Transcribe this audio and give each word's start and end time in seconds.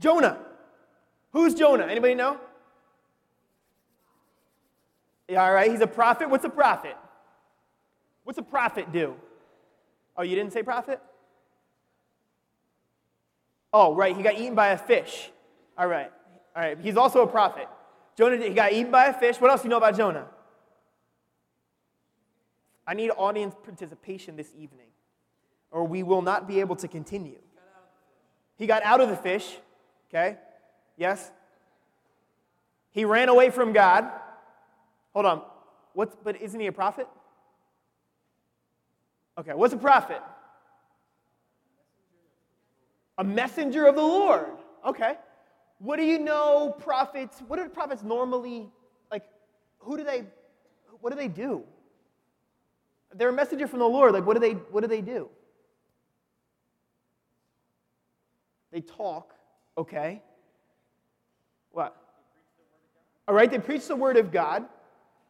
Jonah. 0.00 0.38
Who's 1.32 1.54
Jonah? 1.54 1.86
Anybody 1.86 2.14
know? 2.14 2.38
Yeah, 5.28 5.44
all 5.44 5.52
right, 5.52 5.70
he's 5.70 5.80
a 5.80 5.86
prophet. 5.86 6.28
What's 6.28 6.44
a 6.44 6.50
prophet? 6.50 6.96
What's 8.24 8.38
a 8.38 8.42
prophet 8.42 8.92
do? 8.92 9.14
Oh, 10.16 10.22
you 10.22 10.36
didn't 10.36 10.52
say 10.52 10.62
prophet? 10.62 11.00
Oh, 13.72 13.94
right, 13.94 14.16
he 14.16 14.22
got 14.22 14.34
eaten 14.34 14.54
by 14.54 14.68
a 14.68 14.78
fish. 14.78 15.30
All 15.76 15.88
right, 15.88 16.10
all 16.54 16.62
right, 16.62 16.78
he's 16.78 16.96
also 16.96 17.22
a 17.22 17.26
prophet. 17.26 17.68
Jonah, 18.16 18.36
he 18.36 18.50
got 18.50 18.72
eaten 18.72 18.92
by 18.92 19.06
a 19.06 19.12
fish. 19.12 19.40
What 19.40 19.50
else 19.50 19.62
do 19.62 19.66
you 19.66 19.70
know 19.70 19.78
about 19.78 19.96
Jonah? 19.96 20.26
I 22.86 22.94
need 22.94 23.10
audience 23.10 23.54
participation 23.64 24.36
this 24.36 24.52
evening, 24.56 24.86
or 25.70 25.84
we 25.84 26.02
will 26.02 26.22
not 26.22 26.46
be 26.46 26.60
able 26.60 26.76
to 26.76 26.86
continue. 26.86 27.38
He 28.56 28.66
got 28.66 28.82
out 28.84 29.00
of 29.00 29.08
the 29.08 29.16
fish, 29.16 29.56
okay? 30.14 30.36
Yes? 30.96 31.30
He 32.92 33.04
ran 33.04 33.28
away 33.28 33.50
from 33.50 33.72
God. 33.72 34.08
Hold 35.12 35.26
on. 35.26 35.42
What's, 35.94 36.16
but 36.22 36.40
isn't 36.40 36.58
he 36.58 36.66
a 36.66 36.72
prophet? 36.72 37.08
Okay, 39.38 39.52
what's 39.52 39.74
a 39.74 39.78
prophet? 39.78 40.22
A 43.18 43.24
messenger 43.24 43.86
of 43.86 43.96
the 43.96 44.02
Lord. 44.02 44.46
Okay. 44.86 45.16
What 45.78 45.96
do 45.96 46.04
you 46.04 46.18
know 46.18 46.74
prophets, 46.78 47.42
what 47.46 47.58
do 47.58 47.68
prophets 47.68 48.02
normally, 48.02 48.68
like, 49.10 49.24
who 49.78 49.96
do 49.96 50.04
they, 50.04 50.24
what 51.00 51.10
do 51.10 51.16
they 51.16 51.28
do? 51.28 51.64
They're 53.12 53.28
a 53.28 53.32
messenger 53.32 53.66
from 53.66 53.80
the 53.80 53.88
Lord. 53.88 54.12
Like, 54.12 54.26
what 54.26 54.34
do 54.34 54.40
they, 54.40 54.52
what 54.52 54.82
do 54.82 54.88
they 54.88 55.00
do? 55.00 55.28
They 58.72 58.80
talk, 58.80 59.34
okay. 59.76 60.22
What? 61.72 61.96
All 63.26 63.34
right, 63.34 63.50
they 63.50 63.58
preach 63.58 63.86
the 63.86 63.96
word 63.96 64.16
of 64.16 64.30
God. 64.30 64.64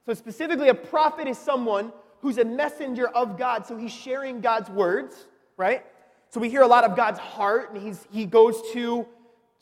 So, 0.06 0.14
specifically, 0.14 0.69
a 0.69 0.75
prophet 0.75 1.27
is 1.27 1.39
someone 1.39 1.92
who's 2.20 2.39
a 2.39 2.45
messenger 2.45 3.09
of 3.09 3.39
God. 3.39 3.67
So, 3.67 3.77
he's 3.77 3.92
sharing 3.92 4.41
God's 4.41 4.69
words, 4.69 5.27
right? 5.56 5.84
So, 6.28 6.41
we 6.41 6.51
hear 6.51 6.62
a 6.62 6.67
lot 6.67 6.84
of 6.84 6.97
God's 6.97 7.19
heart, 7.19 7.73
and 7.73 7.83
he's, 7.83 8.06
he 8.11 8.27
goes 8.27 8.61
to, 8.73 9.06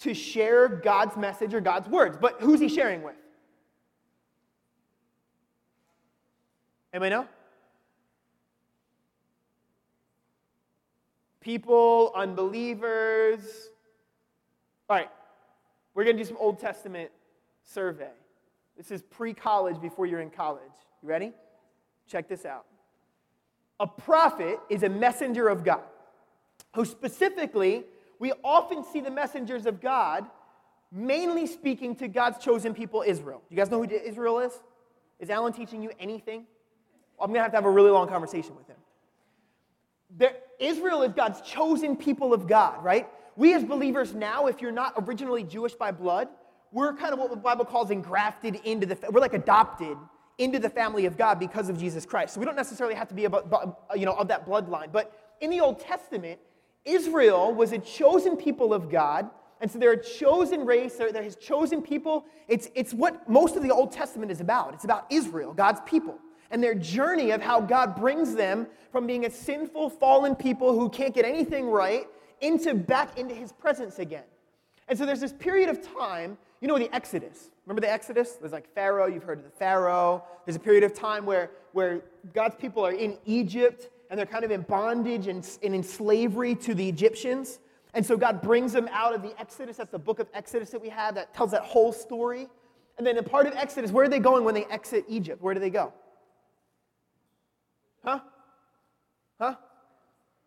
to 0.00 0.14
share 0.14 0.68
God's 0.68 1.16
message 1.16 1.54
or 1.54 1.60
God's 1.60 1.88
words. 1.88 2.16
But 2.20 2.40
who's 2.40 2.58
he 2.58 2.68
sharing 2.68 3.02
with? 3.02 3.14
Anybody 6.92 7.10
know? 7.10 7.28
People, 11.40 12.12
unbelievers. 12.14 13.70
All 14.92 14.98
right, 14.98 15.08
we're 15.94 16.04
going 16.04 16.18
to 16.18 16.22
do 16.22 16.28
some 16.28 16.36
Old 16.38 16.58
Testament 16.58 17.10
survey. 17.62 18.10
This 18.76 18.90
is 18.90 19.00
pre 19.00 19.32
college 19.32 19.80
before 19.80 20.04
you're 20.04 20.20
in 20.20 20.28
college. 20.28 20.60
You 21.02 21.08
ready? 21.08 21.32
Check 22.06 22.28
this 22.28 22.44
out. 22.44 22.66
A 23.80 23.86
prophet 23.86 24.60
is 24.68 24.82
a 24.82 24.90
messenger 24.90 25.48
of 25.48 25.64
God 25.64 25.80
who 26.74 26.84
specifically, 26.84 27.84
we 28.18 28.34
often 28.44 28.84
see 28.84 29.00
the 29.00 29.10
messengers 29.10 29.64
of 29.64 29.80
God 29.80 30.26
mainly 30.90 31.46
speaking 31.46 31.96
to 31.96 32.06
God's 32.06 32.44
chosen 32.44 32.74
people, 32.74 33.02
Israel. 33.06 33.40
You 33.48 33.56
guys 33.56 33.70
know 33.70 33.82
who 33.82 33.90
Israel 33.90 34.40
is? 34.40 34.52
Is 35.20 35.30
Alan 35.30 35.54
teaching 35.54 35.82
you 35.82 35.90
anything? 35.98 36.44
I'm 37.18 37.28
going 37.28 37.38
to 37.38 37.42
have 37.44 37.52
to 37.52 37.56
have 37.56 37.64
a 37.64 37.70
really 37.70 37.90
long 37.90 38.08
conversation 38.08 38.54
with 38.56 38.66
him. 38.66 38.76
There, 40.18 40.34
Israel 40.58 41.00
is 41.00 41.14
God's 41.14 41.40
chosen 41.40 41.96
people 41.96 42.34
of 42.34 42.46
God, 42.46 42.84
right? 42.84 43.08
We 43.36 43.54
as 43.54 43.64
believers 43.64 44.14
now, 44.14 44.46
if 44.46 44.60
you're 44.60 44.72
not 44.72 44.94
originally 44.98 45.42
Jewish 45.42 45.74
by 45.74 45.90
blood, 45.90 46.28
we're 46.70 46.94
kind 46.94 47.12
of 47.12 47.18
what 47.18 47.30
the 47.30 47.36
Bible 47.36 47.64
calls 47.64 47.90
engrafted 47.90 48.56
into 48.64 48.86
the, 48.86 48.98
we're 49.10 49.20
like 49.20 49.34
adopted 49.34 49.96
into 50.38 50.58
the 50.58 50.70
family 50.70 51.06
of 51.06 51.16
God 51.16 51.38
because 51.38 51.68
of 51.68 51.78
Jesus 51.78 52.06
Christ. 52.06 52.34
So 52.34 52.40
we 52.40 52.46
don't 52.46 52.56
necessarily 52.56 52.94
have 52.94 53.08
to 53.08 53.14
be 53.14 53.26
about, 53.26 53.84
you 53.94 54.06
know, 54.06 54.14
of 54.14 54.28
that 54.28 54.46
bloodline. 54.46 54.90
But 54.90 55.36
in 55.40 55.50
the 55.50 55.60
Old 55.60 55.80
Testament, 55.80 56.40
Israel 56.84 57.54
was 57.54 57.72
a 57.72 57.78
chosen 57.78 58.36
people 58.36 58.72
of 58.72 58.90
God. 58.90 59.30
And 59.60 59.70
so 59.70 59.78
they're 59.78 59.92
a 59.92 60.02
chosen 60.02 60.66
race, 60.66 60.96
they're, 60.96 61.12
they're 61.12 61.22
his 61.22 61.36
chosen 61.36 61.82
people. 61.82 62.24
It's, 62.48 62.68
it's 62.74 62.92
what 62.92 63.28
most 63.28 63.54
of 63.54 63.62
the 63.62 63.70
Old 63.70 63.92
Testament 63.92 64.32
is 64.32 64.40
about. 64.40 64.74
It's 64.74 64.84
about 64.84 65.06
Israel, 65.10 65.54
God's 65.54 65.80
people, 65.86 66.18
and 66.50 66.62
their 66.62 66.74
journey 66.74 67.30
of 67.30 67.40
how 67.40 67.60
God 67.60 67.94
brings 67.94 68.34
them 68.34 68.66
from 68.90 69.06
being 69.06 69.24
a 69.24 69.30
sinful, 69.30 69.90
fallen 69.90 70.34
people 70.34 70.76
who 70.76 70.88
can't 70.88 71.14
get 71.14 71.24
anything 71.24 71.66
right 71.66 72.06
into 72.42 72.74
back 72.74 73.18
into 73.18 73.34
his 73.34 73.52
presence 73.52 73.98
again. 73.98 74.24
And 74.88 74.98
so 74.98 75.06
there's 75.06 75.20
this 75.20 75.32
period 75.32 75.68
of 75.70 75.80
time 75.96 76.36
you 76.62 76.68
know 76.68 76.78
the 76.78 76.94
Exodus. 76.94 77.50
Remember 77.66 77.80
the 77.80 77.92
Exodus? 77.92 78.34
There's 78.34 78.52
like 78.52 78.72
Pharaoh, 78.72 79.06
you've 79.06 79.24
heard 79.24 79.38
of 79.38 79.44
the 79.44 79.50
Pharaoh. 79.50 80.22
There's 80.46 80.54
a 80.54 80.60
period 80.60 80.84
of 80.84 80.94
time 80.94 81.26
where, 81.26 81.50
where 81.72 82.02
God's 82.32 82.54
people 82.54 82.86
are 82.86 82.92
in 82.92 83.18
Egypt 83.26 83.90
and 84.08 84.16
they're 84.16 84.26
kind 84.26 84.44
of 84.44 84.52
in 84.52 84.62
bondage 84.62 85.26
and, 85.26 85.48
and 85.64 85.74
in 85.74 85.82
slavery 85.82 86.54
to 86.54 86.72
the 86.72 86.88
Egyptians. 86.88 87.58
And 87.94 88.06
so 88.06 88.16
God 88.16 88.40
brings 88.42 88.72
them 88.72 88.88
out 88.92 89.12
of 89.12 89.22
the 89.22 89.38
Exodus. 89.40 89.78
That's 89.78 89.90
the 89.90 89.98
book 89.98 90.20
of 90.20 90.28
Exodus 90.34 90.70
that 90.70 90.80
we 90.80 90.88
have 90.88 91.16
that 91.16 91.34
tells 91.34 91.50
that 91.50 91.62
whole 91.62 91.92
story. 91.92 92.46
And 92.96 93.04
then 93.04 93.18
a 93.18 93.24
part 93.24 93.48
of 93.48 93.54
Exodus, 93.56 93.90
where 93.90 94.04
are 94.04 94.08
they 94.08 94.20
going 94.20 94.44
when 94.44 94.54
they 94.54 94.66
exit 94.66 95.04
Egypt? 95.08 95.42
Where 95.42 95.54
do 95.54 95.60
they 95.60 95.70
go? 95.70 95.92
Huh? 98.04 98.20
Huh? 99.40 99.56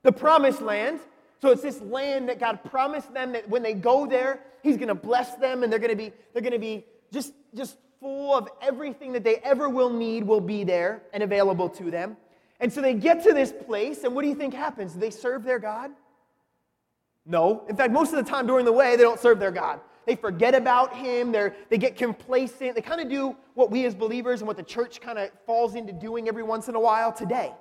The 0.04 0.14
promised 0.14 0.62
land. 0.62 1.02
So 1.41 1.51
it's 1.51 1.62
this 1.62 1.81
land 1.81 2.29
that 2.29 2.40
God 2.40 2.63
promised 2.63 3.13
them 3.13 3.34
that 3.34 3.50
when 3.50 3.63
they 3.63 3.73
go 3.73 4.06
there, 4.06 4.40
He's 4.63 4.78
going 4.78 4.88
to 4.88 4.96
bless 4.96 5.35
them 5.35 5.63
and 5.63 5.72
they're 5.72 5.79
going 5.79 5.91
to 5.91 5.96
be, 5.96 6.12
they're 6.34 6.41
going 6.41 6.53
to 6.53 6.59
be 6.59 6.85
just, 7.12 7.34
just 7.53 7.78
full 8.00 8.35
of 8.35 8.50
everything 8.62 9.13
that 9.13 9.23
they 9.23 9.35
ever 9.38 9.69
will 9.69 9.91
need 9.91 10.23
will 10.23 10.41
be 10.41 10.63
there 10.63 11.03
and 11.13 11.22
available 11.22 11.69
to 11.69 11.91
them. 11.91 12.18
And 12.59 12.72
so 12.72 12.81
they 12.81 12.94
get 12.94 13.23
to 13.23 13.34
this 13.34 13.51
place, 13.51 14.03
and 14.03 14.16
what 14.16 14.23
do 14.23 14.28
you 14.28 14.35
think 14.35 14.53
happens? 14.53 14.94
Do 14.94 15.00
they 15.00 15.12
serve 15.12 15.44
their 15.44 15.59
God? 15.59 15.91
No. 17.25 17.66
In 17.69 17.75
fact, 17.75 17.91
most 17.91 18.13
of 18.13 18.23
the 18.23 18.29
time 18.29 18.47
during 18.47 18.66
the 18.66 18.72
way, 18.72 18.96
they 18.96 19.03
don't 19.03 19.19
serve 19.19 19.40
their 19.40 19.52
God. 19.52 19.81
They 20.06 20.16
forget 20.16 20.56
about 20.56 20.96
Him, 20.96 21.31
They're, 21.31 21.56
they 21.69 21.78
get 21.78 21.97
complacent. 21.97 22.75
They 22.75 22.81
kind 22.81 23.02
of 23.02 23.09
do 23.09 23.35
what 23.56 23.72
we 23.72 23.85
as 23.85 23.96
believers 23.96 24.41
and 24.41 24.47
what 24.47 24.57
the 24.57 24.63
church 24.63 25.02
kind 25.02 25.17
of 25.17 25.31
falls 25.46 25.75
into 25.75 25.91
doing 25.91 26.28
every 26.28 26.44
once 26.44 26.69
in 26.69 26.75
a 26.75 26.79
while 26.79 27.12
today 27.12 27.52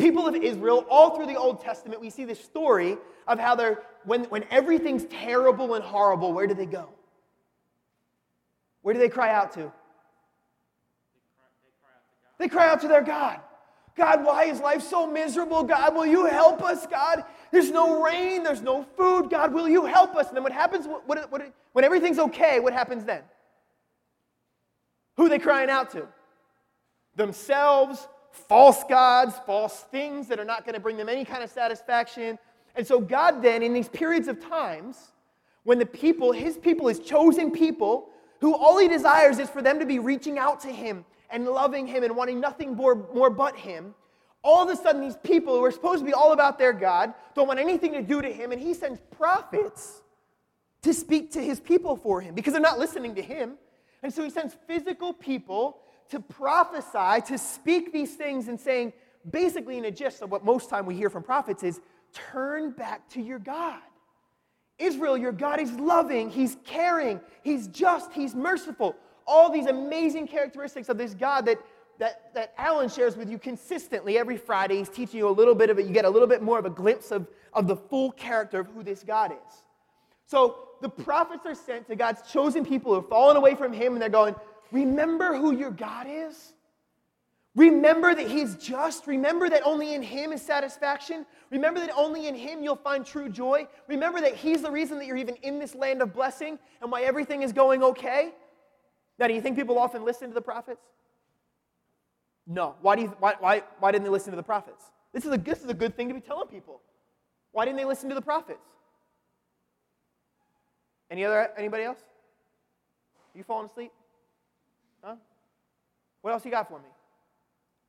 people 0.00 0.26
of 0.26 0.34
Israel, 0.34 0.84
all 0.88 1.16
through 1.16 1.26
the 1.26 1.36
Old 1.36 1.60
Testament, 1.60 2.00
we 2.00 2.10
see 2.10 2.24
this 2.24 2.42
story 2.42 2.96
of 3.28 3.38
how 3.38 3.54
they're, 3.54 3.82
when, 4.04 4.24
when 4.24 4.44
everything's 4.50 5.04
terrible 5.04 5.74
and 5.74 5.84
horrible, 5.84 6.32
where 6.32 6.46
do 6.46 6.54
they 6.54 6.66
go? 6.66 6.88
Where 8.82 8.94
do 8.94 9.00
they 9.00 9.08
cry 9.08 9.32
out 9.32 9.52
to? 9.54 9.72
They 12.38 12.48
cry 12.48 12.68
out 12.68 12.80
to 12.80 12.88
their 12.88 13.02
God. 13.02 13.40
God, 13.96 14.24
why 14.24 14.44
is 14.44 14.60
life 14.60 14.82
so 14.82 15.06
miserable? 15.06 15.62
God, 15.62 15.94
will 15.94 16.06
you 16.06 16.24
help 16.24 16.62
us? 16.62 16.86
God, 16.86 17.24
there's 17.52 17.70
no 17.70 18.02
rain, 18.02 18.42
there's 18.42 18.62
no 18.62 18.84
food. 18.96 19.28
God, 19.28 19.52
will 19.52 19.68
you 19.68 19.84
help 19.84 20.16
us? 20.16 20.28
And 20.28 20.36
then 20.36 20.42
what 20.42 20.52
happens 20.52 20.86
what, 20.86 21.06
what, 21.06 21.30
what, 21.30 21.52
when 21.72 21.84
everything's 21.84 22.18
okay? 22.18 22.60
What 22.60 22.72
happens 22.72 23.04
then? 23.04 23.22
Who 25.16 25.26
are 25.26 25.28
they 25.28 25.38
crying 25.38 25.68
out 25.68 25.90
to? 25.90 26.06
Themselves, 27.16 28.08
false 28.32 28.84
gods, 28.84 29.34
false 29.46 29.84
things 29.90 30.28
that 30.28 30.38
are 30.38 30.44
not 30.44 30.64
going 30.64 30.74
to 30.74 30.80
bring 30.80 30.96
them 30.96 31.08
any 31.08 31.24
kind 31.24 31.42
of 31.42 31.50
satisfaction. 31.50 32.38
And 32.76 32.86
so, 32.86 33.00
God 33.00 33.42
then, 33.42 33.62
in 33.62 33.72
these 33.72 33.88
periods 33.88 34.28
of 34.28 34.40
times, 34.40 35.12
when 35.64 35.78
the 35.78 35.86
people, 35.86 36.32
his 36.32 36.56
people, 36.56 36.88
his 36.88 37.00
chosen 37.00 37.50
people, 37.50 38.08
who 38.40 38.54
all 38.54 38.78
he 38.78 38.88
desires 38.88 39.38
is 39.38 39.50
for 39.50 39.62
them 39.62 39.78
to 39.78 39.86
be 39.86 39.98
reaching 39.98 40.38
out 40.38 40.60
to 40.60 40.68
him 40.68 41.04
and 41.28 41.46
loving 41.46 41.86
him 41.86 42.02
and 42.02 42.16
wanting 42.16 42.40
nothing 42.40 42.74
more, 42.74 43.06
more 43.14 43.30
but 43.30 43.56
him, 43.56 43.94
all 44.42 44.62
of 44.62 44.70
a 44.70 44.80
sudden, 44.80 45.02
these 45.02 45.18
people 45.18 45.54
who 45.54 45.64
are 45.64 45.70
supposed 45.70 46.00
to 46.00 46.06
be 46.06 46.14
all 46.14 46.32
about 46.32 46.58
their 46.58 46.72
God 46.72 47.12
don't 47.34 47.46
want 47.46 47.60
anything 47.60 47.92
to 47.92 48.02
do 48.02 48.22
to 48.22 48.32
him, 48.32 48.52
and 48.52 48.60
he 48.60 48.72
sends 48.72 49.00
prophets 49.10 50.02
to 50.82 50.94
speak 50.94 51.30
to 51.32 51.42
his 51.42 51.60
people 51.60 51.94
for 51.94 52.22
him 52.22 52.34
because 52.34 52.54
they're 52.54 52.62
not 52.62 52.78
listening 52.78 53.14
to 53.16 53.22
him. 53.22 53.54
And 54.02 54.12
so 54.12 54.24
he 54.24 54.30
sends 54.30 54.56
physical 54.66 55.12
people 55.12 55.78
to 56.10 56.20
prophesy, 56.20 57.26
to 57.26 57.38
speak 57.38 57.92
these 57.92 58.14
things 58.14 58.48
and 58.48 58.60
saying, 58.60 58.92
basically, 59.30 59.78
in 59.78 59.84
a 59.84 59.90
gist 59.90 60.22
of 60.22 60.30
what 60.30 60.44
most 60.44 60.68
time 60.68 60.86
we 60.86 60.94
hear 60.94 61.10
from 61.10 61.22
prophets 61.22 61.62
is 61.62 61.80
turn 62.12 62.72
back 62.72 63.08
to 63.10 63.22
your 63.22 63.38
God. 63.38 63.80
Israel, 64.78 65.16
your 65.16 65.32
God 65.32 65.60
is 65.60 65.72
loving, 65.72 66.30
He's 66.30 66.56
caring, 66.64 67.20
He's 67.42 67.68
just, 67.68 68.12
He's 68.12 68.34
merciful. 68.34 68.96
All 69.26 69.50
these 69.50 69.66
amazing 69.66 70.26
characteristics 70.26 70.88
of 70.88 70.98
this 70.98 71.14
God 71.14 71.46
that, 71.46 71.58
that, 71.98 72.34
that 72.34 72.54
Alan 72.58 72.88
shares 72.88 73.16
with 73.16 73.30
you 73.30 73.38
consistently 73.38 74.18
every 74.18 74.36
Friday. 74.36 74.78
He's 74.78 74.88
teaching 74.88 75.18
you 75.18 75.28
a 75.28 75.30
little 75.30 75.54
bit 75.54 75.70
of 75.70 75.78
it. 75.78 75.86
You 75.86 75.92
get 75.92 76.06
a 76.06 76.10
little 76.10 76.26
bit 76.26 76.42
more 76.42 76.58
of 76.58 76.64
a 76.64 76.70
glimpse 76.70 77.12
of, 77.12 77.28
of 77.52 77.68
the 77.68 77.76
full 77.76 78.10
character 78.12 78.58
of 78.58 78.66
who 78.68 78.82
this 78.82 79.04
God 79.04 79.32
is. 79.32 79.62
So 80.26 80.68
the 80.80 80.88
prophets 80.88 81.44
are 81.44 81.54
sent 81.54 81.86
to 81.88 81.96
God's 81.96 82.22
chosen 82.30 82.64
people 82.64 82.92
who 82.92 83.00
have 83.00 83.08
fallen 83.08 83.36
away 83.36 83.54
from 83.54 83.72
Him, 83.72 83.92
and 83.92 84.02
they're 84.02 84.08
going, 84.08 84.34
Remember 84.72 85.34
who 85.34 85.52
your 85.52 85.70
God 85.70 86.06
is? 86.08 86.54
Remember 87.56 88.14
that 88.14 88.28
He's 88.28 88.54
just. 88.56 89.06
Remember 89.06 89.48
that 89.48 89.62
only 89.64 89.94
in 89.94 90.02
Him 90.02 90.32
is 90.32 90.40
satisfaction. 90.40 91.26
Remember 91.50 91.80
that 91.80 91.90
only 91.96 92.28
in 92.28 92.34
Him 92.34 92.62
you'll 92.62 92.76
find 92.76 93.04
true 93.04 93.28
joy. 93.28 93.66
Remember 93.88 94.20
that 94.20 94.36
He's 94.36 94.62
the 94.62 94.70
reason 94.70 94.98
that 94.98 95.06
you're 95.06 95.16
even 95.16 95.34
in 95.42 95.58
this 95.58 95.74
land 95.74 96.00
of 96.00 96.12
blessing 96.12 96.58
and 96.80 96.92
why 96.92 97.02
everything 97.02 97.42
is 97.42 97.52
going 97.52 97.82
okay. 97.82 98.30
Now, 99.18 99.26
do 99.26 99.34
you 99.34 99.40
think 99.40 99.56
people 99.56 99.78
often 99.78 100.04
listen 100.04 100.28
to 100.28 100.34
the 100.34 100.40
prophets? 100.40 100.82
No. 102.46 102.76
Why, 102.80 102.96
do 102.96 103.02
you, 103.02 103.08
why, 103.18 103.34
why, 103.38 103.62
why 103.80 103.92
didn't 103.92 104.04
they 104.04 104.10
listen 104.10 104.30
to 104.30 104.36
the 104.36 104.42
prophets? 104.42 104.84
This 105.12 105.24
is, 105.24 105.32
a, 105.32 105.38
this 105.38 105.60
is 105.60 105.68
a 105.68 105.74
good 105.74 105.96
thing 105.96 106.08
to 106.08 106.14
be 106.14 106.20
telling 106.20 106.48
people. 106.48 106.80
Why 107.52 107.64
didn't 107.64 107.78
they 107.78 107.84
listen 107.84 108.08
to 108.08 108.14
the 108.14 108.22
prophets? 108.22 108.64
Any 111.10 111.24
other, 111.24 111.50
anybody 111.58 111.82
else? 111.82 111.98
You 113.34 113.42
falling 113.42 113.66
asleep? 113.66 113.92
Huh? 115.02 115.16
What 116.22 116.32
else 116.32 116.44
you 116.44 116.50
got 116.50 116.68
for 116.68 116.78
me? 116.78 116.88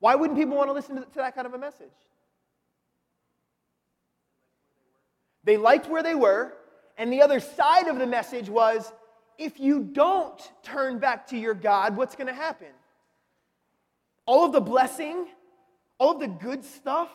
Why 0.00 0.14
wouldn't 0.14 0.38
people 0.38 0.56
want 0.56 0.68
to 0.68 0.72
listen 0.72 0.96
to, 0.96 1.06
that 1.16 1.34
kind 1.34 1.46
of 1.46 1.54
a 1.54 1.58
message? 1.58 1.92
They 5.44 5.56
liked 5.56 5.88
where 5.88 6.02
they 6.02 6.14
were, 6.14 6.52
and 6.96 7.12
the 7.12 7.22
other 7.22 7.40
side 7.40 7.88
of 7.88 7.98
the 7.98 8.06
message 8.06 8.48
was 8.48 8.92
if 9.38 9.58
you 9.58 9.80
don't 9.80 10.40
turn 10.62 10.98
back 10.98 11.28
to 11.28 11.38
your 11.38 11.54
God, 11.54 11.96
what's 11.96 12.14
going 12.14 12.28
to 12.28 12.34
happen? 12.34 12.68
All 14.26 14.44
of 14.44 14.52
the 14.52 14.60
blessing, 14.60 15.26
all 15.98 16.12
of 16.12 16.20
the 16.20 16.28
good 16.28 16.64
stuff, 16.64 17.10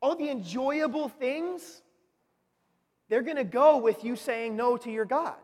all 0.00 0.14
the 0.14 0.30
enjoyable 0.30 1.08
things, 1.08 1.82
they're 3.08 3.22
going 3.22 3.36
to 3.36 3.44
go 3.44 3.78
with 3.78 4.04
you 4.04 4.16
saying 4.16 4.56
no 4.56 4.76
to 4.76 4.90
your 4.90 5.04
God. 5.04 5.36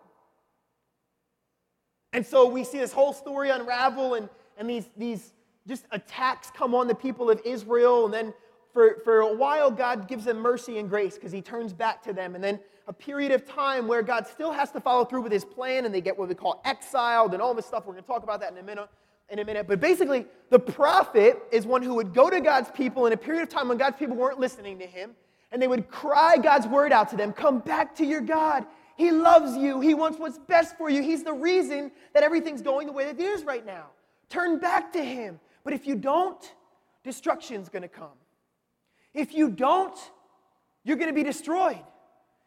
And 2.13 2.27
so 2.27 2.47
we 2.47 2.65
see 2.65 2.79
this 2.79 2.93
whole 2.93 3.13
story 3.13 3.51
unravel 3.51 4.15
and, 4.15 4.29
and 4.59 4.69
these, 4.69 4.89
these 4.97 5.33
just 5.67 5.87
attacks 5.91 6.51
come 6.51 6.75
on 6.75 6.87
the 6.87 6.95
people 6.95 7.31
of 7.31 7.41
Israel. 7.45 8.05
And 8.05 8.13
then 8.13 8.35
for, 8.73 8.99
for 9.05 9.21
a 9.21 9.33
while, 9.33 9.71
God 9.71 10.09
gives 10.09 10.25
them 10.25 10.39
mercy 10.39 10.79
and 10.79 10.89
grace 10.89 11.15
because 11.15 11.33
he 11.33 11.41
turns 11.41 11.73
back 11.73 12.03
to 12.05 12.13
them. 12.13 12.35
And 12.35 12.43
then 12.43 12.61
a 12.89 12.93
period 12.93 13.33
of 13.33 13.47
time 13.47 13.87
where 13.87 14.03
God 14.03 14.27
still 14.27 14.53
has 14.53 14.71
to 14.73 14.81
follow 14.81 15.05
through 15.05 15.23
with 15.23 15.33
his 15.33 15.45
plan 15.45 15.85
and 15.85 15.95
they 15.95 16.01
get 16.01 16.19
what 16.19 16.29
we 16.29 16.35
call 16.35 16.61
exiled 16.65 17.33
and 17.33 17.43
all 17.43 17.55
this 17.55 17.67
stuff. 17.67 17.87
We're 17.87 17.93
going 17.93 18.05
to 18.05 18.09
talk 18.09 18.23
about 18.23 18.41
that 18.41 18.53
in 18.53 18.59
a 18.59 18.63
minute. 18.63 18.89
In 19.31 19.39
a 19.39 19.45
minute. 19.45 19.67
But 19.67 19.81
basically, 19.81 20.27
the 20.51 20.59
prophet 20.59 21.43
is 21.51 21.65
one 21.65 21.83
who 21.83 21.95
would 21.95 22.13
go 22.13 22.29
to 22.29 22.41
God's 22.41 22.71
people 22.71 23.07
in 23.07 23.13
a 23.13 23.17
period 23.17 23.43
of 23.43 23.49
time 23.49 23.69
when 23.69 23.79
God's 23.79 23.97
people 23.97 24.17
weren't 24.17 24.39
listening 24.39 24.79
to 24.81 24.87
him, 24.87 25.13
and 25.51 25.63
they 25.63 25.69
would 25.69 25.89
cry 25.89 26.37
God's 26.37 26.67
word 26.67 26.93
out 26.93 27.09
to 27.11 27.17
them 27.17 27.33
Come 27.33 27.61
back 27.61 27.95
to 27.97 28.05
your 28.05 28.21
God. 28.21 28.67
He 29.03 29.11
loves 29.11 29.57
you. 29.57 29.81
He 29.81 29.95
wants 29.95 30.17
what's 30.17 30.39
best 30.39 30.79
for 30.79 30.89
you. 30.89 31.03
He's 31.03 31.25
the 31.25 31.33
reason 31.33 31.91
that 32.15 32.23
everything's 32.23 32.63
going 32.63 32.87
the 32.87 32.93
way 32.93 33.05
that 33.07 33.19
it 33.19 33.21
is 33.21 33.43
right 33.43 33.67
now. 33.67 33.87
Turn 34.29 34.61
back 34.61 34.93
to 34.93 35.03
Him. 35.03 35.41
But 35.65 35.73
if 35.73 35.89
you 35.89 35.97
don't, 35.97 36.41
destruction's 37.03 37.69
going 37.69 37.83
to 37.83 37.89
come. 37.89 38.17
If 39.13 39.35
you 39.35 39.51
don't, 39.51 39.99
you're 40.85 40.97
going 40.97 41.09
to 41.09 41.15
be 41.15 41.25
destroyed. 41.25 41.83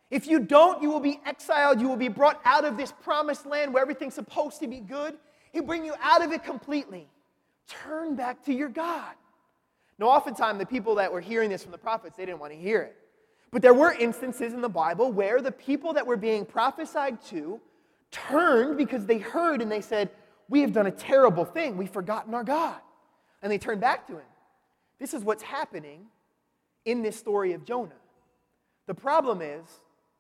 If 0.10 0.28
you 0.28 0.40
don't, 0.40 0.82
you 0.82 0.90
will 0.90 1.02
be 1.02 1.20
exiled. 1.26 1.82
You 1.82 1.90
will 1.90 1.98
be 1.98 2.08
brought 2.08 2.40
out 2.46 2.64
of 2.64 2.78
this 2.78 2.94
promised 3.04 3.46
land 3.46 3.74
where 3.74 3.82
everything's 3.82 4.14
supposed 4.14 4.62
to 4.62 4.68
be 4.68 4.80
good. 4.80 5.18
He'll 5.52 5.64
bring 5.64 5.84
you 5.84 5.94
out 6.02 6.24
of 6.24 6.32
it 6.32 6.46
completely. 6.46 7.10
Turn 7.68 8.16
back 8.16 8.46
to 8.46 8.54
your 8.54 8.70
God. 8.70 9.14
Now, 10.00 10.06
oftentimes, 10.06 10.60
the 10.60 10.66
people 10.66 10.96
that 10.96 11.12
were 11.12 11.20
hearing 11.20 11.50
this 11.50 11.64
from 11.64 11.74
the 11.74 11.78
prophets, 11.78 12.16
they 12.16 12.26
didn't 12.26 12.40
want 12.40 12.54
to 12.54 12.58
hear 12.58 12.82
it. 12.82 12.96
But 13.56 13.62
there 13.62 13.74
were 13.74 13.94
instances 13.94 14.52
in 14.52 14.60
the 14.60 14.68
Bible 14.68 15.14
where 15.14 15.40
the 15.40 15.50
people 15.50 15.94
that 15.94 16.06
were 16.06 16.18
being 16.18 16.46
prophesied 16.46 17.24
to 17.28 17.62
turned 18.12 18.78
because 18.78 19.06
they 19.06 19.18
heard 19.18 19.62
and 19.62 19.72
they 19.72 19.80
said, 19.80 20.10
We 20.50 20.60
have 20.60 20.74
done 20.74 20.88
a 20.88 20.92
terrible 20.92 21.46
thing. 21.46 21.78
We've 21.78 21.90
forgotten 21.90 22.34
our 22.34 22.44
God. 22.44 22.76
And 23.42 23.50
they 23.50 23.58
turned 23.58 23.80
back 23.80 24.08
to 24.08 24.16
him. 24.16 24.26
This 25.00 25.14
is 25.14 25.24
what's 25.24 25.42
happening 25.42 26.02
in 26.84 27.02
this 27.02 27.16
story 27.16 27.54
of 27.54 27.64
Jonah. 27.64 27.96
The 28.88 28.94
problem 28.94 29.42
is, 29.42 29.64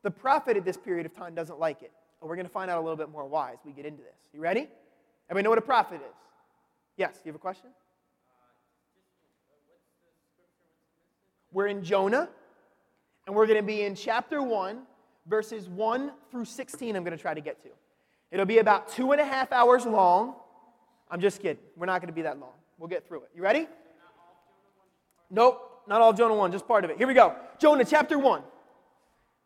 the 0.01 0.11
prophet 0.11 0.55
at 0.55 0.63
this 0.63 0.77
period 0.77 1.05
of 1.05 1.13
time 1.13 1.35
doesn't 1.35 1.59
like 1.59 1.81
it. 1.81 1.91
And 2.21 2.29
we're 2.29 2.37
going 2.37 2.47
to 2.47 2.53
find 2.53 2.71
out 2.71 2.77
a 2.77 2.81
little 2.81 2.95
bit 2.95 3.09
more 3.09 3.25
why 3.25 3.51
as 3.51 3.59
we 3.65 3.73
get 3.73 3.85
into 3.85 4.01
this. 4.01 4.15
You 4.33 4.39
ready? 4.39 4.69
Everybody 5.29 5.43
know 5.43 5.49
what 5.49 5.59
a 5.59 5.61
prophet 5.61 5.95
is? 5.95 6.15
Yes, 6.95 7.19
you 7.25 7.33
have 7.33 7.35
a 7.35 7.39
question? 7.39 7.71
We're 11.51 11.67
in 11.67 11.83
Jonah. 11.83 12.29
And 13.25 13.35
we're 13.35 13.47
going 13.47 13.59
to 13.59 13.63
be 13.63 13.81
in 13.81 13.95
chapter 13.95 14.41
1, 14.41 14.79
verses 15.25 15.67
1 15.67 16.11
through 16.29 16.45
16, 16.45 16.95
I'm 16.95 17.03
going 17.03 17.15
to 17.15 17.21
try 17.21 17.33
to 17.33 17.41
get 17.41 17.61
to. 17.63 17.69
It'll 18.31 18.45
be 18.45 18.59
about 18.59 18.89
two 18.89 19.11
and 19.11 19.21
a 19.21 19.25
half 19.25 19.51
hours 19.51 19.85
long. 19.85 20.35
I'm 21.09 21.21
just 21.21 21.41
kidding. 21.41 21.63
We're 21.75 21.85
not 21.85 22.01
going 22.01 22.09
to 22.09 22.13
be 22.13 22.23
that 22.23 22.39
long. 22.39 22.53
We'll 22.77 22.89
get 22.89 23.07
through 23.07 23.21
it. 23.21 23.29
You 23.35 23.41
ready? 23.41 23.67
Nope, 25.29 25.83
not 25.87 26.01
all 26.01 26.11
of 26.11 26.17
Jonah 26.17 26.35
1, 26.35 26.51
just 26.51 26.67
part 26.67 26.83
of 26.83 26.91
it. 26.91 26.97
Here 26.97 27.07
we 27.07 27.13
go. 27.13 27.35
Jonah 27.59 27.85
chapter 27.85 28.19
1. 28.19 28.41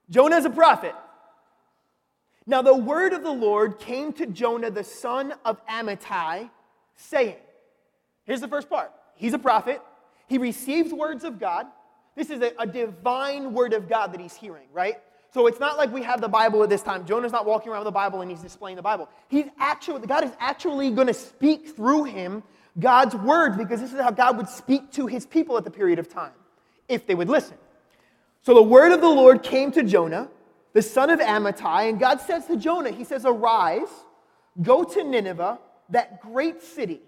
Jonah 0.10 0.38
is 0.38 0.46
a 0.46 0.50
prophet. 0.50 0.96
Now 2.46 2.62
the 2.62 2.76
word 2.76 3.14
of 3.14 3.24
the 3.24 3.32
Lord 3.32 3.80
came 3.80 4.12
to 4.14 4.26
Jonah, 4.26 4.72
the 4.72 4.84
son 4.84 5.34
of 5.46 5.66
Amittai, 5.68 6.50
saying, 6.96 7.36
Here's 8.24 8.42
the 8.42 8.48
first 8.48 8.70
part. 8.70 8.92
He's 9.16 9.34
a 9.34 9.40
prophet. 9.40 9.82
He 10.28 10.38
receives 10.38 10.94
words 10.94 11.24
of 11.24 11.40
God. 11.40 11.68
This 12.20 12.32
is 12.32 12.42
a, 12.42 12.52
a 12.60 12.68
divine 12.68 13.54
word 13.54 13.72
of 13.72 13.88
God 13.88 14.12
that 14.12 14.20
he's 14.20 14.36
hearing, 14.36 14.68
right? 14.74 14.98
So 15.34 15.48
it's 15.48 15.62
not 15.62 15.78
like 15.78 15.90
we 15.94 16.04
have 16.04 16.20
the 16.20 16.28
Bible 16.28 16.62
at 16.64 16.70
this 16.70 16.84
time. 16.84 17.06
Jonah's 17.06 17.32
not 17.32 17.46
walking 17.46 17.72
around 17.72 17.80
with 17.80 17.86
the 17.86 17.92
Bible 17.92 18.20
and 18.20 18.30
he's 18.30 18.42
displaying 18.42 18.76
the 18.76 18.82
Bible. 18.82 19.08
He's 19.30 19.46
actually, 19.58 20.06
God 20.06 20.26
is 20.26 20.32
actually 20.38 20.92
going 20.92 21.08
to 21.08 21.14
speak 21.14 21.78
through 21.78 22.04
him 22.04 22.44
God's 22.78 23.16
words 23.16 23.56
because 23.56 23.80
this 23.80 23.94
is 23.94 24.02
how 24.02 24.12
God 24.12 24.36
would 24.36 24.50
speak 24.50 24.92
to 24.92 25.08
his 25.08 25.26
people 25.26 25.56
at 25.58 25.64
the 25.64 25.72
period 25.72 25.98
of 25.98 26.10
time 26.10 26.34
if 26.90 27.08
they 27.08 27.16
would 27.16 27.30
listen. 27.30 27.56
So 28.42 28.54
the 28.54 28.64
word 28.64 28.92
of 28.92 29.00
the 29.00 29.08
Lord 29.08 29.42
came 29.42 29.72
to 29.72 29.84
Jonah, 29.84 30.28
the 30.74 30.82
son 30.82 31.10
of 31.10 31.22
Amittai, 31.22 31.88
and 31.88 32.02
God 32.02 32.20
says 32.20 32.48
to 32.48 32.58
Jonah, 32.58 32.92
He 32.92 33.06
says, 33.06 33.24
Arise, 33.24 33.88
go 34.62 34.84
to 34.84 35.06
Nineveh, 35.06 35.58
that 35.92 36.20
great 36.20 36.62
city, 36.62 37.00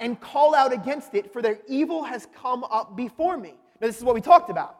and 0.00 0.18
call 0.18 0.54
out 0.54 0.72
against 0.72 1.14
it, 1.14 1.34
for 1.34 1.42
their 1.42 1.58
evil 1.68 2.04
has 2.04 2.26
come 2.34 2.64
up 2.64 2.96
before 2.96 3.36
me. 3.36 3.52
Now, 3.80 3.86
this 3.86 3.98
is 3.98 4.04
what 4.04 4.14
we 4.14 4.20
talked 4.20 4.50
about. 4.50 4.76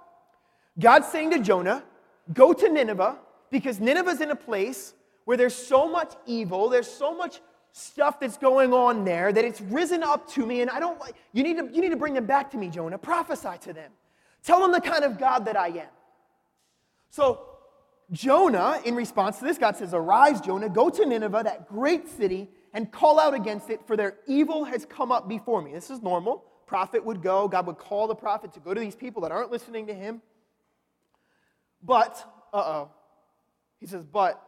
God's 0.78 1.08
saying 1.08 1.30
to 1.30 1.38
Jonah, 1.38 1.84
Go 2.32 2.52
to 2.52 2.68
Nineveh, 2.68 3.16
because 3.50 3.80
Nineveh's 3.80 4.20
in 4.20 4.30
a 4.30 4.36
place 4.36 4.92
where 5.24 5.36
there's 5.36 5.54
so 5.54 5.88
much 5.88 6.14
evil, 6.26 6.68
there's 6.68 6.90
so 6.90 7.16
much 7.16 7.40
stuff 7.72 8.20
that's 8.20 8.36
going 8.36 8.72
on 8.72 9.04
there 9.04 9.32
that 9.32 9.44
it's 9.44 9.60
risen 9.60 10.02
up 10.02 10.28
to 10.32 10.44
me, 10.44 10.60
and 10.60 10.70
I 10.70 10.80
don't 10.80 10.98
like 11.00 11.14
you 11.32 11.42
need 11.42 11.58
to 11.58 11.68
you 11.72 11.80
need 11.80 11.90
to 11.90 11.96
bring 11.96 12.14
them 12.14 12.26
back 12.26 12.50
to 12.50 12.58
me, 12.58 12.68
Jonah. 12.68 12.98
Prophesy 12.98 13.58
to 13.62 13.72
them. 13.72 13.90
Tell 14.42 14.60
them 14.60 14.72
the 14.72 14.80
kind 14.80 15.04
of 15.04 15.18
God 15.18 15.46
that 15.46 15.56
I 15.56 15.68
am. 15.68 15.88
So 17.10 17.48
Jonah, 18.10 18.80
in 18.84 18.94
response 18.94 19.38
to 19.38 19.44
this, 19.44 19.58
God 19.58 19.76
says, 19.76 19.92
Arise, 19.92 20.40
Jonah, 20.40 20.68
go 20.68 20.88
to 20.88 21.04
Nineveh, 21.04 21.42
that 21.44 21.68
great 21.68 22.08
city, 22.08 22.48
and 22.72 22.90
call 22.90 23.18
out 23.18 23.34
against 23.34 23.70
it, 23.70 23.86
for 23.86 23.96
their 23.96 24.16
evil 24.26 24.64
has 24.64 24.86
come 24.86 25.12
up 25.12 25.28
before 25.28 25.60
me. 25.60 25.72
This 25.72 25.90
is 25.90 26.02
normal 26.02 26.44
prophet 26.68 27.04
would 27.04 27.22
go, 27.22 27.48
God 27.48 27.66
would 27.66 27.78
call 27.78 28.06
the 28.06 28.14
prophet 28.14 28.52
to 28.52 28.60
go 28.60 28.74
to 28.74 28.80
these 28.80 28.94
people 28.94 29.22
that 29.22 29.32
aren't 29.32 29.50
listening 29.50 29.86
to 29.88 29.94
him. 29.94 30.22
But, 31.82 32.24
uh 32.52 32.56
oh, 32.56 32.90
he 33.80 33.86
says, 33.86 34.04
but 34.04 34.40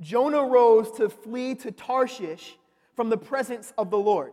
Jonah 0.00 0.44
rose 0.44 0.90
to 0.92 1.08
flee 1.08 1.54
to 1.56 1.70
Tarshish 1.70 2.56
from 2.94 3.10
the 3.10 3.18
presence 3.18 3.72
of 3.76 3.90
the 3.90 3.98
Lord. 3.98 4.32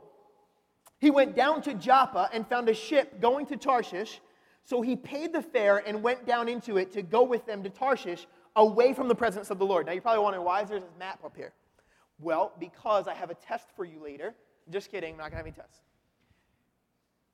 He 0.99 1.11
went 1.11 1.35
down 1.35 1.61
to 1.63 1.73
Joppa 1.73 2.29
and 2.33 2.47
found 2.47 2.69
a 2.69 2.73
ship 2.73 3.19
going 3.19 3.45
to 3.47 3.57
Tarshish. 3.57 4.19
So 4.63 4.81
he 4.81 4.95
paid 4.95 5.33
the 5.33 5.41
fare 5.41 5.77
and 5.77 6.03
went 6.03 6.25
down 6.25 6.49
into 6.49 6.77
it 6.77 6.91
to 6.93 7.01
go 7.01 7.23
with 7.23 7.45
them 7.45 7.63
to 7.63 7.69
Tarshish 7.69 8.27
away 8.55 8.93
from 8.93 9.07
the 9.07 9.15
presence 9.15 9.49
of 9.49 9.59
the 9.59 9.65
Lord. 9.65 9.85
Now 9.85 9.93
you're 9.93 10.01
probably 10.01 10.23
wondering, 10.23 10.45
why 10.45 10.63
is 10.63 10.69
there 10.69 10.79
this 10.79 10.89
map 10.99 11.19
up 11.23 11.35
here? 11.35 11.53
Well, 12.19 12.53
because 12.59 13.07
I 13.07 13.13
have 13.13 13.29
a 13.29 13.35
test 13.35 13.67
for 13.75 13.85
you 13.85 14.01
later. 14.03 14.33
Just 14.69 14.91
kidding, 14.91 15.13
I'm 15.13 15.17
not 15.17 15.31
going 15.31 15.31
to 15.31 15.37
have 15.37 15.45
any 15.45 15.55
tests. 15.55 15.79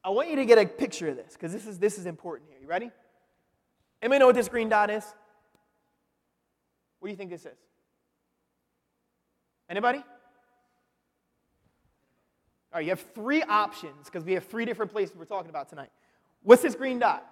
I 0.03 0.10
want 0.10 0.29
you 0.29 0.36
to 0.36 0.45
get 0.45 0.57
a 0.57 0.65
picture 0.65 1.10
of 1.10 1.15
this 1.15 1.33
because 1.33 1.53
this 1.53 1.65
is, 1.65 1.79
this 1.79 1.98
is 1.98 2.05
important 2.05 2.50
here. 2.50 2.60
You 2.62 2.67
ready? 2.67 2.91
Anybody 4.01 4.19
know 4.19 4.25
what 4.25 4.36
this 4.36 4.50
green 4.50 4.67
dot 4.67 4.89
is? 4.89 5.05
What 7.00 7.07
do 7.07 7.12
you 7.12 7.17
think 7.17 7.29
this 7.29 7.45
is? 7.45 7.57
Anybody? 9.69 10.00
All 12.74 12.79
right, 12.79 12.83
you 12.83 12.89
have 12.89 13.05
three 13.13 13.43
options 13.43 14.05
because 14.05 14.25
we 14.25 14.33
have 14.33 14.45
three 14.45 14.65
different 14.65 14.91
places 14.91 15.15
we're 15.15 15.25
talking 15.25 15.50
about 15.50 15.69
tonight. 15.69 15.89
What's 16.41 16.62
this 16.62 16.75
green 16.75 17.00
dot? 17.00 17.25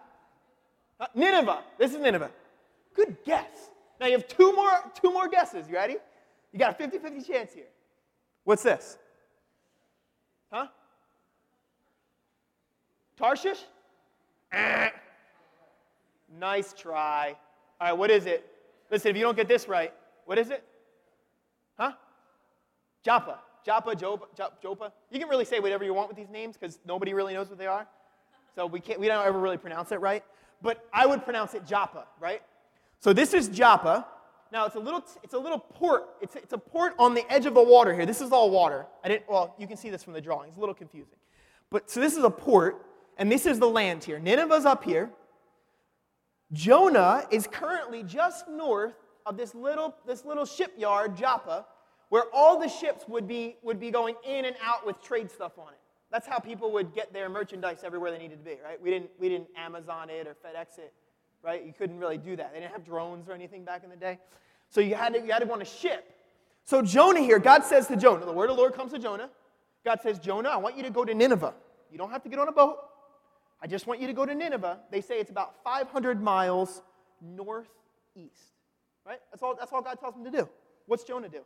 Uh, 1.00 1.08
Nineveh. 1.16 1.64
This 1.78 1.94
is 1.94 2.00
Nineveh. 2.00 2.32
Good 2.94 3.18
guess. 3.26 3.70
Now 4.00 4.06
you 4.06 4.14
have 4.14 4.28
two 4.28 4.54
more, 4.54 4.72
two 5.02 5.12
more 5.12 5.28
guesses. 5.28 5.68
You 5.68 5.76
ready? 5.76 5.98
You 6.54 6.60
got 6.60 6.72
a 6.72 6.74
50 6.74 7.00
50 7.00 7.22
chance 7.22 7.54
here. 7.54 7.66
What's 8.44 8.64
this? 8.64 8.98
Huh? 10.52 10.68
Tarshish? 13.22 13.60
Eh. 14.52 14.90
Nice 16.40 16.74
try. 16.74 17.36
All 17.80 17.88
right, 17.88 17.98
what 17.98 18.10
is 18.10 18.26
it? 18.26 18.48
Listen, 18.90 19.12
if 19.12 19.18
you 19.18 19.22
don't 19.22 19.36
get 19.36 19.48
this 19.48 19.68
right, 19.68 19.94
what 20.26 20.40
is 20.40 20.50
it? 20.50 20.64
Huh? 21.78 21.92
Joppa. 23.04 23.40
Joppa, 23.64 23.96
Joppa, 23.96 24.26
Joppa. 24.36 24.92
You 25.12 25.20
can 25.20 25.30
really 25.30 25.46
say 25.46 25.60
whatever 25.60 25.84
you 25.84 25.94
want 25.94 26.08
with 26.08 26.18
these 26.18 26.32
names 26.32 26.58
because 26.58 26.80
nobody 26.84 27.14
really 27.14 27.36
knows 27.36 27.48
what 27.48 27.60
they 27.60 27.68
are. 27.68 27.88
So 28.56 28.66
we, 28.66 28.80
can't, 28.80 29.00
we 29.00 29.08
don't 29.08 29.24
ever 29.24 29.40
really 29.40 29.58
pronounce 29.58 29.92
it 29.92 30.02
right. 30.02 30.24
But 30.64 30.84
I 30.92 31.06
would 31.06 31.24
pronounce 31.24 31.54
it 31.54 31.64
Joppa, 31.66 32.08
right? 32.20 32.42
So 33.00 33.14
this 33.14 33.36
is 33.36 33.50
Joppa. 33.50 34.08
Now 34.52 34.66
it's 34.66 34.76
a 34.76 34.80
little, 34.80 35.06
it's 35.22 35.36
a 35.36 35.40
little 35.40 35.60
port. 35.60 36.10
It's, 36.22 36.36
it's 36.36 36.54
a 36.54 36.58
port 36.58 36.96
on 36.98 37.14
the 37.14 37.32
edge 37.32 37.46
of 37.46 37.54
the 37.54 37.64
water 37.64 37.94
here. 37.94 38.08
This 38.08 38.20
is 38.20 38.32
all 38.32 38.50
water. 38.50 38.88
I 39.04 39.10
didn't, 39.10 39.30
well, 39.30 39.56
you 39.60 39.68
can 39.68 39.78
see 39.78 39.92
this 39.92 40.04
from 40.04 40.14
the 40.14 40.22
drawing. 40.22 40.50
It's 40.50 40.58
a 40.58 40.60
little 40.60 40.76
confusing. 40.76 41.18
But 41.70 41.90
so 41.90 42.00
this 42.00 42.18
is 42.18 42.24
a 42.24 42.30
port, 42.30 42.84
and 43.18 43.32
this 43.32 43.46
is 43.46 43.60
the 43.60 43.70
land 43.70 44.04
here. 44.04 44.20
Nineveh's 44.20 44.66
up 44.66 44.84
here. 44.84 45.10
Jonah 46.54 47.26
is 47.32 47.48
currently 47.48 48.04
just 48.04 48.48
north 48.48 48.94
of 49.26 49.38
this 49.38 49.56
little, 49.56 49.96
this 50.06 50.26
little 50.26 50.46
shipyard, 50.46 51.16
Joppa, 51.16 51.66
where 52.10 52.26
all 52.34 52.60
the 52.60 52.68
ships 52.68 53.06
would 53.08 53.28
be, 53.28 53.56
would 53.64 53.80
be 53.80 53.90
going 53.90 54.16
in 54.28 54.46
and 54.46 54.56
out 54.62 54.86
with 54.86 55.02
trade 55.02 55.32
stuff 55.32 55.58
on 55.58 55.70
it. 55.70 55.80
That's 56.12 56.28
how 56.28 56.40
people 56.40 56.72
would 56.74 56.94
get 56.94 57.14
their 57.14 57.30
merchandise 57.30 57.84
everywhere 57.86 58.12
they 58.12 58.18
needed 58.18 58.44
to 58.44 58.44
be, 58.44 58.58
right? 58.64 58.82
We 58.82 58.90
didn't, 58.90 59.12
we 59.18 59.30
didn't 59.30 59.48
Amazon 59.56 60.10
it 60.10 60.28
or 60.28 60.32
FedEx 60.32 60.78
it, 60.78 60.94
right? 61.42 61.66
You 61.66 61.72
couldn't 61.72 61.98
really 61.98 62.18
do 62.18 62.36
that. 62.36 62.52
They 62.54 62.60
didn't 62.60 62.74
have 62.74 62.84
drones 62.84 63.30
or 63.30 63.32
anything 63.34 63.64
back 63.64 63.86
in 63.86 63.90
the 63.90 63.96
day. 63.96 64.20
So 64.70 64.82
you 64.82 64.96
had 64.96 65.14
to, 65.14 65.22
you 65.22 65.32
had 65.32 65.40
to 65.40 65.46
go 65.46 65.54
on 65.54 65.62
a 65.62 65.66
ship. 65.66 66.06
So 66.66 66.82
Jonah 66.82 67.22
here, 67.22 67.40
God 67.40 67.64
says 67.64 67.88
to 67.88 67.96
Jonah, 67.96 68.26
the 68.26 68.34
word 68.34 68.50
of 68.50 68.58
the 68.58 68.62
Lord 68.62 68.74
comes 68.74 68.92
to 68.92 69.00
Jonah. 69.00 69.30
God 69.86 70.00
says, 70.04 70.20
Jonah, 70.20 70.50
I 70.50 70.58
want 70.58 70.76
you 70.76 70.84
to 70.84 70.90
go 70.90 71.06
to 71.06 71.14
Nineveh. 71.14 71.54
You 71.92 71.98
don't 71.98 72.12
have 72.12 72.24
to 72.24 72.30
get 72.30 72.40
on 72.40 72.50
a 72.50 72.52
boat. 72.52 72.78
I 73.62 73.68
just 73.68 73.86
want 73.86 74.02
you 74.02 74.08
to 74.08 74.14
go 74.14 74.26
to 74.26 74.34
Nineveh. 74.34 74.80
They 74.90 75.02
say 75.02 75.20
it's 75.20 75.30
about 75.30 75.64
500 75.64 76.22
miles 76.22 76.82
northeast. 77.22 77.70
Right? 79.06 79.20
That's 79.32 79.44
all, 79.44 79.56
that's 79.56 79.72
all 79.72 79.82
God 79.82 80.00
tells 80.00 80.16
him 80.16 80.24
to 80.24 80.32
do. 80.32 80.50
What's 80.88 81.04
Jonah 81.04 81.30
do? 81.30 81.42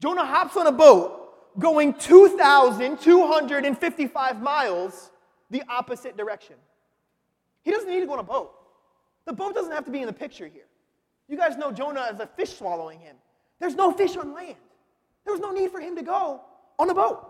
Jonah 0.00 0.24
hops 0.24 0.56
on 0.56 0.66
a 0.66 0.72
boat 0.72 1.58
going 1.58 1.94
2,255 1.94 4.42
miles 4.42 5.10
the 5.50 5.62
opposite 5.68 6.16
direction. 6.16 6.54
He 7.62 7.72
doesn't 7.72 7.90
need 7.90 8.00
to 8.00 8.06
go 8.06 8.14
on 8.14 8.20
a 8.20 8.22
boat. 8.22 8.54
The 9.26 9.32
boat 9.32 9.54
doesn't 9.54 9.72
have 9.72 9.84
to 9.84 9.90
be 9.90 10.00
in 10.00 10.06
the 10.06 10.12
picture 10.12 10.46
here. 10.46 10.66
You 11.28 11.36
guys 11.36 11.56
know 11.56 11.70
Jonah 11.70 12.06
as 12.10 12.18
a 12.20 12.26
fish 12.26 12.56
swallowing 12.56 12.98
him. 13.00 13.16
There's 13.58 13.74
no 13.74 13.92
fish 13.92 14.16
on 14.16 14.32
land. 14.32 14.56
There 15.24 15.32
was 15.32 15.40
no 15.40 15.52
need 15.52 15.70
for 15.70 15.80
him 15.80 15.96
to 15.96 16.02
go 16.02 16.40
on 16.78 16.90
a 16.90 16.94
boat. 16.94 17.29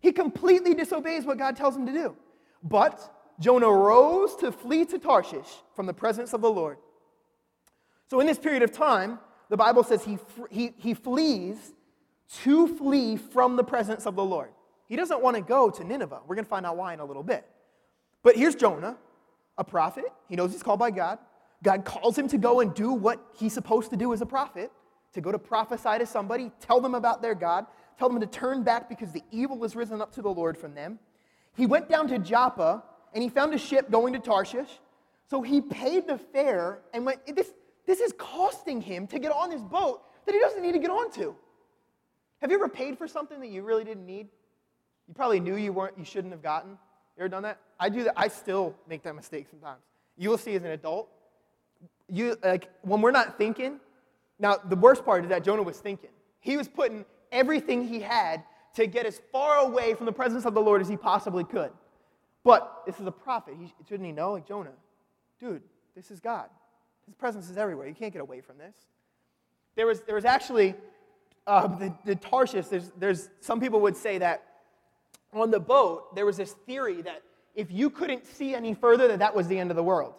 He 0.00 0.12
completely 0.12 0.74
disobeys 0.74 1.24
what 1.24 1.38
God 1.38 1.56
tells 1.56 1.76
him 1.76 1.86
to 1.86 1.92
do. 1.92 2.16
But 2.62 3.14
Jonah 3.40 3.70
rose 3.70 4.34
to 4.36 4.52
flee 4.52 4.84
to 4.86 4.98
Tarshish 4.98 5.48
from 5.74 5.86
the 5.86 5.94
presence 5.94 6.32
of 6.32 6.40
the 6.40 6.50
Lord. 6.50 6.78
So, 8.08 8.20
in 8.20 8.26
this 8.26 8.38
period 8.38 8.62
of 8.62 8.72
time, 8.72 9.18
the 9.48 9.56
Bible 9.56 9.84
says 9.84 10.04
he, 10.04 10.18
he, 10.50 10.72
he 10.76 10.94
flees 10.94 11.74
to 12.42 12.76
flee 12.76 13.16
from 13.16 13.56
the 13.56 13.64
presence 13.64 14.06
of 14.06 14.16
the 14.16 14.24
Lord. 14.24 14.50
He 14.86 14.96
doesn't 14.96 15.22
want 15.22 15.36
to 15.36 15.42
go 15.42 15.70
to 15.70 15.84
Nineveh. 15.84 16.20
We're 16.26 16.34
going 16.34 16.44
to 16.44 16.48
find 16.48 16.64
out 16.64 16.76
why 16.76 16.94
in 16.94 17.00
a 17.00 17.04
little 17.04 17.22
bit. 17.22 17.46
But 18.22 18.36
here's 18.36 18.54
Jonah, 18.54 18.96
a 19.56 19.64
prophet. 19.64 20.04
He 20.28 20.36
knows 20.36 20.52
he's 20.52 20.62
called 20.62 20.78
by 20.78 20.90
God. 20.90 21.18
God 21.62 21.84
calls 21.84 22.16
him 22.16 22.28
to 22.28 22.38
go 22.38 22.60
and 22.60 22.74
do 22.74 22.92
what 22.92 23.20
he's 23.38 23.52
supposed 23.52 23.90
to 23.90 23.96
do 23.96 24.12
as 24.12 24.20
a 24.20 24.26
prophet 24.26 24.70
to 25.12 25.20
go 25.20 25.32
to 25.32 25.38
prophesy 25.38 25.98
to 25.98 26.06
somebody, 26.06 26.50
tell 26.60 26.80
them 26.80 26.94
about 26.94 27.22
their 27.22 27.34
God, 27.34 27.66
tell 27.98 28.08
them 28.08 28.20
to 28.20 28.26
turn 28.26 28.62
back 28.62 28.88
because 28.88 29.12
the 29.12 29.22
evil 29.30 29.60
has 29.62 29.74
risen 29.74 30.00
up 30.00 30.12
to 30.14 30.22
the 30.22 30.28
Lord 30.28 30.56
from 30.56 30.74
them. 30.74 30.98
He 31.56 31.66
went 31.66 31.88
down 31.88 32.08
to 32.08 32.18
Joppa 32.18 32.84
and 33.12 33.22
he 33.22 33.28
found 33.28 33.52
a 33.52 33.58
ship 33.58 33.90
going 33.90 34.12
to 34.12 34.18
Tarshish. 34.18 34.68
So 35.28 35.42
he 35.42 35.60
paid 35.60 36.06
the 36.06 36.18
fare 36.18 36.80
and 36.94 37.04
went, 37.04 37.20
this, 37.34 37.52
this 37.86 38.00
is 38.00 38.14
costing 38.16 38.80
him 38.80 39.06
to 39.08 39.18
get 39.18 39.32
on 39.32 39.50
this 39.50 39.62
boat 39.62 40.02
that 40.24 40.32
he 40.34 40.40
doesn't 40.40 40.62
need 40.62 40.72
to 40.72 40.78
get 40.78 40.90
onto. 40.90 41.34
Have 42.40 42.50
you 42.50 42.56
ever 42.56 42.68
paid 42.68 42.96
for 42.96 43.08
something 43.08 43.40
that 43.40 43.48
you 43.48 43.62
really 43.62 43.84
didn't 43.84 44.06
need? 44.06 44.28
You 45.08 45.14
probably 45.14 45.40
knew 45.40 45.56
you 45.56 45.72
weren't, 45.72 45.98
you 45.98 46.04
shouldn't 46.04 46.32
have 46.32 46.42
gotten. 46.42 46.70
You 46.70 47.24
ever 47.24 47.28
done 47.28 47.42
that? 47.42 47.58
I 47.80 47.88
do 47.88 48.04
that. 48.04 48.14
I 48.16 48.28
still 48.28 48.74
make 48.88 49.02
that 49.02 49.16
mistake 49.16 49.48
sometimes. 49.50 49.80
You 50.16 50.30
will 50.30 50.38
see 50.38 50.54
as 50.54 50.62
an 50.62 50.70
adult, 50.70 51.08
you 52.08 52.36
like 52.42 52.70
when 52.82 53.00
we're 53.00 53.10
not 53.10 53.38
thinking. 53.38 53.80
Now 54.38 54.56
the 54.56 54.76
worst 54.76 55.04
part 55.04 55.24
is 55.24 55.30
that 55.30 55.44
Jonah 55.44 55.62
was 55.62 55.78
thinking. 55.78 56.10
He 56.40 56.56
was 56.56 56.68
putting 56.68 57.04
everything 57.32 57.86
he 57.86 58.00
had 58.00 58.42
to 58.74 58.86
get 58.86 59.06
as 59.06 59.20
far 59.32 59.58
away 59.58 59.94
from 59.94 60.06
the 60.06 60.12
presence 60.12 60.44
of 60.44 60.54
the 60.54 60.60
Lord 60.60 60.80
as 60.80 60.88
he 60.88 60.96
possibly 60.96 61.44
could. 61.44 61.70
But 62.44 62.82
this 62.86 63.00
is 63.00 63.06
a 63.06 63.12
prophet. 63.12 63.54
He, 63.60 63.72
shouldn't 63.88 64.06
he 64.06 64.12
know? 64.12 64.32
Like 64.32 64.46
Jonah, 64.46 64.72
dude, 65.40 65.62
this 65.96 66.10
is 66.10 66.20
God. 66.20 66.48
His 67.06 67.14
presence 67.14 67.48
is 67.50 67.56
everywhere. 67.56 67.88
You 67.88 67.94
can't 67.94 68.12
get 68.12 68.22
away 68.22 68.40
from 68.40 68.58
this. 68.58 68.74
There 69.74 69.86
was, 69.86 70.00
there 70.02 70.14
was 70.14 70.24
actually 70.24 70.74
uh, 71.46 71.66
the, 71.66 71.94
the 72.04 72.14
Tarshish, 72.14 72.66
there's, 72.66 72.90
there's, 72.98 73.30
some 73.40 73.60
people 73.60 73.80
would 73.80 73.96
say 73.96 74.18
that 74.18 74.44
on 75.32 75.50
the 75.50 75.60
boat, 75.60 76.14
there 76.14 76.26
was 76.26 76.36
this 76.36 76.52
theory 76.66 77.02
that 77.02 77.22
if 77.54 77.72
you 77.72 77.90
couldn't 77.90 78.26
see 78.26 78.54
any 78.54 78.74
further, 78.74 79.08
that 79.08 79.18
that 79.18 79.34
was 79.34 79.48
the 79.48 79.58
end 79.58 79.70
of 79.70 79.76
the 79.76 79.82
world. 79.82 80.14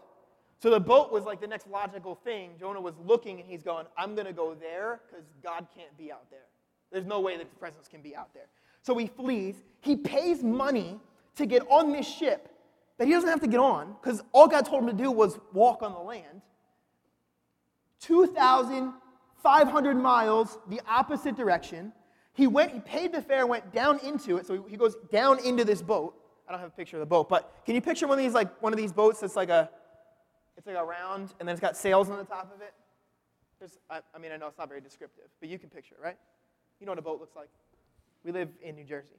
So 0.61 0.69
the 0.69 0.79
boat 0.79 1.11
was 1.11 1.23
like 1.23 1.39
the 1.39 1.47
next 1.47 1.67
logical 1.67 2.15
thing. 2.15 2.51
Jonah 2.59 2.81
was 2.81 2.95
looking 3.05 3.39
and 3.39 3.49
he's 3.49 3.63
going, 3.63 3.85
I'm 3.97 4.13
going 4.13 4.27
to 4.27 4.33
go 4.33 4.53
there 4.53 4.99
because 5.09 5.25
God 5.41 5.67
can't 5.75 5.95
be 5.97 6.11
out 6.11 6.29
there. 6.29 6.39
There's 6.91 7.05
no 7.05 7.19
way 7.19 7.37
that 7.37 7.49
the 7.49 7.55
presence 7.57 7.87
can 7.87 8.01
be 8.01 8.15
out 8.15 8.33
there. 8.33 8.47
So 8.81 8.97
he 8.97 9.07
flees. 9.07 9.55
He 9.81 9.95
pays 9.95 10.43
money 10.43 10.99
to 11.35 11.45
get 11.45 11.63
on 11.69 11.91
this 11.91 12.07
ship 12.07 12.49
that 12.97 13.07
he 13.07 13.13
doesn't 13.13 13.29
have 13.29 13.41
to 13.41 13.47
get 13.47 13.59
on 13.59 13.95
because 14.01 14.21
all 14.31 14.47
God 14.47 14.65
told 14.65 14.83
him 14.83 14.89
to 14.89 15.03
do 15.03 15.11
was 15.11 15.39
walk 15.53 15.81
on 15.81 15.93
the 15.93 15.99
land. 15.99 16.41
2,500 18.01 19.95
miles 19.95 20.57
the 20.67 20.81
opposite 20.87 21.35
direction. 21.35 21.93
He 22.33 22.47
went, 22.47 22.71
he 22.71 22.79
paid 22.79 23.11
the 23.11 23.21
fare, 23.21 23.45
went 23.45 23.73
down 23.73 23.99
into 23.99 24.37
it. 24.37 24.45
So 24.45 24.63
he 24.63 24.77
goes 24.77 24.95
down 25.11 25.45
into 25.45 25.65
this 25.65 25.81
boat. 25.81 26.15
I 26.47 26.51
don't 26.51 26.61
have 26.61 26.69
a 26.69 26.75
picture 26.75 26.97
of 26.97 27.01
the 27.01 27.05
boat, 27.05 27.29
but 27.29 27.61
can 27.65 27.75
you 27.75 27.81
picture 27.81 28.07
one 28.07 28.17
of 28.17 28.23
these, 28.23 28.33
like 28.33 28.61
one 28.61 28.73
of 28.73 28.77
these 28.77 28.91
boats 28.91 29.19
that's 29.19 29.35
like 29.35 29.49
a, 29.49 29.69
it's 30.57 30.65
like 30.65 30.77
a 30.77 30.83
round, 30.83 31.33
and 31.39 31.47
then 31.47 31.53
it's 31.53 31.61
got 31.61 31.77
sails 31.77 32.09
on 32.09 32.17
the 32.17 32.23
top 32.23 32.51
of 32.53 32.61
it? 32.61 32.73
I, 33.89 33.99
I 34.15 34.17
mean, 34.17 34.31
I 34.31 34.37
know 34.37 34.47
it's 34.47 34.57
not 34.57 34.67
very 34.67 34.81
descriptive, 34.81 35.25
but 35.39 35.49
you 35.49 35.59
can 35.59 35.69
picture 35.69 35.95
it, 35.95 36.03
right? 36.03 36.17
You 36.79 36.85
know 36.85 36.91
what 36.91 36.99
a 36.99 37.03
boat 37.03 37.19
looks 37.19 37.35
like. 37.35 37.49
We 38.23 38.31
live 38.31 38.49
in 38.61 38.75
New 38.75 38.83
Jersey. 38.83 39.15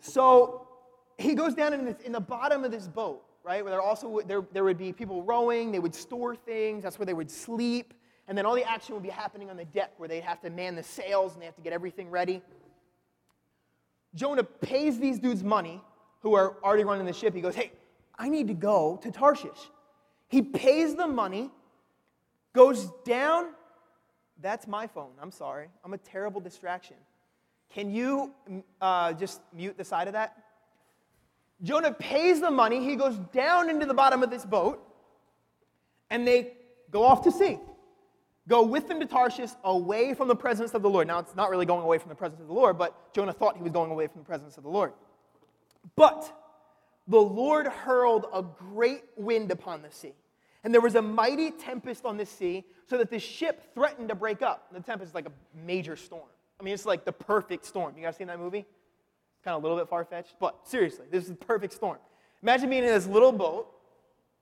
So 0.00 0.68
he 1.18 1.34
goes 1.34 1.54
down 1.54 1.72
in, 1.72 1.84
this, 1.84 2.00
in 2.04 2.12
the 2.12 2.20
bottom 2.20 2.64
of 2.64 2.70
this 2.70 2.88
boat, 2.88 3.22
right? 3.42 3.62
Where 3.64 3.70
there 3.70 3.80
also 3.80 4.20
there, 4.26 4.42
there 4.52 4.64
would 4.64 4.78
be 4.78 4.92
people 4.92 5.22
rowing, 5.22 5.72
they 5.72 5.78
would 5.78 5.94
store 5.94 6.36
things, 6.36 6.82
that's 6.82 6.98
where 6.98 7.06
they 7.06 7.14
would 7.14 7.30
sleep, 7.30 7.94
and 8.28 8.36
then 8.36 8.44
all 8.44 8.54
the 8.54 8.64
action 8.64 8.94
would 8.94 9.02
be 9.02 9.08
happening 9.08 9.50
on 9.50 9.56
the 9.56 9.64
deck 9.64 9.92
where 9.98 10.08
they'd 10.08 10.22
have 10.22 10.40
to 10.42 10.50
man 10.50 10.74
the 10.74 10.82
sails 10.82 11.32
and 11.32 11.42
they 11.42 11.46
have 11.46 11.56
to 11.56 11.62
get 11.62 11.72
everything 11.72 12.10
ready. 12.10 12.42
Jonah 14.14 14.44
pays 14.44 14.98
these 14.98 15.18
dudes 15.18 15.44
money 15.44 15.82
who 16.20 16.34
are 16.34 16.56
already 16.64 16.84
running 16.84 17.06
the 17.06 17.12
ship. 17.12 17.34
He 17.34 17.40
goes, 17.40 17.54
Hey, 17.54 17.72
I 18.18 18.28
need 18.28 18.48
to 18.48 18.54
go 18.54 18.98
to 19.02 19.10
Tarshish. 19.10 19.70
He 20.28 20.42
pays 20.42 20.96
the 20.96 21.06
money, 21.06 21.50
goes 22.52 22.90
down. 23.04 23.50
That's 24.40 24.66
my 24.66 24.86
phone. 24.86 25.12
I'm 25.20 25.30
sorry. 25.30 25.68
I'm 25.84 25.94
a 25.94 25.98
terrible 25.98 26.40
distraction. 26.40 26.96
Can 27.70 27.90
you 27.90 28.32
uh, 28.80 29.12
just 29.14 29.40
mute 29.52 29.76
the 29.76 29.84
side 29.84 30.06
of 30.06 30.12
that? 30.12 30.36
Jonah 31.62 31.92
pays 31.92 32.40
the 32.40 32.50
money. 32.50 32.84
He 32.84 32.96
goes 32.96 33.16
down 33.32 33.70
into 33.70 33.86
the 33.86 33.94
bottom 33.94 34.22
of 34.22 34.30
this 34.30 34.44
boat, 34.44 34.82
and 36.10 36.26
they 36.26 36.52
go 36.90 37.02
off 37.02 37.22
to 37.22 37.32
sea. 37.32 37.58
Go 38.48 38.62
with 38.62 38.86
them 38.86 39.00
to 39.00 39.06
Tarshish 39.06 39.50
away 39.64 40.14
from 40.14 40.28
the 40.28 40.36
presence 40.36 40.74
of 40.74 40.82
the 40.82 40.90
Lord. 40.90 41.08
Now, 41.08 41.18
it's 41.18 41.34
not 41.34 41.50
really 41.50 41.66
going 41.66 41.82
away 41.82 41.98
from 41.98 42.10
the 42.10 42.14
presence 42.14 42.40
of 42.40 42.46
the 42.46 42.52
Lord, 42.52 42.78
but 42.78 43.12
Jonah 43.12 43.32
thought 43.32 43.56
he 43.56 43.62
was 43.62 43.72
going 43.72 43.90
away 43.90 44.06
from 44.06 44.20
the 44.20 44.26
presence 44.26 44.56
of 44.56 44.62
the 44.62 44.68
Lord. 44.68 44.92
But 45.96 46.32
the 47.08 47.20
Lord 47.20 47.66
hurled 47.66 48.26
a 48.32 48.42
great 48.42 49.02
wind 49.16 49.50
upon 49.50 49.82
the 49.82 49.90
sea, 49.90 50.14
and 50.66 50.74
there 50.74 50.80
was 50.80 50.96
a 50.96 51.02
mighty 51.02 51.52
tempest 51.52 52.04
on 52.04 52.16
the 52.16 52.26
sea, 52.26 52.64
so 52.86 52.98
that 52.98 53.08
the 53.08 53.20
ship 53.20 53.72
threatened 53.72 54.08
to 54.08 54.16
break 54.16 54.42
up. 54.42 54.66
The 54.72 54.80
tempest 54.80 55.10
is 55.10 55.14
like 55.14 55.26
a 55.26 55.32
major 55.64 55.94
storm. 55.94 56.26
I 56.58 56.64
mean, 56.64 56.74
it's 56.74 56.84
like 56.84 57.04
the 57.04 57.12
perfect 57.12 57.64
storm. 57.64 57.96
You 57.96 58.02
guys 58.02 58.16
seen 58.16 58.26
that 58.26 58.40
movie? 58.40 58.66
kind 59.44 59.56
of 59.56 59.62
a 59.62 59.64
little 59.64 59.78
bit 59.78 59.88
far 59.88 60.04
fetched, 60.04 60.34
but 60.40 60.66
seriously, 60.66 61.06
this 61.08 61.22
is 61.22 61.30
the 61.30 61.36
perfect 61.36 61.72
storm. 61.72 61.98
Imagine 62.42 62.68
being 62.68 62.82
in 62.82 62.88
this 62.88 63.06
little 63.06 63.30
boat. 63.30 63.68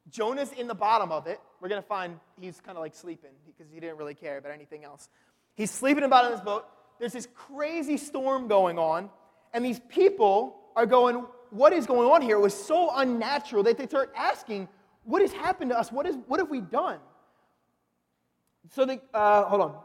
Jonah's 0.08 0.50
in 0.52 0.66
the 0.66 0.74
bottom 0.74 1.12
of 1.12 1.26
it. 1.26 1.40
We're 1.60 1.68
going 1.68 1.82
to 1.82 1.86
find 1.86 2.18
he's 2.40 2.58
kind 2.58 2.78
of 2.78 2.82
like 2.82 2.94
sleeping 2.94 3.32
because 3.46 3.70
he 3.70 3.78
didn't 3.78 3.98
really 3.98 4.14
care 4.14 4.38
about 4.38 4.52
anything 4.52 4.82
else. 4.82 5.10
He's 5.56 5.70
sleeping 5.70 6.04
in 6.04 6.08
the 6.08 6.14
bottom 6.14 6.32
of 6.32 6.38
this 6.38 6.44
boat. 6.44 6.64
There's 6.98 7.12
this 7.12 7.28
crazy 7.34 7.98
storm 7.98 8.48
going 8.48 8.78
on, 8.78 9.10
and 9.52 9.62
these 9.62 9.80
people 9.90 10.56
are 10.74 10.86
going, 10.86 11.16
What 11.50 11.74
is 11.74 11.84
going 11.84 12.10
on 12.10 12.22
here? 12.22 12.38
It 12.38 12.40
was 12.40 12.54
so 12.54 12.90
unnatural 12.94 13.62
that 13.64 13.76
they 13.76 13.86
start 13.86 14.10
asking, 14.16 14.68
What 15.04 15.22
has 15.22 15.32
happened 15.32 15.70
to 15.70 15.78
us? 15.78 15.92
What, 15.92 16.06
is, 16.06 16.16
what 16.26 16.40
have 16.40 16.50
we 16.50 16.60
done? 16.60 16.98
So, 18.70 18.84
the, 18.84 19.00
uh, 19.12 19.44
hold 19.44 19.60
on. 19.60 19.76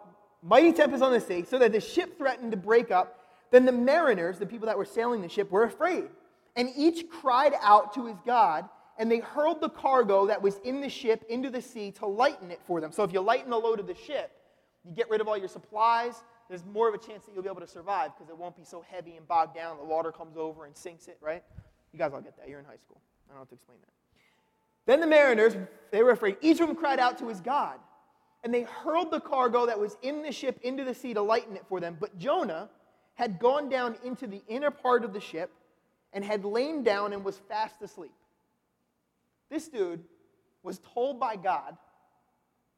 Mighty 0.41 0.71
tempest 0.71 1.03
on 1.03 1.11
the 1.11 1.19
sea, 1.19 1.43
so 1.43 1.59
that 1.59 1.73
the 1.73 1.81
ship 1.81 2.17
threatened 2.17 2.51
to 2.51 2.57
break 2.57 2.91
up. 2.91 3.19
Then 3.51 3.65
the 3.65 3.71
mariners, 3.71 4.39
the 4.39 4.45
people 4.45 4.67
that 4.67 4.77
were 4.77 4.85
sailing 4.85 5.21
the 5.21 5.29
ship, 5.29 5.51
were 5.51 5.63
afraid. 5.63 6.05
And 6.55 6.69
each 6.77 7.09
cried 7.09 7.53
out 7.61 7.93
to 7.95 8.05
his 8.05 8.17
God, 8.25 8.69
and 8.97 9.11
they 9.11 9.19
hurled 9.19 9.59
the 9.59 9.69
cargo 9.69 10.27
that 10.27 10.41
was 10.41 10.57
in 10.63 10.81
the 10.81 10.89
ship 10.89 11.25
into 11.29 11.49
the 11.49 11.61
sea 11.61 11.91
to 11.93 12.05
lighten 12.05 12.51
it 12.51 12.61
for 12.65 12.79
them. 12.79 12.91
So 12.91 13.03
if 13.03 13.11
you 13.11 13.21
lighten 13.21 13.49
the 13.49 13.57
load 13.57 13.79
of 13.79 13.87
the 13.87 13.95
ship, 13.95 14.31
you 14.85 14.93
get 14.93 15.09
rid 15.09 15.19
of 15.19 15.27
all 15.27 15.37
your 15.37 15.47
supplies, 15.47 16.23
there's 16.49 16.65
more 16.65 16.89
of 16.89 16.95
a 16.95 16.97
chance 16.97 17.25
that 17.25 17.33
you'll 17.33 17.43
be 17.43 17.49
able 17.49 17.61
to 17.61 17.67
survive 17.67 18.11
because 18.15 18.29
it 18.29 18.37
won't 18.37 18.57
be 18.57 18.63
so 18.63 18.83
heavy 18.89 19.15
and 19.15 19.27
bogged 19.27 19.55
down. 19.55 19.77
The 19.77 19.83
water 19.83 20.11
comes 20.11 20.35
over 20.35 20.65
and 20.65 20.75
sinks 20.75 21.07
it, 21.07 21.17
right? 21.21 21.43
You 21.93 21.99
guys 21.99 22.11
all 22.13 22.21
get 22.21 22.35
that. 22.37 22.49
You're 22.49 22.59
in 22.59 22.65
high 22.65 22.77
school. 22.77 22.99
I 23.29 23.33
don't 23.33 23.41
have 23.41 23.49
to 23.49 23.55
explain 23.55 23.77
that. 23.81 23.98
Then 24.89 25.01
the 25.01 25.05
mariners, 25.05 25.55
they 25.91 26.01
were 26.01 26.09
afraid. 26.09 26.37
Each 26.41 26.59
of 26.59 26.67
them 26.67 26.75
cried 26.75 26.99
out 26.99 27.19
to 27.19 27.27
his 27.27 27.41
God. 27.41 27.77
And 28.43 28.51
they 28.51 28.63
hurled 28.63 29.11
the 29.11 29.19
cargo 29.19 29.67
that 29.67 29.79
was 29.79 29.95
in 30.01 30.23
the 30.23 30.31
ship 30.31 30.59
into 30.63 30.83
the 30.83 30.95
sea 30.95 31.13
to 31.13 31.21
lighten 31.21 31.55
it 31.55 31.63
for 31.69 31.79
them. 31.79 31.95
But 31.99 32.17
Jonah 32.17 32.71
had 33.13 33.37
gone 33.37 33.69
down 33.69 33.97
into 34.03 34.25
the 34.25 34.41
inner 34.47 34.71
part 34.71 35.05
of 35.05 35.13
the 35.13 35.19
ship 35.19 35.51
and 36.11 36.25
had 36.25 36.43
lain 36.43 36.81
down 36.81 37.13
and 37.13 37.23
was 37.23 37.37
fast 37.37 37.75
asleep. 37.83 38.13
This 39.51 39.67
dude 39.67 40.03
was 40.63 40.79
told 40.79 41.19
by 41.19 41.35
God 41.35 41.77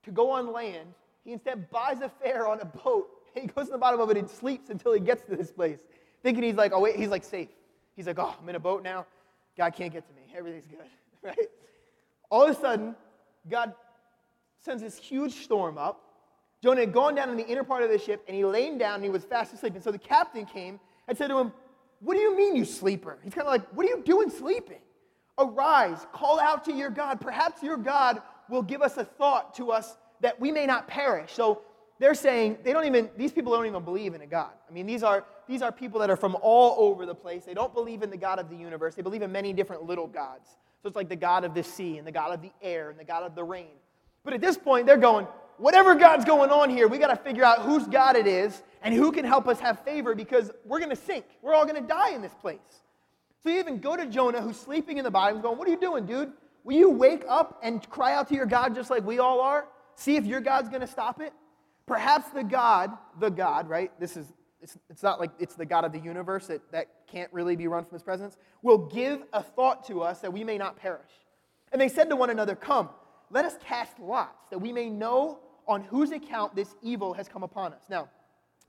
to 0.04 0.12
go 0.12 0.32
on 0.32 0.52
land. 0.52 0.90
He 1.24 1.32
instead 1.32 1.70
buys 1.70 2.02
a 2.02 2.10
fare 2.10 2.46
on 2.46 2.60
a 2.60 2.66
boat. 2.66 3.08
He 3.34 3.48
goes 3.48 3.68
to 3.68 3.72
the 3.72 3.78
bottom 3.78 4.02
of 4.02 4.10
it 4.10 4.18
and 4.18 4.30
sleeps 4.30 4.70
until 4.70 4.92
he 4.92 5.00
gets 5.00 5.24
to 5.28 5.38
this 5.38 5.50
place, 5.50 5.80
thinking 6.24 6.44
he's 6.44 6.56
like, 6.56 6.74
oh 6.74 6.82
wait, 6.82 6.98
he's 6.98 7.08
like 7.08 7.24
safe. 7.24 7.48
He's 7.96 8.06
like, 8.06 8.20
oh, 8.20 8.36
I'm 8.38 8.50
in 8.50 8.56
a 8.56 8.60
boat 8.60 8.84
now. 8.84 9.06
God 9.58 9.74
can't 9.74 9.94
get 9.94 10.06
to 10.10 10.14
me. 10.14 10.24
Everything's 10.36 10.68
good, 10.68 10.90
right? 11.24 11.48
All 12.32 12.44
of 12.44 12.50
a 12.50 12.60
sudden, 12.60 12.96
God 13.50 13.74
sends 14.64 14.82
this 14.82 14.98
huge 14.98 15.44
storm 15.44 15.78
up. 15.78 16.02
Jonah 16.64 16.82
had 16.82 16.94
gone 16.94 17.14
down 17.14 17.30
in 17.30 17.38
the 17.38 17.46
inner 17.46 17.64
part 17.64 17.84
of 17.84 17.90
the 17.90 18.00
ship 18.00 18.24
and 18.28 18.36
he 18.36 18.46
laid 18.46 18.80
down 18.80 18.96
and 18.96 19.04
he 19.04 19.10
was 19.10 19.26
fast 19.26 19.54
asleep. 19.54 19.76
And 19.76 19.84
so 19.84 19.92
the 19.92 20.00
captain 20.00 20.46
came 20.46 20.80
and 21.08 21.18
said 21.18 21.28
to 21.28 21.38
him, 21.38 21.52
What 22.00 22.16
do 22.16 22.22
you 22.22 22.36
mean, 22.38 22.56
you 22.56 22.66
sleeper? 22.66 23.18
He's 23.24 23.34
kind 23.34 23.48
of 23.48 23.52
like, 23.52 23.68
What 23.74 23.86
are 23.86 23.90
you 23.90 24.02
doing 24.04 24.30
sleeping? 24.30 24.80
Arise, 25.38 26.06
call 26.14 26.40
out 26.40 26.64
to 26.66 26.74
your 26.74 26.90
God. 26.90 27.20
Perhaps 27.20 27.64
your 27.64 27.78
God 27.78 28.22
will 28.50 28.62
give 28.62 28.82
us 28.82 28.98
a 28.98 29.06
thought 29.06 29.56
to 29.56 29.72
us 29.72 29.98
that 30.22 30.40
we 30.40 30.52
may 30.52 30.66
not 30.66 30.88
perish. 30.88 31.34
So 31.34 31.64
they're 32.00 32.14
saying 32.14 32.60
they 32.64 32.74
don't 32.74 32.86
even, 32.86 33.10
these 33.18 33.32
people 33.32 33.54
don't 33.54 33.66
even 33.66 33.84
believe 33.84 34.14
in 34.14 34.22
a 34.22 34.28
God. 34.28 34.52
I 34.70 34.74
mean, 34.74 34.86
these 34.86 35.04
are, 35.04 35.26
these 35.48 35.62
are 35.62 35.72
people 35.72 36.00
that 36.00 36.10
are 36.10 36.16
from 36.16 36.38
all 36.42 36.76
over 36.78 37.06
the 37.06 37.16
place. 37.16 37.46
They 37.46 37.54
don't 37.54 37.74
believe 37.74 38.04
in 38.04 38.10
the 38.10 38.18
God 38.18 38.40
of 38.40 38.50
the 38.50 38.56
universe, 38.56 38.96
they 38.96 39.02
believe 39.02 39.22
in 39.22 39.32
many 39.32 39.52
different 39.52 39.84
little 39.84 40.08
gods. 40.08 40.50
So 40.82 40.88
it's 40.88 40.96
like 40.96 41.10
the 41.10 41.16
God 41.16 41.44
of 41.44 41.54
the 41.54 41.64
sea 41.64 41.98
and 41.98 42.08
the 42.08 42.12
God 42.12 42.34
of 42.34 42.42
the 42.42 42.52
air 42.62 42.90
and 42.90 43.00
the 43.00 43.04
God 43.04 43.24
of 43.24 43.36
the 43.36 43.44
rain. 43.44 43.68
But 44.24 44.34
at 44.34 44.42
this 44.42 44.58
point, 44.58 44.86
they're 44.86 44.98
going, 44.98 45.28
whatever 45.58 45.96
God's 45.96 46.26
going 46.26 46.50
on 46.50 46.70
here, 46.70 46.88
we 46.88 46.98
got 46.98 47.08
to 47.08 47.16
figure 47.16 47.44
out 47.44 47.60
whose 47.60 47.88
God 47.88 48.16
it 48.16 48.28
is 48.28 48.62
and 48.82 48.94
who 48.94 49.12
can 49.12 49.26
help 49.26 49.48
us 49.48 49.60
have 49.60 49.80
favor 49.84 50.16
because 50.16 50.52
we're 50.66 50.80
going 50.80 50.90
to 50.90 50.96
sink. 50.96 51.26
We're 51.42 51.54
all 51.54 51.66
going 51.66 51.82
to 51.82 51.88
die 51.88 52.12
in 52.12 52.22
this 52.22 52.34
place. 52.34 52.60
So 53.44 53.50
you 53.50 53.60
even 53.60 53.80
go 53.80 53.96
to 53.96 54.06
Jonah, 54.06 54.42
who's 54.42 54.60
sleeping 54.60 54.98
in 54.98 55.04
the 55.04 55.12
bottom, 55.12 55.42
going, 55.42 55.58
What 55.58 55.68
are 55.68 55.72
you 55.72 55.80
doing, 55.80 56.06
dude? 56.06 56.32
Will 56.64 56.76
you 56.76 56.90
wake 56.90 57.24
up 57.28 57.60
and 57.64 57.88
cry 57.90 58.14
out 58.14 58.28
to 58.30 58.36
your 58.36 58.46
God 58.46 58.76
just 58.76 58.90
like 58.90 59.04
we 59.04 59.20
all 59.20 59.42
are? 59.42 59.66
See 59.96 60.16
if 60.16 60.26
your 60.26 60.42
God's 60.42 60.70
going 60.70 60.82
to 60.82 60.88
stop 60.88 61.22
it? 61.22 61.34
Perhaps 61.88 62.30
the 62.30 62.44
God, 62.44 62.92
the 63.20 63.30
God, 63.30 63.68
right? 63.68 63.92
This 64.00 64.16
is, 64.16 64.32
it's, 64.62 64.78
it's 64.90 65.04
not 65.04 65.20
like 65.20 65.32
it's 65.40 65.56
the 65.56 65.66
God 65.66 65.86
of 65.86 65.92
the 65.92 66.00
universe 66.00 66.48
that, 66.48 66.62
that 66.72 66.88
can't 67.08 67.32
really 67.34 67.56
be 67.56 67.68
run 67.68 67.84
from 67.84 67.94
his 67.94 68.04
presence, 68.04 68.38
will 68.62 68.78
give 68.78 69.24
a 69.34 69.42
thought 69.42 69.86
to 69.88 70.02
us 70.02 70.20
that 70.20 70.32
we 70.32 70.44
may 70.44 70.58
not 70.58 70.78
perish. 70.78 71.10
And 71.72 71.82
they 71.82 71.90
said 71.90 72.10
to 72.10 72.16
one 72.16 72.30
another, 72.30 72.56
Come, 72.56 72.90
let 73.30 73.46
us 73.46 73.56
cast 73.66 74.00
lots, 74.00 74.50
that 74.50 74.60
we 74.60 74.72
may 74.72 74.90
know 74.90 75.40
on 75.68 75.82
whose 75.82 76.12
account 76.12 76.56
this 76.56 76.76
evil 76.82 77.14
has 77.14 77.28
come 77.28 77.44
upon 77.44 77.74
us. 77.74 77.84
Now, 77.90 78.10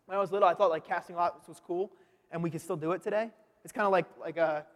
when 0.07 0.17
I 0.17 0.21
was 0.21 0.33
little, 0.33 0.49
I 0.49 0.55
thought 0.55 0.71
like 0.71 0.87
casting 0.87 1.17
lots 1.17 1.49
was 1.49 1.61
cool, 1.67 1.91
and 2.31 2.43
we 2.43 2.51
can 2.51 2.61
still 2.61 2.77
do 2.77 2.93
it 2.93 3.03
today. 3.03 3.31
It's 3.65 3.73
kind 3.73 3.87
of 3.87 3.93
like, 3.93 4.07
like 4.21 4.37
a, 4.37 4.67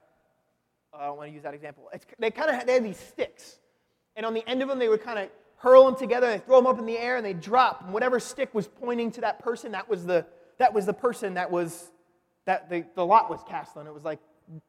uh, 0.92 0.96
I 0.98 1.06
don't 1.06 1.16
want 1.16 1.30
to 1.30 1.34
use 1.34 1.42
that 1.42 1.54
example. 1.54 1.88
It's, 1.92 2.06
they 2.18 2.30
kind 2.30 2.50
of 2.50 2.56
had, 2.56 2.66
they 2.66 2.74
had 2.74 2.84
these 2.84 2.98
sticks, 2.98 3.58
and 4.16 4.24
on 4.24 4.34
the 4.34 4.48
end 4.48 4.62
of 4.62 4.68
them, 4.68 4.78
they 4.78 4.88
would 4.88 5.02
kind 5.02 5.18
of 5.18 5.28
hurl 5.58 5.84
them 5.86 5.96
together 5.96 6.26
and 6.26 6.44
throw 6.44 6.56
them 6.56 6.66
up 6.66 6.78
in 6.78 6.86
the 6.86 6.98
air 6.98 7.16
and 7.16 7.24
they 7.24 7.32
drop. 7.32 7.82
And 7.84 7.92
whatever 7.92 8.20
stick 8.20 8.54
was 8.54 8.68
pointing 8.68 9.10
to 9.12 9.22
that 9.22 9.38
person, 9.38 9.72
that 9.72 9.88
was 9.88 10.04
the, 10.04 10.26
that 10.58 10.72
was 10.72 10.86
the 10.86 10.92
person 10.92 11.34
that 11.34 11.50
was, 11.50 11.90
that 12.44 12.70
the, 12.70 12.84
the 12.94 13.04
lot 13.04 13.30
was 13.30 13.40
cast 13.48 13.76
on. 13.76 13.86
It 13.86 13.94
was 13.94 14.04
like, 14.04 14.18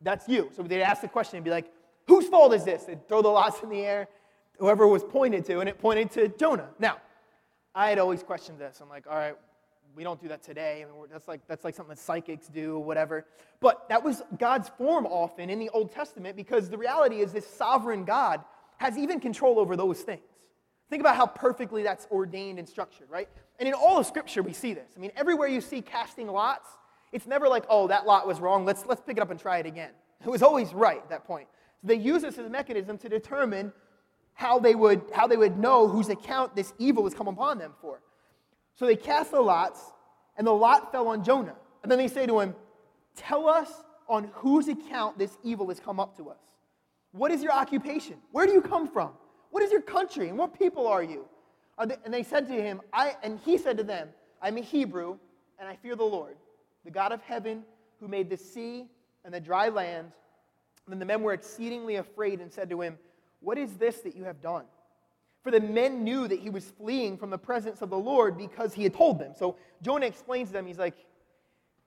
that's 0.02 0.28
you. 0.28 0.50
So 0.56 0.64
they'd 0.64 0.82
ask 0.82 1.02
the 1.02 1.08
question 1.08 1.38
and 1.38 1.46
be 1.46 1.52
like, 1.52 1.72
whose 2.08 2.28
fault 2.28 2.54
is 2.54 2.64
this? 2.64 2.84
They'd 2.84 3.08
throw 3.08 3.22
the 3.22 3.30
lots 3.30 3.62
in 3.62 3.70
the 3.70 3.82
air, 3.82 4.08
whoever 4.58 4.88
was 4.88 5.04
pointed 5.04 5.46
to, 5.46 5.60
and 5.60 5.70
it 5.70 5.80
pointed 5.80 6.12
to 6.12 6.28
Jonah. 6.30 6.70
Now, 6.80 6.98
I 7.76 7.90
had 7.90 8.00
always 8.00 8.24
questioned 8.24 8.60
this. 8.60 8.80
I'm 8.82 8.90
like, 8.90 9.06
all 9.08 9.16
right, 9.16 9.36
we 9.96 10.04
don't 10.04 10.22
do 10.22 10.28
that 10.30 10.44
today. 10.44 10.84
I 10.84 10.92
mean, 10.92 11.10
that's 11.12 11.28
like 11.28 11.42
that's 11.48 11.64
like 11.64 11.76
something 11.76 11.96
that 11.96 12.02
psychics 12.02 12.48
do, 12.48 12.76
or 12.76 12.84
whatever. 12.84 13.26
But 13.60 13.88
that 13.90 14.04
was 14.04 14.22
God's 14.38 14.70
form 14.70 15.06
often 15.06 15.50
in 15.50 15.60
the 15.60 15.70
Old 15.70 15.92
Testament 15.92 16.36
because 16.36 16.70
the 16.70 16.78
reality 16.78 17.18
is 17.18 17.34
this 17.34 17.48
sovereign 17.48 18.06
God 18.06 18.44
has 18.78 18.98
even 18.98 19.20
control 19.20 19.60
over 19.60 19.76
those 19.76 20.02
things. 20.02 20.22
Think 20.90 21.02
about 21.02 21.16
how 21.16 21.26
perfectly 21.26 21.84
that's 21.84 22.08
ordained 22.12 22.60
and 22.60 22.68
structured, 22.68 23.10
right? 23.10 23.28
And 23.60 23.68
in 23.68 23.74
all 23.74 23.98
of 23.98 24.06
Scripture, 24.06 24.42
we 24.42 24.54
see 24.54 24.74
this. 24.74 24.92
I 24.96 25.00
mean, 25.00 25.12
everywhere 25.16 25.48
you 25.48 25.60
see 25.60 25.82
casting 25.82 26.28
lots, 26.28 26.70
it's 27.12 27.28
never 27.28 27.48
like, 27.48 27.66
oh, 27.70 27.88
that 27.88 28.06
lot 28.06 28.28
was 28.28 28.40
wrong. 28.40 28.66
Let's, 28.66 28.86
let's 28.86 29.02
pick 29.02 29.18
it 29.18 29.22
up 29.22 29.30
and 29.30 29.40
try 29.40 29.58
it 29.58 29.66
again. 29.66 29.92
It 30.24 30.30
was 30.30 30.42
always 30.42 30.74
right 30.74 30.98
at 30.98 31.10
that 31.10 31.26
point. 31.26 31.48
So 31.82 31.88
they 31.88 31.96
use 31.96 32.22
this 32.22 32.38
as 32.38 32.46
a 32.46 32.50
mechanism 32.50 32.98
to 33.00 33.10
determine 33.10 33.74
how 34.34 34.60
they 34.60 34.76
would, 34.76 35.02
how 35.14 35.28
they 35.28 35.38
would 35.38 35.58
know 35.58 35.88
whose 35.88 36.10
account 36.10 36.56
this 36.56 36.74
evil 36.80 37.04
was 37.04 37.14
come 37.14 37.28
upon 37.28 37.58
them 37.58 37.74
for. 37.82 38.02
So 38.76 38.86
they 38.86 38.96
cast 38.96 39.32
the 39.32 39.42
lots, 39.42 39.82
and 40.38 40.46
the 40.46 40.52
lot 40.52 40.92
fell 40.92 41.08
on 41.08 41.24
Jonah. 41.24 41.56
And 41.82 41.92
then 41.92 41.98
they 41.98 42.08
say 42.08 42.26
to 42.28 42.40
him, 42.40 42.56
Tell 43.16 43.48
us 43.48 43.72
on 44.08 44.30
whose 44.34 44.68
account 44.68 45.18
this 45.18 45.38
evil 45.44 45.68
has 45.70 45.80
come 45.80 46.00
up 46.00 46.16
to 46.18 46.30
us. 46.30 46.38
What 47.12 47.32
is 47.32 47.42
your 47.42 47.52
occupation? 47.52 48.18
Where 48.32 48.46
do 48.46 48.54
you 48.54 48.62
come 48.62 48.88
from? 48.88 49.12
What 49.52 49.64
is 49.64 49.72
your 49.72 49.82
country? 49.82 50.30
And 50.30 50.38
what 50.38 50.58
people 50.58 50.88
are 50.88 51.04
you? 51.04 51.26
Are 51.78 51.86
they, 51.86 51.98
and 52.06 52.14
they 52.14 52.24
said 52.24 52.48
to 52.48 52.54
him, 52.54 52.82
I, 52.92 53.16
and 53.24 53.40
he 53.46 53.58
said 53.58 53.78
to 53.78 53.84
them, 53.84 54.10
I'm 54.42 54.58
a 54.58 54.62
Hebrew, 54.62 55.18
and 55.60 55.68
I 55.68 55.76
fear 55.76 55.96
the 55.96 56.04
Lord, 56.04 56.36
the 56.86 56.92
God 56.92 57.12
of 57.12 57.22
heaven, 57.22 57.64
who 58.00 58.08
made 58.08 58.30
the 58.30 58.38
sea 58.38 58.86
and 59.26 59.34
the 59.34 59.40
dry 59.40 59.70
land. 59.70 60.12
And 60.86 60.94
then 60.94 61.00
the 61.00 61.06
men 61.06 61.22
were 61.22 61.34
exceedingly 61.34 61.96
afraid 61.96 62.40
and 62.40 62.52
said 62.52 62.70
to 62.70 62.82
him, 62.82 62.98
What 63.42 63.58
is 63.58 63.74
this 63.74 63.98
that 64.02 64.16
you 64.16 64.24
have 64.24 64.42
done? 64.42 64.66
For 65.44 65.52
the 65.52 65.60
men 65.60 66.04
knew 66.04 66.28
that 66.28 66.40
he 66.40 66.50
was 66.50 66.66
fleeing 66.66 67.18
from 67.18 67.30
the 67.30 67.38
presence 67.38 67.82
of 67.82 67.90
the 67.90 67.98
Lord 67.98 68.38
because 68.38 68.74
he 68.74 68.84
had 68.84 68.94
told 68.94 69.20
them. 69.20 69.34
So 69.38 69.56
Jonah 69.82 70.06
explains 70.06 70.50
to 70.50 70.54
them, 70.54 70.66
he's 70.66 70.80
like, 70.80 70.96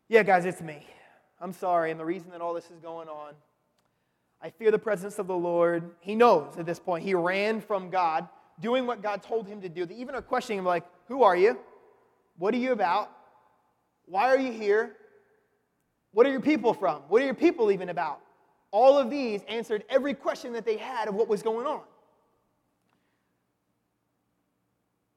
Yeah, 0.09 0.23
guys, 0.23 0.45
it's 0.45 0.61
me. 0.61 0.87
I'm 1.41 1.53
sorry. 1.53 1.91
And 1.91 1.99
the 1.99 2.05
reason 2.05 2.31
that 2.31 2.41
all 2.41 2.55
this 2.55 2.71
is 2.71 2.79
going 2.81 3.09
on, 3.09 3.35
I 4.43 4.51
fear 4.51 4.71
the 4.71 4.79
presence 4.79 5.19
of 5.19 5.27
the 5.27 5.37
Lord. 5.37 5.91
He 6.01 6.15
knows 6.15 6.57
at 6.59 6.67
this 6.67 6.79
point. 6.79 7.05
He 7.05 7.15
ran 7.15 7.61
from 7.61 7.91
God, 7.91 8.27
doing 8.61 8.87
what 8.87 9.03
God 9.03 9.23
told 9.23 9.47
him 9.47 9.61
to 9.61 9.69
do. 9.69 9.85
They 9.85 9.97
even 9.97 10.15
are 10.15 10.23
questioning 10.23 10.61
him, 10.61 10.65
like, 10.65 10.85
Who 11.09 11.23
are 11.23 11.37
you? 11.37 11.59
What 12.39 12.55
are 12.55 12.59
you 12.59 12.73
about? 12.73 13.11
Why 14.07 14.29
are 14.29 14.39
you 14.39 14.53
here? 14.53 14.97
What 16.13 16.27
are 16.27 16.31
your 16.31 16.41
people 16.41 16.75
from? 16.75 17.03
What 17.09 17.23
are 17.23 17.25
your 17.25 17.35
people 17.35 17.71
even 17.71 17.91
about? 17.91 18.21
All 18.73 18.99
of 18.99 19.11
these 19.11 19.43
answered 19.49 19.85
every 19.89 20.15
question 20.15 20.53
that 20.55 20.65
they 20.65 20.77
had 20.77 21.09
of 21.09 21.15
what 21.15 21.29
was 21.29 21.43
going 21.43 21.67
on. 21.67 21.83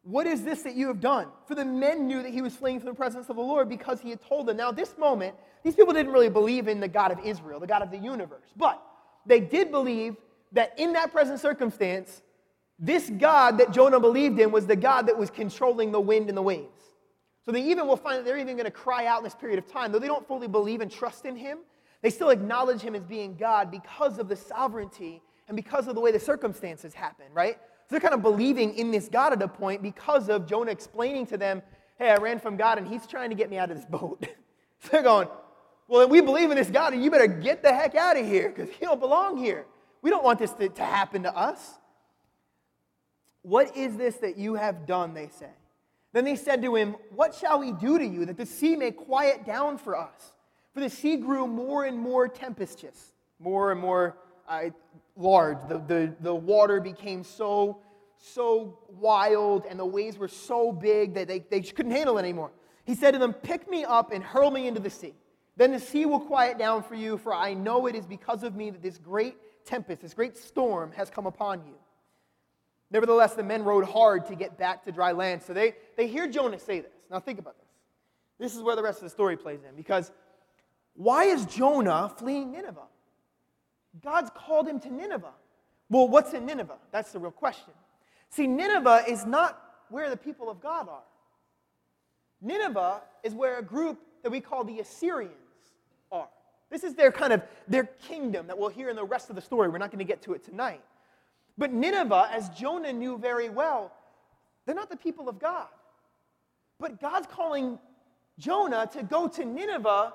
What 0.03 0.27
is 0.27 0.43
this 0.43 0.63
that 0.63 0.75
you 0.75 0.87
have 0.87 0.99
done? 0.99 1.27
For 1.47 1.55
the 1.55 1.63
men 1.63 2.07
knew 2.07 2.21
that 2.21 2.31
he 2.31 2.41
was 2.41 2.53
fleeing 2.53 2.79
from 2.79 2.89
the 2.89 2.95
presence 2.95 3.29
of 3.29 3.37
the 3.37 3.41
Lord 3.41 3.69
because 3.69 4.01
he 4.01 4.09
had 4.09 4.21
told 4.21 4.47
them. 4.47 4.57
Now, 4.57 4.71
this 4.71 4.97
moment, 4.97 5.35
these 5.63 5.75
people 5.75 5.93
didn't 5.93 6.11
really 6.11 6.29
believe 6.29 6.67
in 6.67 6.81
the 6.81 6.89
God 6.89 7.11
of 7.11 7.19
Israel, 7.23 7.59
the 7.59 7.67
God 7.67 7.81
of 7.81 7.89
the 7.89 7.97
universe. 7.97 8.49
But 8.57 8.83
they 9.25 9.39
did 9.39 9.71
believe 9.71 10.15
that 10.51 10.77
in 10.77 10.93
that 10.93 11.11
present 11.11 11.39
circumstance, 11.39 12.21
this 12.79 13.09
God 13.09 13.57
that 13.59 13.71
Jonah 13.71 13.99
believed 13.99 14.39
in 14.39 14.51
was 14.51 14.65
the 14.65 14.75
God 14.75 15.07
that 15.07 15.17
was 15.17 15.29
controlling 15.29 15.91
the 15.91 16.01
wind 16.01 16.29
and 16.29 16.37
the 16.37 16.41
waves. 16.41 16.67
So 17.45 17.51
they 17.51 17.63
even 17.63 17.87
will 17.87 17.97
find 17.97 18.17
that 18.17 18.25
they're 18.25 18.37
even 18.37 18.55
going 18.55 18.65
to 18.65 18.71
cry 18.71 19.05
out 19.05 19.19
in 19.19 19.23
this 19.23 19.35
period 19.35 19.59
of 19.59 19.67
time. 19.67 19.91
Though 19.91 19.99
they 19.99 20.07
don't 20.07 20.27
fully 20.27 20.47
believe 20.47 20.81
and 20.81 20.91
trust 20.91 21.25
in 21.25 21.35
him, 21.35 21.59
they 22.01 22.09
still 22.09 22.29
acknowledge 22.29 22.81
him 22.81 22.95
as 22.95 23.03
being 23.03 23.35
God 23.35 23.71
because 23.71 24.17
of 24.17 24.27
the 24.27 24.35
sovereignty 24.35 25.21
and 25.47 25.55
because 25.55 25.87
of 25.87 25.95
the 25.95 26.01
way 26.01 26.11
the 26.11 26.19
circumstances 26.19 26.93
happen, 26.93 27.25
right? 27.33 27.55
So 27.55 27.87
they're 27.91 27.99
kind 27.99 28.13
of 28.13 28.21
believing 28.21 28.75
in 28.75 28.91
this 28.91 29.09
God 29.09 29.33
at 29.33 29.41
a 29.41 29.47
point 29.47 29.81
because 29.81 30.29
of 30.29 30.47
Jonah 30.47 30.71
explaining 30.71 31.25
to 31.27 31.37
them, 31.37 31.61
hey, 31.97 32.09
I 32.09 32.15
ran 32.15 32.39
from 32.39 32.55
God 32.55 32.77
and 32.77 32.87
he's 32.87 33.05
trying 33.05 33.29
to 33.29 33.35
get 33.35 33.49
me 33.49 33.57
out 33.57 33.71
of 33.71 33.77
this 33.77 33.85
boat. 33.85 34.25
so 34.79 34.89
they're 34.89 35.03
going, 35.03 35.27
well, 35.93 36.09
we 36.09 36.21
believe 36.21 36.49
in 36.49 36.57
this 36.57 36.71
God, 36.71 36.93
and 36.93 37.03
you 37.03 37.11
better 37.11 37.27
get 37.27 37.61
the 37.61 37.71
heck 37.71 37.93
out 37.93 38.17
of 38.17 38.25
here 38.25 38.49
because 38.49 38.67
you 38.81 38.87
don't 38.87 38.99
belong 38.99 39.37
here. 39.37 39.67
We 40.01 40.09
don't 40.09 40.23
want 40.23 40.39
this 40.39 40.51
to, 40.53 40.67
to 40.67 40.83
happen 40.83 41.21
to 41.21 41.37
us. 41.37 41.73
What 43.43 43.77
is 43.77 43.95
this 43.95 44.15
that 44.15 44.35
you 44.35 44.55
have 44.55 44.87
done? 44.87 45.13
They 45.13 45.27
say. 45.27 45.51
Then 46.11 46.25
they 46.25 46.35
said 46.35 46.63
to 46.63 46.75
him, 46.75 46.95
What 47.13 47.35
shall 47.35 47.59
we 47.59 47.73
do 47.73 47.99
to 47.99 48.03
you 48.03 48.25
that 48.25 48.37
the 48.37 48.45
sea 48.47 48.75
may 48.75 48.89
quiet 48.89 49.45
down 49.45 49.77
for 49.77 49.95
us? 49.95 50.33
For 50.73 50.79
the 50.79 50.89
sea 50.89 51.15
grew 51.15 51.45
more 51.45 51.85
and 51.85 51.99
more 51.99 52.27
tempestuous, 52.27 53.13
more 53.37 53.71
and 53.71 53.79
more 53.79 54.17
uh, 54.49 54.71
large. 55.15 55.59
The, 55.69 55.77
the, 55.77 56.15
the 56.21 56.33
water 56.33 56.81
became 56.81 57.23
so, 57.23 57.77
so 58.17 58.79
wild, 58.99 59.65
and 59.69 59.79
the 59.79 59.85
waves 59.85 60.17
were 60.17 60.27
so 60.27 60.71
big 60.71 61.13
that 61.13 61.27
they, 61.27 61.45
they 61.51 61.61
couldn't 61.61 61.91
handle 61.91 62.17
it 62.17 62.21
anymore. 62.21 62.49
He 62.83 62.95
said 62.95 63.11
to 63.11 63.19
them, 63.19 63.33
Pick 63.33 63.69
me 63.69 63.85
up 63.85 64.11
and 64.11 64.23
hurl 64.23 64.49
me 64.49 64.67
into 64.67 64.79
the 64.79 64.89
sea. 64.89 65.13
Then 65.55 65.71
the 65.71 65.79
sea 65.79 66.05
will 66.05 66.19
quiet 66.19 66.57
down 66.57 66.83
for 66.83 66.95
you, 66.95 67.17
for 67.17 67.33
I 67.33 67.53
know 67.53 67.85
it 67.87 67.95
is 67.95 68.05
because 68.05 68.43
of 68.43 68.55
me 68.55 68.69
that 68.71 68.81
this 68.81 68.97
great 68.97 69.35
tempest, 69.65 70.01
this 70.01 70.13
great 70.13 70.35
storm 70.35 70.91
has 70.93 71.09
come 71.09 71.25
upon 71.25 71.63
you. 71.65 71.75
Nevertheless, 72.89 73.33
the 73.33 73.43
men 73.43 73.63
rowed 73.63 73.85
hard 73.85 74.25
to 74.27 74.35
get 74.35 74.57
back 74.57 74.83
to 74.85 74.91
dry 74.91 75.11
land. 75.11 75.41
So 75.41 75.53
they, 75.53 75.75
they 75.97 76.07
hear 76.07 76.27
Jonah 76.27 76.59
say 76.59 76.79
this. 76.79 76.91
Now 77.09 77.19
think 77.19 77.39
about 77.39 77.55
this. 77.57 77.67
this 78.39 78.55
is 78.55 78.61
where 78.61 78.75
the 78.75 78.83
rest 78.83 78.99
of 78.99 79.03
the 79.03 79.09
story 79.09 79.35
plays 79.35 79.59
in. 79.67 79.75
Because 79.75 80.11
why 80.95 81.25
is 81.25 81.45
Jonah 81.45 82.11
fleeing 82.17 82.51
Nineveh? 82.51 82.87
God's 84.03 84.31
called 84.35 84.67
him 84.67 84.79
to 84.81 84.91
Nineveh. 84.91 85.33
Well, 85.89 86.07
what's 86.07 86.33
in 86.33 86.45
Nineveh? 86.45 86.77
That's 86.91 87.11
the 87.11 87.19
real 87.19 87.31
question. 87.31 87.73
See, 88.29 88.47
Nineveh 88.47 89.05
is 89.07 89.25
not 89.25 89.59
where 89.89 90.09
the 90.09 90.17
people 90.17 90.49
of 90.49 90.59
God 90.59 90.87
are. 90.89 91.03
Nineveh 92.41 93.01
is 93.23 93.33
where 93.33 93.59
a 93.59 93.63
group 93.63 93.99
that 94.23 94.31
we 94.31 94.39
call 94.39 94.63
the 94.63 94.79
Assyrians. 94.79 95.33
This 96.73 96.83
is 96.83 96.95
their 96.95 97.11
kind 97.11 97.31
of 97.31 97.43
their 97.67 97.83
kingdom 97.83 98.47
that 98.47 98.57
we'll 98.57 98.69
hear 98.69 98.89
in 98.89 98.95
the 98.95 99.03
rest 99.03 99.29
of 99.29 99.35
the 99.35 99.43
story. 99.43 99.69
We're 99.69 99.77
not 99.77 99.91
going 99.91 99.99
to 99.99 100.11
get 100.11 100.23
to 100.23 100.33
it 100.33 100.43
tonight. 100.43 100.81
But 101.55 101.71
Nineveh, 101.71 102.29
as 102.31 102.49
Jonah 102.49 102.91
knew 102.91 103.19
very 103.19 103.47
well, 103.47 103.93
they're 104.65 104.73
not 104.73 104.89
the 104.89 104.97
people 104.97 105.29
of 105.29 105.37
God. 105.37 105.67
But 106.79 106.99
God's 106.99 107.27
calling 107.27 107.77
Jonah 108.39 108.89
to 108.93 109.03
go 109.03 109.27
to 109.27 109.45
Nineveh 109.45 110.13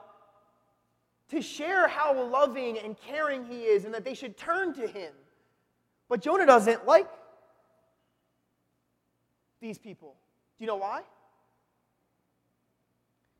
to 1.28 1.40
share 1.40 1.86
how 1.86 2.20
loving 2.24 2.76
and 2.76 2.96
caring 3.06 3.44
he 3.44 3.60
is 3.60 3.84
and 3.84 3.94
that 3.94 4.04
they 4.04 4.14
should 4.14 4.36
turn 4.36 4.74
to 4.74 4.88
him. 4.88 5.12
But 6.08 6.22
Jonah 6.22 6.46
doesn't 6.46 6.84
like 6.84 7.06
these 9.60 9.78
people. 9.78 10.16
Do 10.58 10.64
you 10.64 10.66
know 10.66 10.74
why? 10.74 11.02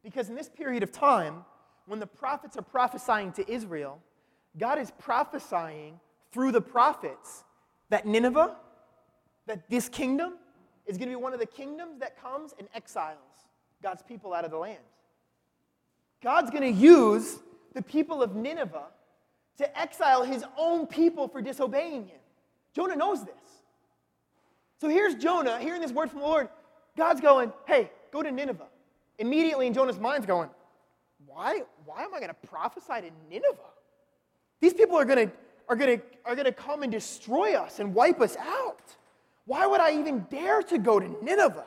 Because 0.04 0.28
in 0.28 0.36
this 0.36 0.48
period 0.48 0.84
of 0.84 0.92
time, 0.92 1.44
when 1.88 2.00
the 2.00 2.06
prophets 2.06 2.56
are 2.56 2.62
prophesying 2.62 3.32
to 3.32 3.50
Israel, 3.50 4.00
God 4.58 4.78
is 4.78 4.92
prophesying 4.98 5.98
through 6.32 6.52
the 6.52 6.60
prophets 6.60 7.44
that 7.88 8.06
Nineveh, 8.06 8.54
that 9.46 9.68
this 9.70 9.88
kingdom 9.88 10.34
is 10.86 10.98
going 10.98 11.08
to 11.08 11.16
be 11.16 11.22
one 11.22 11.32
of 11.32 11.40
the 11.40 11.46
kingdoms 11.46 11.98
that 12.00 12.20
comes 12.20 12.54
and 12.58 12.68
exiles 12.74 13.18
God's 13.82 14.02
people 14.02 14.34
out 14.34 14.44
of 14.44 14.50
the 14.50 14.58
land. 14.58 14.78
God's 16.22 16.50
going 16.50 16.62
to 16.62 16.80
use 16.80 17.38
the 17.74 17.82
people 17.82 18.22
of 18.22 18.34
Nineveh 18.34 18.86
to 19.58 19.78
exile 19.78 20.22
his 20.22 20.44
own 20.56 20.86
people 20.86 21.28
for 21.28 21.40
disobeying 21.40 22.06
him. 22.06 22.20
Jonah 22.74 22.96
knows 22.96 23.24
this. 23.24 23.34
So 24.80 24.88
here's 24.88 25.14
Jonah 25.14 25.58
hearing 25.58 25.80
this 25.80 25.92
word 25.92 26.10
from 26.10 26.20
the 26.20 26.26
Lord. 26.26 26.48
God's 26.96 27.20
going, 27.20 27.52
hey, 27.66 27.90
go 28.12 28.22
to 28.22 28.30
Nineveh. 28.30 28.66
Immediately 29.18 29.66
in 29.66 29.74
Jonah's 29.74 29.98
mind's 29.98 30.26
going, 30.26 30.50
why, 31.38 31.62
why 31.84 32.02
am 32.02 32.12
I 32.12 32.18
going 32.18 32.30
to 32.30 32.48
prophesy 32.48 33.00
to 33.00 33.10
Nineveh? 33.30 33.70
These 34.60 34.74
people 34.74 34.96
are 34.96 35.04
going 35.04 35.28
to, 35.28 35.32
are, 35.68 35.76
going 35.76 36.00
to, 36.00 36.04
are 36.24 36.34
going 36.34 36.46
to 36.46 36.52
come 36.52 36.82
and 36.82 36.90
destroy 36.90 37.54
us 37.54 37.78
and 37.78 37.94
wipe 37.94 38.20
us 38.20 38.36
out. 38.36 38.82
Why 39.44 39.64
would 39.64 39.80
I 39.80 40.00
even 40.00 40.26
dare 40.30 40.62
to 40.62 40.78
go 40.78 40.98
to 40.98 41.24
Nineveh? 41.24 41.64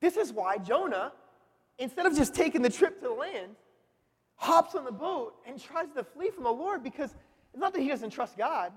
This 0.00 0.16
is 0.16 0.32
why 0.32 0.58
Jonah, 0.58 1.10
instead 1.80 2.06
of 2.06 2.14
just 2.14 2.36
taking 2.36 2.62
the 2.62 2.70
trip 2.70 3.00
to 3.00 3.08
the 3.08 3.12
land, 3.12 3.56
hops 4.36 4.76
on 4.76 4.84
the 4.84 4.92
boat 4.92 5.34
and 5.44 5.60
tries 5.60 5.88
to 5.96 6.04
flee 6.04 6.30
from 6.30 6.44
the 6.44 6.52
Lord 6.52 6.84
because 6.84 7.10
it's 7.52 7.60
not 7.60 7.74
that 7.74 7.80
he 7.80 7.88
doesn't 7.88 8.10
trust 8.10 8.38
God, 8.38 8.72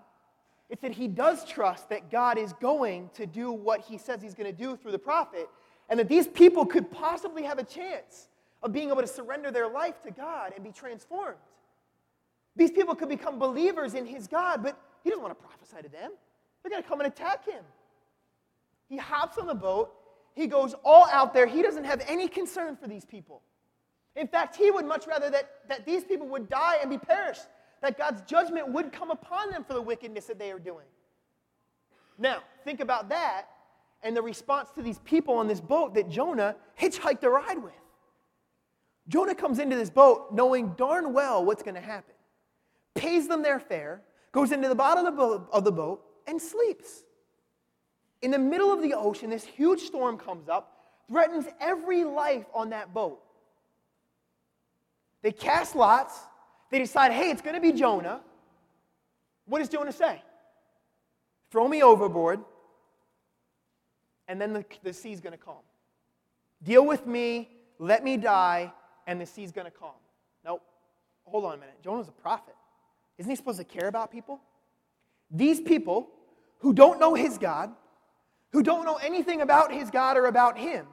it's 0.67 0.81
that 0.81 0.93
he 0.93 1.07
does 1.07 1.45
trust 1.45 1.89
that 1.89 2.10
God 2.10 2.39
is 2.39 2.53
going 2.53 3.12
to 3.13 3.27
do 3.27 3.51
what 3.51 3.81
he 3.81 3.99
says 3.99 4.19
he's 4.23 4.34
going 4.34 4.51
to 4.51 4.63
do 4.63 4.75
through 4.75 4.93
the 4.93 4.97
prophet, 4.97 5.47
and 5.89 5.99
that 5.99 6.10
these 6.10 6.25
people 6.25 6.65
could 6.65 6.89
possibly 6.89 7.43
have 7.43 7.60
a 7.60 7.63
chance 7.63 8.29
of 8.63 8.71
being 8.71 8.89
able 8.89 9.02
to 9.02 9.08
surrender 9.08 9.52
their 9.52 9.67
life 9.67 10.02
to 10.04 10.12
God 10.12 10.54
and 10.56 10.63
be 10.63 10.71
transformed. 10.71 11.38
These 12.56 12.71
people 12.71 12.95
could 12.95 13.10
become 13.10 13.39
believers 13.39 13.93
in 13.93 14.06
his 14.06 14.28
God, 14.28 14.62
but 14.62 14.78
he 15.04 15.10
doesn't 15.10 15.24
want 15.24 15.38
to 15.38 15.43
prophesy 15.43 15.82
to 15.82 15.89
them. 15.89 16.12
They're 16.62 16.69
going 16.69 16.84
to 16.84 16.88
come 16.88 17.00
and 17.00 17.12
attack 17.12 17.45
him. 17.45 17.63
He 18.88 18.97
hops 18.97 19.38
on 19.38 19.47
the 19.47 19.56
boat. 19.56 19.93
He 20.36 20.47
goes 20.47 20.76
all 20.84 21.08
out 21.12 21.34
there. 21.34 21.47
He 21.47 21.62
doesn't 21.62 21.86
have 21.86 22.04
any 22.08 22.28
concern 22.28 22.76
for 22.76 22.88
these 22.88 23.06
people. 23.06 23.41
In 24.15 24.28
fact, 24.28 24.56
he 24.56 24.69
would 24.69 24.86
much 24.86 25.08
rather 25.08 25.30
that, 25.30 25.50
that 25.69 25.86
these 25.86 26.04
people 26.04 26.28
would 26.28 26.50
die 26.50 26.78
and 26.82 26.89
be 26.89 26.97
perished, 26.97 27.47
that 27.82 27.97
God's 27.97 28.21
judgment 28.24 28.67
would 28.69 28.91
come 28.91 29.12
upon 29.12 29.50
them 29.50 29.63
for 29.63 29.74
the 29.74 29.82
wickedness 29.82 30.26
that 30.26 30.38
they 30.38 30.52
are 30.52 30.60
doing. 30.60 30.86
Now, 32.17 32.39
think 32.65 32.82
about 32.82 33.10
that 33.10 33.45
and 34.04 34.15
the 34.15 34.21
response 34.21 34.69
to 34.76 34.82
these 34.82 35.00
people 35.00 35.36
on 35.36 35.47
this 35.47 35.62
boat 35.62 35.93
that 35.95 36.10
Jonah 36.10 36.56
hitchhiked 36.80 37.24
a 37.24 37.30
ride 37.30 37.63
with. 37.63 37.74
Jonah 39.12 39.36
comes 39.36 39.60
into 39.60 39.76
this 39.76 39.89
boat 39.89 40.30
knowing 40.32 40.69
darn 40.78 41.12
well 41.12 41.43
what's 41.43 41.62
going 41.62 41.76
to 41.76 41.82
happen, 41.82 42.15
pays 42.95 43.28
them 43.28 43.43
their 43.43 43.60
fare, 43.60 44.02
goes 44.32 44.54
into 44.54 44.69
the 44.69 44.76
bottom 44.76 45.06
of 45.06 45.13
the, 45.13 45.17
boat, 45.17 45.50
of 45.52 45.65
the 45.65 45.71
boat, 45.71 46.02
and 46.28 46.41
sleeps. 46.41 47.04
In 48.21 48.32
the 48.32 48.39
middle 48.39 48.71
of 48.71 48.82
the 48.82 48.93
ocean, 48.93 49.30
this 49.30 49.43
huge 49.43 49.82
storm 49.82 50.17
comes 50.17 50.47
up, 50.47 50.78
threatens 51.10 51.45
every 51.60 52.06
life 52.06 52.45
on 52.54 52.69
that 52.69 52.93
boat. 52.93 53.21
They 55.24 55.34
cast 55.34 55.76
lots. 55.76 56.17
They 56.69 56.80
decide, 56.80 57.12
hey, 57.12 57.32
it's 57.32 57.41
going 57.41 57.56
to 57.56 57.62
be 57.62 57.74
Jonah. 57.74 58.21
What 59.45 59.60
does 59.60 59.67
Jonah 59.67 59.91
say? 59.91 60.21
Throw 61.52 61.67
me 61.67 61.84
overboard, 61.84 62.39
and 64.30 64.39
then 64.39 64.54
the, 64.54 64.63
the 64.84 64.93
sea's 64.93 65.19
going 65.19 65.38
to 65.38 65.43
calm. 65.43 65.58
Deal 66.63 66.86
with 66.86 67.06
me, 67.06 67.50
let 67.78 68.06
me 68.06 68.15
die, 68.15 68.71
and 69.07 69.19
the 69.19 69.25
sea's 69.25 69.51
going 69.51 69.65
to 69.65 69.71
calm. 69.71 69.91
Nope. 70.45 70.61
Hold 71.25 71.45
on 71.45 71.53
a 71.53 71.57
minute. 71.57 71.81
Jonah's 71.83 72.07
a 72.07 72.11
prophet. 72.11 72.55
Isn't 73.17 73.29
he 73.29 73.35
supposed 73.35 73.59
to 73.59 73.63
care 73.63 73.87
about 73.87 74.11
people? 74.11 74.39
These 75.29 75.61
people 75.61 76.09
who 76.59 76.73
don't 76.73 76.99
know 76.99 77.13
his 77.13 77.37
God, 77.37 77.71
who 78.51 78.63
don't 78.63 78.85
know 78.85 78.95
anything 78.95 79.41
about 79.41 79.71
his 79.71 79.89
God 79.89 80.17
or 80.17 80.25
about 80.25 80.57
him, 80.57 80.87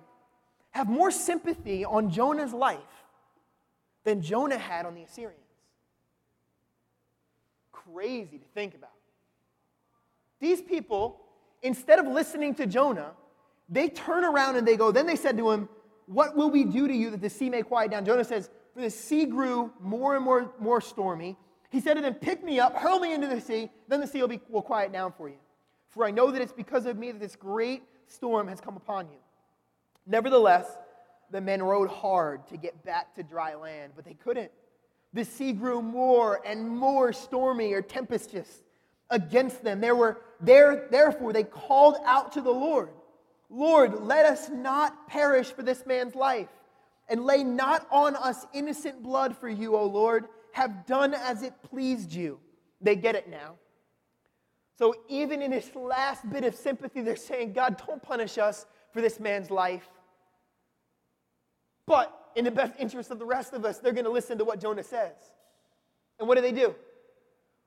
have 0.71 0.88
more 0.88 1.11
sympathy 1.11 1.85
on 1.85 2.11
Jonah's 2.11 2.53
life 2.53 2.79
than 4.05 4.23
Jonah 4.23 4.59
had 4.59 4.87
on 4.87 4.94
the 4.94 5.03
Assyrians. 5.03 5.40
Crazy 7.73 8.38
to 8.38 8.44
think 8.55 8.75
about. 8.75 8.90
These 10.40 10.62
people, 10.62 11.21
instead 11.62 11.99
of 11.99 12.07
listening 12.07 12.55
to 12.57 12.66
Jonah, 12.66 13.12
they 13.68 13.88
turn 13.88 14.25
around 14.25 14.57
and 14.57 14.66
they 14.66 14.77
go, 14.77 14.92
then 14.92 15.07
they 15.07 15.16
said 15.16 15.37
to 15.38 15.51
him, 15.51 15.68
What 16.09 16.35
will 16.35 16.51
we 16.51 16.64
do 16.64 16.88
to 16.88 16.94
you 16.94 17.11
that 17.11 17.21
the 17.21 17.29
sea 17.29 17.51
may 17.51 17.62
quiet 17.62 17.90
down? 17.90 18.07
Jonah 18.07 18.25
says, 18.25 18.49
For 18.75 18.81
the 18.81 18.90
sea 18.90 19.27
grew 19.27 19.71
more 19.79 20.16
and 20.16 20.25
more, 20.25 20.51
more 20.59 20.81
stormy. 20.81 21.37
He 21.71 21.81
said 21.81 21.94
to 21.94 22.01
them, 22.01 22.14
Pick 22.14 22.42
me 22.42 22.59
up, 22.59 22.75
hurl 22.75 22.99
me 22.99 23.12
into 23.12 23.27
the 23.27 23.42
sea, 23.42 23.71
then 23.88 24.01
the 24.01 24.07
sea 24.07 24.23
will, 24.23 24.29
be, 24.29 24.40
will 24.49 24.62
quiet 24.62 24.90
down 24.90 25.12
for 25.12 25.29
you. 25.29 25.37
For 25.90 26.07
I 26.07 26.11
know 26.11 26.31
that 26.31 26.40
it's 26.40 26.53
because 26.53 26.87
of 26.87 26.97
me 26.97 27.12
that 27.12 27.21
this 27.21 27.37
great 27.37 27.83
storm 28.07 28.49
has 28.49 28.59
come 28.59 28.77
upon 28.77 29.09
you. 29.11 29.18
Nevertheless, 30.07 30.66
the 31.31 31.42
men 31.42 31.62
rowed 31.62 31.90
hard 31.90 32.47
to 32.49 32.57
get 32.57 32.83
back 32.85 33.14
to 33.16 33.23
dry 33.23 33.55
land, 33.55 33.92
but 33.94 34.07
they 34.07 34.14
couldn't. 34.14 34.51
The 35.12 35.27
sea 35.27 35.53
grew 35.53 35.83
more 35.83 36.40
and 36.47 36.66
more 36.66 37.12
stormy 37.12 37.75
or 37.75 37.83
tempestuous 37.83 38.62
against 39.11 39.62
them. 39.62 39.81
There 39.83 39.94
were, 39.94 40.23
there, 40.40 40.88
therefore, 40.90 41.35
they 41.35 41.44
called 41.44 41.97
out 42.07 42.33
to 42.33 42.40
the 42.40 42.51
Lord 42.51 42.88
Lord, 43.51 44.03
let 44.03 44.27
us 44.27 44.49
not 44.51 45.09
perish 45.09 45.51
for 45.53 45.63
this 45.63 45.87
man's 45.87 46.15
life, 46.15 46.49
and 47.09 47.25
lay 47.25 47.43
not 47.43 47.87
on 47.91 48.15
us 48.17 48.47
innocent 48.53 49.03
blood 49.03 49.37
for 49.37 49.49
you, 49.49 49.77
O 49.77 49.87
Lord. 49.87 50.27
Have 50.53 50.87
done 50.87 51.15
as 51.15 51.43
it 51.43 51.55
pleased 51.63 52.13
you. 52.13 52.41
They 52.81 52.97
get 52.97 53.15
it 53.15 53.29
now. 53.29 53.55
So, 54.77 54.95
even 55.09 55.43
in 55.43 55.51
this 55.51 55.75
last 55.75 56.29
bit 56.31 56.45
of 56.45 56.55
sympathy, 56.55 57.01
they're 57.01 57.17
saying, 57.17 57.53
God, 57.53 57.83
don't 57.87 58.03
punish 58.03 58.39
us 58.39 58.67
for 58.93 59.01
this 59.01 59.19
man's 59.19 59.51
life. 59.51 59.89
But 61.87 62.15
in 62.37 62.45
the 62.45 62.51
best 62.51 62.75
interest 62.79 63.11
of 63.11 63.19
the 63.19 63.25
rest 63.25 63.55
of 63.55 63.65
us, 63.65 63.79
they're 63.79 63.93
going 63.93 64.05
to 64.05 64.11
listen 64.11 64.39
to 64.39 64.45
what 64.45 64.61
Jonah 64.61 64.85
says. 64.85 65.17
And 66.19 66.29
what 66.29 66.37
do 66.37 66.43
they 66.43 66.53
do? 66.53 66.75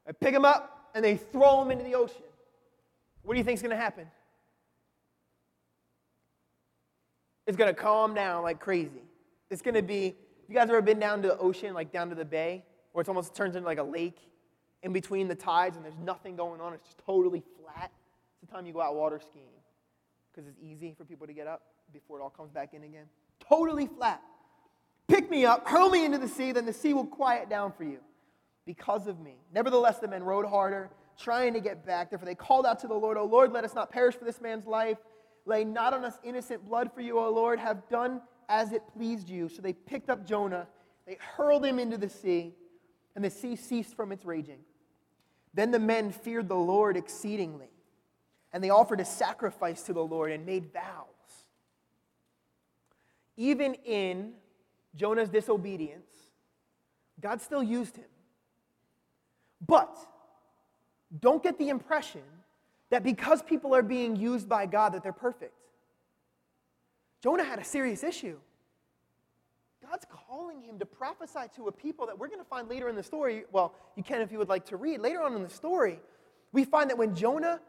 They 0.06 0.13
pick 0.13 0.34
him 0.34 0.46
up 0.46 0.89
and 0.94 1.04
they 1.04 1.17
throw 1.17 1.62
him 1.62 1.72
into 1.72 1.84
the 1.84 1.96
ocean. 1.96 2.24
What 3.24 3.34
do 3.34 3.38
you 3.38 3.44
think 3.44 3.56
is 3.56 3.62
going 3.62 3.76
to 3.76 3.82
happen? 3.82 4.08
It's 7.52 7.58
going 7.58 7.74
to 7.74 7.80
calm 7.80 8.14
down 8.14 8.44
like 8.44 8.60
crazy. 8.60 9.04
It's 9.50 9.62
going 9.62 9.76
to 9.76 9.82
be, 9.82 10.16
you 10.48 10.56
guys 10.56 10.70
ever 10.70 10.82
been 10.82 11.00
down 11.00 11.22
to 11.24 11.28
the 11.28 11.38
ocean, 11.38 11.74
like 11.74 11.92
down 11.92 12.10
to 12.10 12.16
the 12.16 12.26
bay, 12.26 12.64
where 12.94 13.02
it 13.02 13.10
almost 13.10 13.36
turns 13.36 13.56
into 13.56 13.66
like 13.66 13.78
a 13.78 13.84
lake 13.84 14.18
in 14.84 14.94
between 14.94 15.28
the 15.28 15.36
tides 15.36 15.76
and 15.76 15.86
there's 15.86 15.98
nothing 15.98 16.38
going 16.38 16.62
on? 16.62 16.74
It's 16.74 16.86
just 16.86 16.98
totally 17.06 17.44
flat. 17.62 17.92
It's 18.42 18.50
the 18.50 18.56
time 18.56 18.66
you 18.66 18.72
go 18.72 18.82
out 18.82 18.96
water 18.96 19.20
skiing 19.20 19.46
because 20.32 20.48
it's 20.48 20.58
easy 20.64 20.94
for 20.98 21.04
people 21.04 21.28
to 21.28 21.34
get 21.34 21.46
up 21.46 21.64
before 21.92 22.20
it 22.20 22.22
all 22.24 22.30
comes 22.30 22.52
back 22.52 22.74
in 22.74 22.84
again 22.84 23.06
totally 23.52 23.88
flat. 23.88 24.22
Pick 25.08 25.30
me 25.30 25.46
up, 25.46 25.68
hurl 25.68 25.90
me 25.90 26.06
into 26.06 26.18
the 26.18 26.28
sea, 26.28 26.54
then 26.54 26.66
the 26.66 26.74
sea 26.74 26.94
will 26.94 27.06
quiet 27.06 27.50
down 27.50 27.74
for 27.74 27.84
you 27.84 28.00
because 28.66 29.08
of 29.08 29.20
me. 29.20 29.36
Nevertheless, 29.54 30.00
the 30.00 30.08
men 30.08 30.24
rowed 30.24 30.46
harder, 30.46 30.90
trying 31.20 31.54
to 31.54 31.60
get 31.60 31.86
back. 31.86 32.10
Therefore, 32.10 32.26
they 32.26 32.36
called 32.36 32.66
out 32.66 32.80
to 32.80 32.88
the 32.88 32.94
Lord, 32.94 33.18
O 33.18 33.26
Lord, 33.26 33.52
let 33.52 33.66
us 33.66 33.76
not 33.76 33.92
perish 33.92 34.16
for 34.16 34.24
this 34.24 34.40
man's 34.40 34.66
life. 34.66 34.98
Lay 35.45 35.63
not 35.63 35.93
on 35.93 36.06
us 36.06 36.19
innocent 36.23 36.65
blood 36.65 36.91
for 36.93 37.01
you, 37.01 37.19
O 37.19 37.30
Lord. 37.32 37.60
Have 37.60 37.88
done 37.89 38.21
as 38.49 38.73
it 38.73 38.84
pleased 38.93 39.30
you. 39.30 39.47
So 39.49 39.62
they 39.62 39.73
picked 39.73 40.10
up 40.10 40.25
Jonah, 40.25 40.67
they 41.08 41.17
hurled 41.19 41.65
him 41.65 41.80
into 41.80 41.97
the 41.97 42.10
sea, 42.10 42.54
and 43.15 43.23
the 43.23 43.30
sea 43.30 43.56
ceased 43.56 43.95
from 43.95 44.12
its 44.12 44.25
raging. 44.25 44.60
Then 45.54 45.71
the 45.71 45.80
men 45.80 46.12
feared 46.12 46.47
the 46.47 46.56
Lord 46.56 46.95
exceedingly, 46.97 47.69
and 48.54 48.63
they 48.63 48.69
offered 48.69 48.99
a 48.99 49.06
sacrifice 49.06 49.84
to 49.84 49.93
the 49.93 50.04
Lord 50.04 50.32
and 50.32 50.45
made 50.45 50.71
vows. 50.71 51.08
even 53.38 53.73
in 53.86 54.34
Jonah's 54.95 55.30
disobedience, 55.30 56.06
God 57.19 57.41
still 57.41 57.63
used 57.63 57.97
him. 57.97 58.06
But 59.65 59.97
don't 61.19 61.41
get 61.41 61.58
the 61.58 61.69
impression 61.69 62.21
that 62.91 63.04
because 63.04 63.41
people 63.41 63.73
are 63.73 63.82
being 63.82 64.15
used 64.15 64.47
by 64.47 64.67
God 64.67 64.93
that 64.93 65.01
they're 65.01 65.12
perfect. 65.12 65.54
Jonah 67.23 67.43
had 67.43 67.60
a 67.60 67.63
serious 67.63 68.04
issue. 68.04 68.38
God's 69.89 70.06
calling 70.10 70.62
him 70.62 70.77
to 70.80 70.86
prophesy 70.86 71.47
to 71.56 71.67
a 71.67 71.71
people 71.71 72.06
that 72.06 72.17
we're 72.17 72.27
going 72.27 72.39
to 72.39 72.45
find 72.45 72.69
later 72.69 72.88
in 72.88 72.95
the 72.95 73.04
story. 73.04 73.43
Well, 73.51 73.73
you 73.95 74.04
can 74.04 74.21
if 74.21 74.32
you 74.32 74.38
would 74.38 74.49
like 74.49 74.65
to 74.67 74.77
read. 74.77 75.01
Later 75.01 75.21
on 75.21 75.34
in 75.36 75.41
the 75.41 75.49
story, 75.49 75.99
we 76.51 76.63
find 76.63 76.89
that 76.89 76.97
when 76.97 77.15
Jonah 77.15 77.60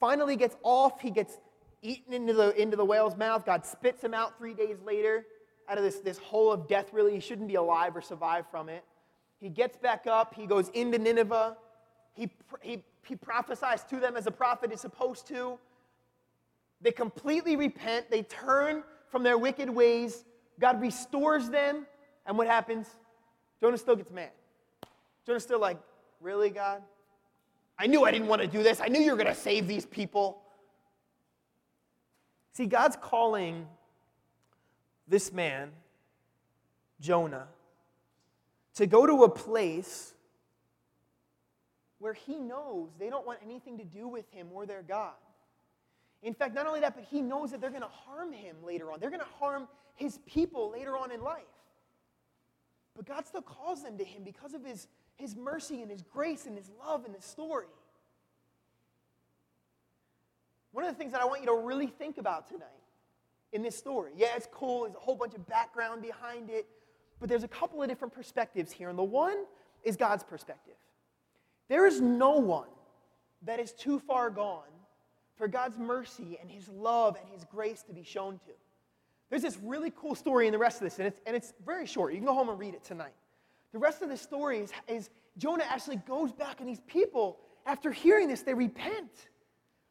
finally 0.00 0.36
gets 0.36 0.56
off, 0.62 1.00
he 1.00 1.10
gets 1.10 1.38
eaten 1.82 2.12
into 2.12 2.32
the, 2.32 2.60
into 2.60 2.76
the 2.76 2.84
whale's 2.84 3.16
mouth. 3.16 3.46
God 3.46 3.64
spits 3.64 4.02
him 4.02 4.14
out 4.14 4.36
three 4.36 4.54
days 4.54 4.78
later 4.84 5.24
out 5.70 5.78
of 5.78 5.84
this, 5.84 6.00
this 6.00 6.18
hole 6.18 6.50
of 6.50 6.66
death, 6.66 6.92
really. 6.92 7.14
He 7.14 7.20
shouldn't 7.20 7.46
be 7.46 7.54
alive 7.54 7.96
or 7.96 8.00
survive 8.00 8.44
from 8.50 8.68
it. 8.68 8.84
He 9.38 9.48
gets 9.48 9.76
back 9.76 10.06
up. 10.06 10.34
He 10.34 10.46
goes 10.46 10.68
into 10.70 10.98
Nineveh. 10.98 11.56
He, 12.14 12.28
he, 12.60 12.82
he 13.06 13.16
prophesies 13.16 13.84
to 13.84 13.96
them 13.96 14.16
as 14.16 14.26
a 14.26 14.30
prophet 14.30 14.72
is 14.72 14.80
supposed 14.80 15.26
to. 15.28 15.58
They 16.80 16.92
completely 16.92 17.56
repent. 17.56 18.10
They 18.10 18.22
turn 18.22 18.82
from 19.08 19.22
their 19.22 19.38
wicked 19.38 19.68
ways. 19.68 20.24
God 20.58 20.80
restores 20.80 21.48
them. 21.50 21.86
And 22.26 22.38
what 22.38 22.46
happens? 22.46 22.88
Jonah 23.60 23.78
still 23.78 23.96
gets 23.96 24.10
mad. 24.10 24.30
Jonah's 25.26 25.42
still 25.42 25.60
like, 25.60 25.78
Really, 26.20 26.50
God? 26.50 26.82
I 27.78 27.86
knew 27.86 28.04
I 28.04 28.10
didn't 28.10 28.28
want 28.28 28.42
to 28.42 28.48
do 28.48 28.62
this. 28.62 28.80
I 28.80 28.88
knew 28.88 29.00
you 29.00 29.10
were 29.10 29.16
going 29.16 29.34
to 29.34 29.40
save 29.40 29.66
these 29.66 29.86
people. 29.86 30.42
See, 32.52 32.66
God's 32.66 32.96
calling 33.00 33.66
this 35.08 35.32
man, 35.32 35.70
Jonah, 37.00 37.48
to 38.74 38.86
go 38.86 39.06
to 39.06 39.24
a 39.24 39.30
place 39.30 40.14
where 42.00 42.14
he 42.14 42.40
knows 42.40 42.88
they 42.98 43.10
don't 43.10 43.26
want 43.26 43.38
anything 43.44 43.78
to 43.78 43.84
do 43.84 44.08
with 44.08 44.28
him 44.32 44.48
or 44.52 44.66
their 44.66 44.82
God. 44.82 45.14
In 46.22 46.34
fact, 46.34 46.54
not 46.54 46.66
only 46.66 46.80
that, 46.80 46.94
but 46.94 47.04
he 47.04 47.22
knows 47.22 47.50
that 47.52 47.60
they're 47.60 47.70
going 47.70 47.82
to 47.82 47.88
harm 47.88 48.32
him 48.32 48.56
later 48.64 48.90
on. 48.90 48.98
They're 49.00 49.10
going 49.10 49.20
to 49.20 49.26
harm 49.38 49.68
his 49.94 50.18
people 50.26 50.70
later 50.70 50.96
on 50.96 51.12
in 51.12 51.22
life. 51.22 51.44
But 52.96 53.06
God 53.06 53.26
still 53.26 53.42
calls 53.42 53.82
them 53.82 53.96
to 53.98 54.04
him 54.04 54.24
because 54.24 54.54
of 54.54 54.64
his, 54.64 54.88
his 55.16 55.36
mercy 55.36 55.82
and 55.82 55.90
his 55.90 56.02
grace 56.02 56.46
and 56.46 56.56
his 56.56 56.70
love 56.84 57.04
and 57.04 57.14
his 57.14 57.24
story. 57.24 57.66
One 60.72 60.84
of 60.84 60.92
the 60.92 60.98
things 60.98 61.12
that 61.12 61.20
I 61.20 61.24
want 61.24 61.40
you 61.40 61.46
to 61.46 61.54
really 61.54 61.86
think 61.86 62.18
about 62.18 62.48
tonight 62.48 62.66
in 63.52 63.62
this 63.62 63.76
story, 63.76 64.12
yeah, 64.16 64.28
it's 64.36 64.48
cool, 64.52 64.82
there's 64.82 64.94
a 64.94 64.98
whole 64.98 65.16
bunch 65.16 65.34
of 65.34 65.46
background 65.48 66.02
behind 66.02 66.48
it, 66.48 66.66
but 67.18 67.28
there's 67.28 67.44
a 67.44 67.48
couple 67.48 67.82
of 67.82 67.88
different 67.88 68.14
perspectives 68.14 68.72
here. 68.72 68.88
And 68.88 68.98
the 68.98 69.02
one 69.02 69.44
is 69.82 69.96
God's 69.96 70.22
perspective. 70.22 70.76
There 71.70 71.86
is 71.86 72.00
no 72.00 72.32
one 72.32 72.66
that 73.42 73.60
is 73.60 73.72
too 73.72 74.00
far 74.00 74.28
gone 74.28 74.64
for 75.36 75.46
God's 75.46 75.78
mercy 75.78 76.36
and 76.42 76.50
His 76.50 76.68
love 76.68 77.16
and 77.16 77.32
His 77.32 77.44
grace 77.44 77.84
to 77.84 77.92
be 77.92 78.02
shown 78.02 78.34
to. 78.40 78.52
There's 79.30 79.42
this 79.42 79.56
really 79.56 79.92
cool 79.94 80.16
story 80.16 80.48
in 80.48 80.52
the 80.52 80.58
rest 80.58 80.78
of 80.78 80.82
this, 80.82 80.98
and 80.98 81.06
it's, 81.06 81.20
and 81.26 81.36
it's 81.36 81.54
very 81.64 81.86
short. 81.86 82.12
You 82.12 82.18
can 82.18 82.26
go 82.26 82.34
home 82.34 82.48
and 82.48 82.58
read 82.58 82.74
it 82.74 82.82
tonight. 82.82 83.14
The 83.72 83.78
rest 83.78 84.02
of 84.02 84.08
the 84.08 84.16
story 84.16 84.58
is, 84.58 84.72
is 84.88 85.10
Jonah 85.38 85.62
actually 85.70 85.98
goes 86.08 86.32
back, 86.32 86.58
and 86.58 86.68
these 86.68 86.80
people, 86.88 87.38
after 87.64 87.92
hearing 87.92 88.26
this, 88.26 88.42
they 88.42 88.52
repent. 88.52 89.12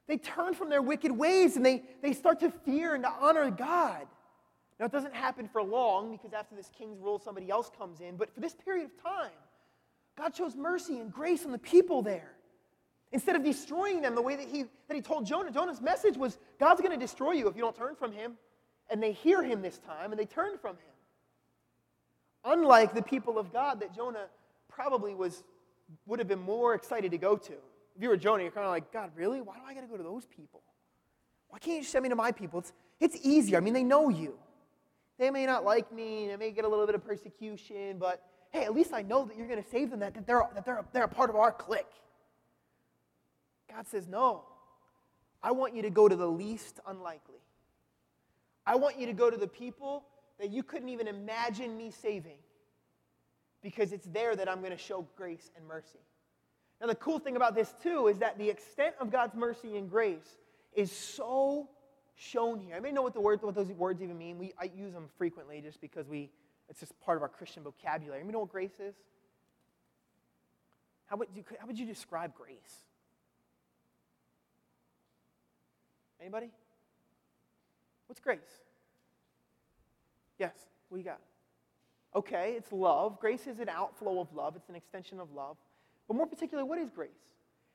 They 0.07 0.17
turn 0.17 0.55
from 0.55 0.69
their 0.69 0.81
wicked 0.81 1.13
ways 1.13 1.55
and 1.55 1.65
they, 1.65 1.83
they 2.01 2.11
start 2.11 2.41
to 2.41 2.51
fear 2.51 2.93
and 2.93 3.05
to 3.05 3.09
honor 3.21 3.49
God. 3.51 4.05
Now, 4.81 4.87
it 4.87 4.91
doesn't 4.91 5.13
happen 5.13 5.47
for 5.47 5.63
long 5.63 6.11
because 6.11 6.33
after 6.33 6.55
this 6.55 6.69
king's 6.77 6.99
rule, 6.99 7.19
somebody 7.19 7.49
else 7.49 7.71
comes 7.77 8.01
in. 8.01 8.17
But 8.17 8.33
for 8.33 8.41
this 8.41 8.55
period 8.55 8.85
of 8.85 9.01
time, 9.01 9.31
God 10.19 10.35
shows 10.35 10.53
mercy 10.53 10.99
and 10.99 11.11
grace 11.11 11.45
on 11.45 11.51
the 11.51 11.57
people 11.57 12.01
there. 12.01 12.33
Instead 13.13 13.37
of 13.37 13.43
destroying 13.43 14.01
them 14.01 14.15
the 14.15 14.21
way 14.21 14.35
that 14.35 14.47
he, 14.47 14.65
that 14.87 14.95
he 14.95 15.01
told 15.01 15.25
Jonah, 15.25 15.49
Jonah's 15.49 15.81
message 15.81 16.17
was 16.17 16.37
God's 16.59 16.81
going 16.81 16.91
to 16.91 16.97
destroy 16.97 17.31
you 17.31 17.47
if 17.47 17.55
you 17.55 17.61
don't 17.61 17.75
turn 17.75 17.95
from 17.95 18.11
him. 18.11 18.33
And 18.91 19.01
they 19.01 19.13
hear 19.13 19.41
him 19.41 19.61
this 19.61 19.77
time 19.79 20.11
and 20.11 20.19
they 20.19 20.25
turn 20.25 20.57
from 20.57 20.75
him. 20.75 20.93
Unlike 22.43 22.95
the 22.95 23.01
people 23.01 23.39
of 23.39 23.53
God 23.53 23.79
that 23.79 23.95
Jonah 23.95 24.25
probably 24.67 25.15
was, 25.15 25.43
would 26.05 26.19
have 26.19 26.27
been 26.27 26.41
more 26.41 26.73
excited 26.75 27.11
to 27.11 27.17
go 27.17 27.37
to. 27.37 27.53
If 27.53 28.01
you 28.01 28.09
were 28.09 28.17
Jonah, 28.17 28.43
you're 28.43 28.51
kind 28.51 28.65
of 28.65 28.71
like, 28.71 28.91
God, 28.91 29.11
really? 29.15 29.39
Why 29.39 29.55
do 29.55 29.61
I 29.65 29.73
got 29.73 29.81
to 29.81 29.87
go 29.87 29.95
to 29.95 30.03
those 30.03 30.25
people? 30.25 30.61
Why 31.47 31.59
can't 31.59 31.77
you 31.77 31.83
send 31.83 32.03
me 32.03 32.09
to 32.09 32.15
my 32.15 32.31
people? 32.33 32.59
It's, 32.59 32.73
it's 32.99 33.17
easier. 33.23 33.57
I 33.57 33.61
mean, 33.61 33.73
they 33.73 33.83
know 33.83 34.09
you. 34.09 34.37
They 35.17 35.31
may 35.31 35.45
not 35.45 35.63
like 35.63 35.91
me, 35.93 36.27
they 36.27 36.35
may 36.37 36.51
get 36.51 36.65
a 36.65 36.67
little 36.67 36.85
bit 36.85 36.95
of 36.95 37.05
persecution, 37.05 37.97
but 37.99 38.21
hey, 38.51 38.63
at 38.63 38.73
least 38.73 38.93
I 38.93 39.01
know 39.01 39.25
that 39.25 39.37
you're 39.37 39.47
going 39.47 39.61
to 39.61 39.69
save 39.69 39.91
them, 39.91 39.99
that, 39.99 40.13
that, 40.15 40.25
they're, 40.25 40.47
that 40.55 40.65
they're, 40.65 40.85
they're 40.93 41.03
a 41.03 41.07
part 41.07 41.29
of 41.29 41.35
our 41.35 41.51
clique. 41.51 41.85
God 43.73 43.87
says, 43.87 44.07
no. 44.07 44.43
I 45.41 45.51
want 45.51 45.75
you 45.75 45.83
to 45.83 45.89
go 45.89 46.07
to 46.07 46.15
the 46.15 46.27
least 46.27 46.79
unlikely. 46.87 47.39
I 48.65 48.75
want 48.75 48.99
you 48.99 49.05
to 49.07 49.13
go 49.13 49.29
to 49.29 49.37
the 49.37 49.47
people 49.47 50.03
that 50.39 50.49
you 50.49 50.63
couldn't 50.63 50.89
even 50.89 51.07
imagine 51.07 51.77
me 51.77 51.91
saving 51.91 52.37
because 53.61 53.91
it's 53.91 54.07
there 54.07 54.35
that 54.35 54.49
I'm 54.49 54.59
going 54.59 54.71
to 54.71 54.77
show 54.77 55.07
grace 55.15 55.51
and 55.55 55.65
mercy. 55.67 55.99
Now, 56.81 56.87
the 56.87 56.95
cool 56.95 57.19
thing 57.19 57.35
about 57.35 57.55
this, 57.55 57.73
too, 57.83 58.07
is 58.07 58.19
that 58.19 58.37
the 58.37 58.49
extent 58.49 58.95
of 58.99 59.11
God's 59.11 59.35
mercy 59.35 59.77
and 59.77 59.89
grace 59.89 60.37
is 60.73 60.91
so 60.91 61.69
shown 62.19 62.59
here. 62.59 62.75
I 62.75 62.79
may 62.79 62.91
know 62.91 63.01
what, 63.01 63.13
the 63.13 63.21
word, 63.21 63.41
what 63.41 63.55
those 63.55 63.67
words 63.67 64.01
even 64.01 64.17
mean. 64.17 64.37
We, 64.37 64.53
I 64.59 64.69
use 64.75 64.93
them 64.93 65.07
frequently 65.17 65.61
just 65.61 65.79
because 65.79 66.07
we, 66.07 66.29
it's 66.69 66.79
just 66.79 66.99
part 66.99 67.17
of 67.17 67.23
our 67.23 67.29
Christian 67.29 67.63
vocabulary. 67.63 68.21
You 68.25 68.31
know 68.31 68.39
what 68.39 68.51
grace 68.51 68.79
is? 68.79 68.93
How 71.05 71.17
would 71.17 71.29
you, 71.33 71.43
how 71.59 71.65
would 71.65 71.79
you 71.79 71.85
describe 71.85 72.35
grace? 72.35 72.83
Anybody? 76.19 76.49
What's 78.07 78.19
grace? 78.19 78.39
Yes, 80.37 80.53
what 80.89 80.97
you 80.97 81.03
got? 81.03 81.19
Okay, 82.15 82.55
it's 82.57 82.71
love. 82.71 83.19
Grace 83.19 83.47
is 83.47 83.59
an 83.59 83.69
outflow 83.69 84.19
of 84.19 84.33
love, 84.33 84.55
it's 84.55 84.69
an 84.69 84.75
extension 84.75 85.19
of 85.19 85.31
love. 85.31 85.57
But 86.07 86.17
more 86.17 86.27
particularly, 86.27 86.67
what 86.67 86.79
is 86.79 86.89
grace? 86.89 87.09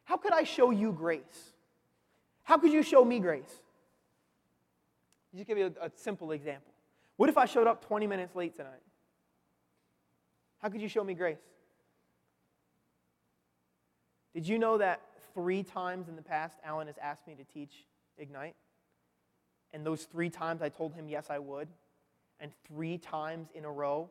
How 0.04 0.16
could 0.16 0.32
I 0.32 0.44
show 0.44 0.70
you 0.70 0.92
grace? 0.92 1.52
How 2.42 2.58
could 2.58 2.72
you 2.72 2.82
show 2.82 3.04
me 3.04 3.20
grace? 3.20 3.60
Just 5.34 5.46
give 5.46 5.58
you 5.58 5.74
a, 5.80 5.86
a 5.86 5.90
simple 5.96 6.32
example. 6.32 6.72
What 7.16 7.28
if 7.28 7.36
I 7.36 7.46
showed 7.46 7.66
up 7.66 7.84
20 7.84 8.06
minutes 8.06 8.34
late 8.34 8.56
tonight? 8.56 8.82
How 10.58 10.68
could 10.68 10.80
you 10.80 10.88
show 10.88 11.04
me 11.04 11.14
grace? 11.14 11.38
Did 14.34 14.48
you 14.48 14.58
know 14.58 14.78
that 14.78 15.00
three 15.32 15.62
times 15.62 16.08
in 16.08 16.16
the 16.16 16.22
past, 16.22 16.58
Alan 16.64 16.86
has 16.86 16.96
asked 16.98 17.26
me 17.26 17.34
to 17.34 17.44
teach 17.44 17.86
Ignite? 18.18 18.54
And 19.72 19.84
those 19.84 20.04
three 20.04 20.30
times 20.30 20.62
I 20.62 20.68
told 20.68 20.94
him 20.94 21.08
yes, 21.08 21.26
I 21.30 21.38
would. 21.38 21.68
And 22.40 22.52
three 22.66 22.98
times 22.98 23.48
in 23.54 23.64
a 23.64 23.70
row, 23.70 24.08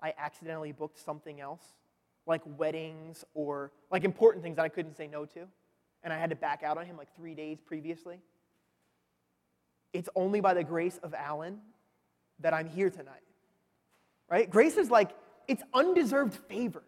I 0.00 0.12
accidentally 0.18 0.72
booked 0.72 0.98
something 0.98 1.40
else, 1.40 1.62
like 2.26 2.42
weddings 2.56 3.24
or 3.34 3.72
like 3.90 4.04
important 4.04 4.44
things 4.44 4.56
that 4.56 4.64
I 4.64 4.68
couldn't 4.68 4.96
say 4.96 5.06
no 5.06 5.24
to. 5.24 5.40
And 6.02 6.12
I 6.12 6.18
had 6.18 6.30
to 6.30 6.36
back 6.36 6.62
out 6.62 6.78
on 6.78 6.86
him 6.86 6.96
like 6.96 7.14
three 7.16 7.34
days 7.34 7.58
previously. 7.60 8.20
It's 9.94 10.08
only 10.14 10.40
by 10.40 10.52
the 10.52 10.64
grace 10.64 10.98
of 11.02 11.14
Alan 11.14 11.60
that 12.40 12.52
I'm 12.52 12.68
here 12.68 12.90
tonight. 12.90 13.22
Right? 14.28 14.50
Grace 14.50 14.76
is 14.76 14.90
like, 14.90 15.10
it's 15.48 15.62
undeserved 15.72 16.34
favor. 16.48 16.82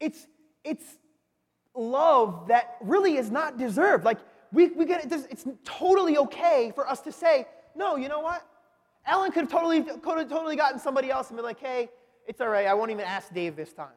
It's, 0.00 0.26
it's 0.64 0.84
love 1.74 2.48
that 2.48 2.76
really 2.80 3.16
is 3.16 3.30
not 3.30 3.58
deserved. 3.58 4.04
Like, 4.04 4.18
we, 4.52 4.68
we 4.68 4.84
get 4.84 5.04
it, 5.04 5.26
it's 5.30 5.46
totally 5.64 6.16
okay 6.18 6.72
for 6.74 6.88
us 6.88 7.00
to 7.02 7.12
say, 7.12 7.46
no, 7.74 7.96
you 7.96 8.08
know 8.08 8.20
what? 8.20 8.46
Alan 9.04 9.32
could 9.32 9.42
have 9.42 9.50
totally, 9.50 9.82
could 9.82 10.18
have 10.18 10.28
totally 10.28 10.54
gotten 10.54 10.78
somebody 10.78 11.10
else 11.10 11.28
and 11.28 11.36
be 11.36 11.42
like, 11.42 11.58
hey, 11.58 11.88
it's 12.26 12.40
all 12.40 12.48
right, 12.48 12.68
I 12.68 12.74
won't 12.74 12.92
even 12.92 13.04
ask 13.04 13.34
Dave 13.34 13.56
this 13.56 13.72
time. 13.72 13.88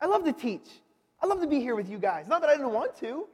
I 0.00 0.06
love 0.06 0.24
to 0.24 0.32
teach. 0.32 0.68
I 1.20 1.26
love 1.26 1.40
to 1.40 1.46
be 1.46 1.58
here 1.58 1.74
with 1.74 1.90
you 1.90 1.98
guys. 1.98 2.28
Not 2.28 2.40
that 2.42 2.50
I 2.50 2.56
didn't 2.56 2.72
want 2.72 2.96
to, 2.98 3.26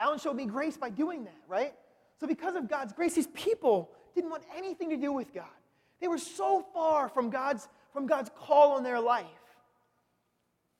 Alan 0.00 0.18
showed 0.18 0.36
me 0.36 0.46
grace 0.46 0.76
by 0.76 0.90
doing 0.90 1.24
that, 1.24 1.40
right? 1.48 1.74
So, 2.20 2.26
because 2.26 2.56
of 2.56 2.68
God's 2.68 2.92
grace, 2.92 3.14
these 3.14 3.26
people 3.28 3.90
didn't 4.14 4.30
want 4.30 4.44
anything 4.56 4.90
to 4.90 4.96
do 4.96 5.12
with 5.12 5.32
God. 5.34 5.46
They 6.00 6.08
were 6.08 6.18
so 6.18 6.64
far 6.72 7.08
from 7.08 7.30
God's, 7.30 7.68
from 7.92 8.06
God's 8.06 8.30
call 8.36 8.72
on 8.72 8.82
their 8.82 9.00
life. 9.00 9.26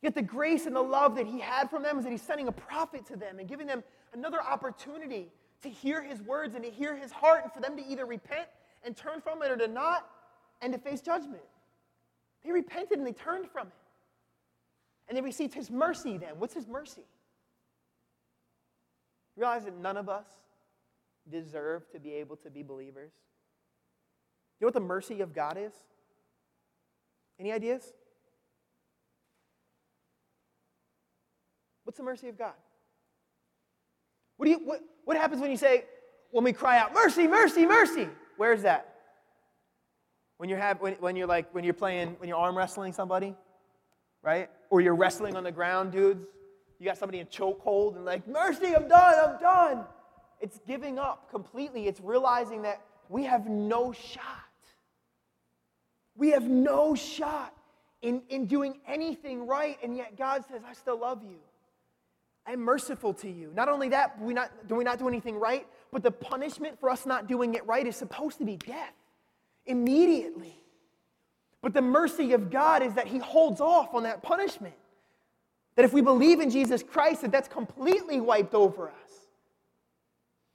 Yet 0.02 0.14
the 0.14 0.22
grace 0.22 0.66
and 0.66 0.76
the 0.76 0.82
love 0.82 1.16
that 1.16 1.26
he 1.26 1.40
had 1.40 1.68
from 1.70 1.82
them 1.82 1.98
is 1.98 2.04
that 2.04 2.10
he's 2.10 2.22
sending 2.22 2.48
a 2.48 2.52
prophet 2.52 3.06
to 3.06 3.16
them 3.16 3.38
and 3.38 3.48
giving 3.48 3.66
them 3.66 3.82
another 4.12 4.40
opportunity 4.40 5.32
to 5.62 5.68
hear 5.68 6.02
his 6.02 6.22
words 6.22 6.54
and 6.54 6.62
to 6.64 6.70
hear 6.70 6.96
his 6.96 7.10
heart 7.10 7.42
and 7.42 7.52
for 7.52 7.60
them 7.60 7.76
to 7.76 7.84
either 7.84 8.06
repent 8.06 8.46
and 8.84 8.96
turn 8.96 9.20
from 9.20 9.42
it 9.42 9.50
or 9.50 9.56
to 9.56 9.66
not 9.66 10.08
and 10.62 10.72
to 10.72 10.78
face 10.78 11.00
judgment. 11.00 11.42
They 12.44 12.52
repented 12.52 12.98
and 12.98 13.06
they 13.06 13.12
turned 13.12 13.48
from 13.50 13.66
it. 13.66 13.72
And 15.08 15.16
they 15.16 15.22
received 15.22 15.54
his 15.54 15.70
mercy 15.70 16.16
then. 16.16 16.34
What's 16.38 16.54
his 16.54 16.68
mercy? 16.68 17.02
Realize 19.38 19.64
that 19.64 19.78
none 19.78 19.96
of 19.96 20.08
us 20.08 20.26
deserve 21.30 21.88
to 21.90 22.00
be 22.00 22.12
able 22.14 22.36
to 22.36 22.50
be 22.50 22.62
believers? 22.62 23.12
You 24.58 24.64
know 24.64 24.68
what 24.68 24.74
the 24.74 24.80
mercy 24.80 25.20
of 25.20 25.34
God 25.34 25.56
is? 25.58 25.72
Any 27.38 27.52
ideas? 27.52 27.92
What's 31.84 31.96
the 31.96 32.04
mercy 32.04 32.28
of 32.28 32.36
God? 32.36 32.52
What, 34.36 34.46
do 34.46 34.50
you, 34.50 34.58
what, 34.58 34.80
what 35.04 35.16
happens 35.16 35.40
when 35.40 35.50
you 35.50 35.56
say, 35.56 35.84
when 36.30 36.44
we 36.44 36.52
cry 36.52 36.78
out, 36.78 36.92
mercy, 36.92 37.26
mercy, 37.26 37.64
mercy? 37.64 38.08
Where 38.36 38.52
is 38.52 38.62
that? 38.62 38.94
When 40.38 40.48
you're, 40.48 40.58
have, 40.58 40.80
when, 40.80 40.94
when 40.94 41.16
you're 41.16 41.26
like, 41.26 41.52
when 41.54 41.64
you're 41.64 41.74
playing, 41.74 42.16
when 42.18 42.28
you're 42.28 42.38
arm 42.38 42.56
wrestling 42.56 42.92
somebody, 42.92 43.34
right? 44.22 44.50
Or 44.70 44.80
you're 44.80 44.94
wrestling 44.94 45.36
on 45.36 45.44
the 45.44 45.52
ground, 45.52 45.92
dudes. 45.92 46.26
You 46.78 46.86
got 46.86 46.98
somebody 46.98 47.18
in 47.18 47.26
chokehold 47.26 47.96
and 47.96 48.04
like, 48.04 48.26
mercy, 48.28 48.74
I'm 48.74 48.88
done, 48.88 49.14
I'm 49.18 49.40
done. 49.40 49.84
It's 50.40 50.60
giving 50.66 50.98
up 50.98 51.30
completely. 51.30 51.88
It's 51.88 52.00
realizing 52.00 52.62
that 52.62 52.80
we 53.08 53.24
have 53.24 53.48
no 53.48 53.92
shot. 53.92 54.22
We 56.16 56.30
have 56.30 56.44
no 56.44 56.94
shot 56.94 57.54
in, 58.02 58.22
in 58.28 58.46
doing 58.46 58.78
anything 58.86 59.46
right, 59.46 59.78
and 59.82 59.96
yet 59.96 60.16
God 60.16 60.44
says, 60.48 60.62
I 60.68 60.74
still 60.74 61.00
love 61.00 61.22
you. 61.22 61.38
I'm 62.46 62.60
merciful 62.60 63.12
to 63.14 63.28
you. 63.28 63.52
Not 63.54 63.68
only 63.68 63.88
that, 63.90 64.20
we 64.20 64.32
not, 64.32 64.50
do 64.68 64.76
we 64.76 64.84
not 64.84 64.98
do 64.98 65.08
anything 65.08 65.38
right, 65.38 65.66
but 65.92 66.02
the 66.02 66.10
punishment 66.10 66.78
for 66.80 66.90
us 66.90 67.04
not 67.04 67.26
doing 67.26 67.54
it 67.54 67.66
right 67.66 67.86
is 67.86 67.96
supposed 67.96 68.38
to 68.38 68.44
be 68.44 68.56
death 68.56 68.94
immediately. 69.66 70.56
But 71.60 71.74
the 71.74 71.82
mercy 71.82 72.32
of 72.32 72.50
God 72.50 72.82
is 72.82 72.94
that 72.94 73.06
He 73.06 73.18
holds 73.18 73.60
off 73.60 73.94
on 73.94 74.04
that 74.04 74.22
punishment. 74.22 74.74
That 75.78 75.84
if 75.84 75.92
we 75.92 76.00
believe 76.00 76.40
in 76.40 76.50
Jesus 76.50 76.82
Christ, 76.82 77.22
that 77.22 77.30
that's 77.30 77.46
completely 77.46 78.20
wiped 78.20 78.52
over 78.52 78.88
us. 78.88 79.28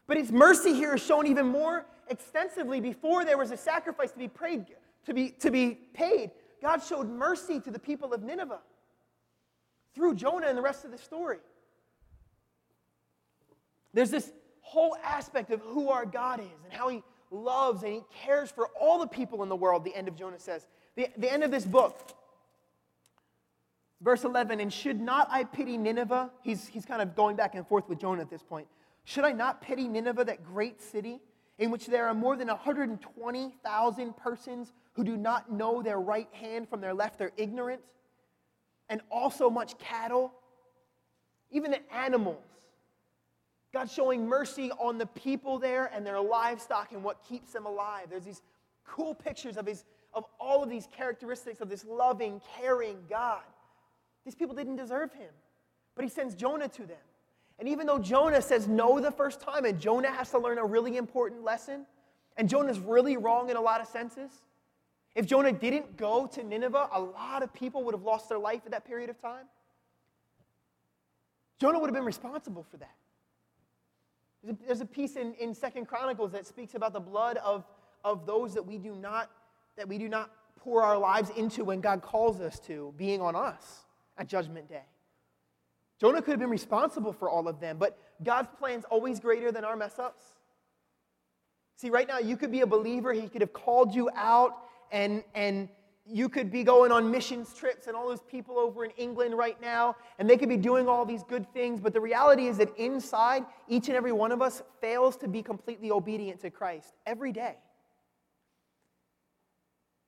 But 0.05 0.17
His 0.17 0.33
mercy 0.33 0.73
here 0.73 0.95
is 0.95 1.01
shown 1.01 1.27
even 1.27 1.47
more 1.47 1.86
extensively 2.09 2.81
before 2.81 3.23
there 3.23 3.38
was 3.38 3.51
a 3.51 3.55
sacrifice 3.55 4.12
to 4.12 4.19
be 4.19 4.27
prayed, 4.27 4.65
to 5.05 5.13
be, 5.13 5.29
to 5.29 5.49
be 5.49 5.75
paid. 5.93 6.31
God 6.62 6.83
showed 6.83 7.09
mercy 7.09 7.62
to 7.62 7.71
the 7.71 7.79
people 7.79 8.13
of 8.13 8.21
Nineveh 8.21 8.59
through 9.95 10.15
Jonah 10.15 10.47
and 10.47 10.57
the 10.57 10.62
rest 10.62 10.83
of 10.83 10.91
the 10.91 10.97
story. 10.97 11.38
There's 13.93 14.12
this 14.12 14.29
whole 14.59 14.97
aspect 15.05 15.51
of 15.51 15.62
who 15.62 15.88
our 15.88 16.05
God 16.05 16.41
is 16.41 16.65
and 16.65 16.73
how 16.73 16.89
He 16.89 17.01
loves 17.31 17.83
and 17.83 17.93
He 17.93 18.01
cares 18.13 18.51
for 18.51 18.67
all 18.77 18.99
the 18.99 19.07
people 19.07 19.41
in 19.41 19.47
the 19.47 19.55
world, 19.55 19.86
the 19.86 19.95
end 19.95 20.09
of 20.09 20.17
Jonah 20.17 20.38
says. 20.38 20.67
The, 20.97 21.07
the 21.15 21.31
end 21.31 21.45
of 21.45 21.51
this 21.51 21.63
book, 21.63 22.13
verse 24.04 24.24
11, 24.24 24.60
and 24.60 24.72
should 24.72 25.00
not 25.00 25.28
I 25.32 25.44
pity 25.44 25.78
Nineveh? 25.78 26.32
He's, 26.42 26.68
he's 26.68 26.86
kind 26.86 27.02
of 27.02 27.16
going 27.16 27.36
back 27.36 27.56
and 27.56 27.68
forth 27.68 27.88
with 27.89 28.00
Jonah 28.00 28.22
at 28.22 28.30
this 28.30 28.44
point. 28.44 28.68
Should 29.06 29.26
I 29.26 29.32
not 29.32 29.62
pity 29.62 29.88
Nineveh, 29.88 30.26
that 30.26 30.44
great 30.44 30.82
city, 30.82 31.22
in 31.58 31.72
which 31.72 31.88
there 31.88 32.08
are 32.08 32.13
more 32.13 32.36
than 32.36 32.48
120,000 32.48 34.18
persons 34.18 34.74
who 34.94 35.04
do 35.04 35.18
not 35.18 35.52
know 35.52 35.82
their 35.82 36.00
right 36.00 36.30
hand 36.34 36.70
from 36.70 36.82
their 36.82 36.94
left? 36.94 37.18
They're 37.18 37.32
ignorant, 37.38 37.82
and 38.89 39.02
also 39.10 39.50
much 39.50 39.78
cattle, 39.78 40.34
even 41.52 41.72
the 41.72 41.94
animals 41.94 42.44
God 43.74 43.89
showing 43.89 44.28
mercy 44.28 44.72
on 44.74 45.00
the 45.00 45.08
people 45.08 45.58
there 45.58 45.89
and 45.94 46.06
their 46.06 46.22
livestock 46.22 46.92
and 46.92 47.04
what 47.04 47.24
keeps 47.28 47.52
them 47.52 47.66
alive. 47.66 48.06
There's 48.10 48.24
these 48.24 48.44
cool 48.86 49.16
pictures 49.16 49.58
of, 49.58 49.66
his, 49.66 49.84
of 50.13 50.26
all 50.39 50.62
of 50.63 50.70
these 50.70 50.88
characteristics 50.96 51.60
of 51.60 51.70
this 51.70 51.84
loving, 51.84 52.39
caring 52.60 52.98
God. 53.10 53.42
These 54.25 54.36
people 54.36 54.55
didn't 54.55 54.77
deserve 54.77 55.13
him, 55.13 55.29
but 55.95 56.03
he 56.03 56.09
sends 56.09 56.36
Jonah 56.36 56.67
to 56.69 56.86
them. 56.86 56.97
And 57.59 57.67
even 57.69 57.86
though 57.86 57.99
Jonah 57.99 58.41
says 58.41 58.67
no 58.67 58.99
the 58.99 59.12
first 59.12 59.39
time, 59.39 59.65
and 59.65 59.79
Jonah 59.79 60.12
has 60.12 60.31
to 60.31 60.39
learn 60.39 60.57
a 60.57 60.65
really 60.65 60.97
important 60.97 61.43
lesson, 61.43 61.86
and 62.38 62.49
Jonah's 62.49 62.79
really 62.79 63.17
wrong 63.17 63.49
in 63.49 63.57
a 63.57 63.62
lot 63.62 63.79
of 63.81 63.88
senses, 63.88 64.31
if 65.15 65.27
Jonah 65.27 65.51
didn't 65.51 65.95
go 65.95 66.25
to 66.27 66.43
Nineveh, 66.43 66.89
a 66.91 66.99
lot 66.99 67.43
of 67.43 67.53
people 67.53 67.83
would 67.83 67.93
have 67.93 68.03
lost 68.03 68.29
their 68.29 68.39
life 68.39 68.62
at 68.65 68.71
that 68.71 68.86
period 68.86 69.09
of 69.09 69.21
time. 69.21 69.45
Jonah 71.59 71.77
would 71.77 71.88
have 71.88 71.95
been 71.95 72.05
responsible 72.05 72.63
for 72.63 72.77
that. 72.77 72.95
There's 74.43 74.55
a, 74.55 74.65
there's 74.65 74.81
a 74.81 74.86
piece 74.86 75.15
in, 75.15 75.33
in 75.36 75.53
Second 75.53 75.88
Chronicles 75.88 76.31
that 76.31 76.47
speaks 76.47 76.73
about 76.73 76.93
the 76.93 76.99
blood 76.99 77.38
of, 77.38 77.63
of 78.03 78.25
those 78.25 78.53
that 78.55 78.65
we 78.65 78.77
do 78.77 78.95
not 78.95 79.29
that 79.75 79.88
we 79.88 79.97
do 79.97 80.07
not 80.07 80.29
pour 80.59 80.83
our 80.83 80.97
lives 80.97 81.31
into 81.36 81.63
when 81.63 81.81
God 81.81 82.03
calls 82.03 82.39
us 82.39 82.59
to, 82.59 82.93
being 82.95 83.21
on 83.21 83.36
us 83.36 83.86
at 84.17 84.28
Judgment 84.28 84.69
Day. 84.69 84.86
Jonah 85.99 86.21
could 86.21 86.32
have 86.32 86.39
been 86.39 86.49
responsible 86.49 87.13
for 87.13 87.30
all 87.30 87.47
of 87.47 87.60
them, 87.60 87.78
but 87.78 87.97
God's 88.23 88.49
plan's 88.58 88.84
always 88.86 89.19
greater 89.19 89.52
than 89.52 89.63
our 89.63 89.76
mess 89.76 89.99
ups. 89.99 90.26
See, 91.78 91.89
right 91.89 92.08
now 92.08 92.19
you 92.19 92.38
could 92.38 92.52
be 92.52 92.62
a 92.62 92.67
believer, 92.67 93.13
He 93.13 93.28
could 93.28 93.41
have 93.41 93.54
called 93.54 93.93
you 93.93 94.10
out 94.15 94.54
and, 94.91 95.23
and 95.34 95.69
you 96.06 96.28
could 96.28 96.52
be 96.52 96.63
going 96.63 96.91
on 96.91 97.10
missions 97.10 97.54
trips 97.54 97.88
and 97.88 97.95
all 97.95 98.08
those 98.08 98.21
people 98.21 98.60
over 98.60 98.84
in 98.84 98.91
England 98.91 99.38
right 99.38 99.60
now, 99.62 99.95
and 100.19 100.30
they 100.30 100.38
could 100.38 100.49
be 100.49 100.58
doing 100.58 100.88
all 100.88 101.06
these 101.06 101.23
good 101.23 101.52
things, 101.54 101.80
but 101.80 101.93
the 101.93 102.02
reality 102.02 102.47
is 102.47 102.58
that 102.58 102.76
inside, 102.78 103.45
each 103.67 103.88
and 103.88 103.95
every 103.95 104.12
one 104.12 104.32
of 104.32 104.41
us 104.41 104.62
fails 104.82 105.15
to 105.17 105.28
be 105.28 105.41
completely 105.41 105.91
obedient 105.91 106.41
to 106.41 106.49
Christ 106.49 106.93
every 107.06 107.32
day. 107.32 107.56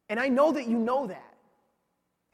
And 0.09 0.19
I 0.19 0.27
know 0.27 0.51
that 0.51 0.67
you 0.67 0.77
know 0.77 1.07
that. 1.07 1.34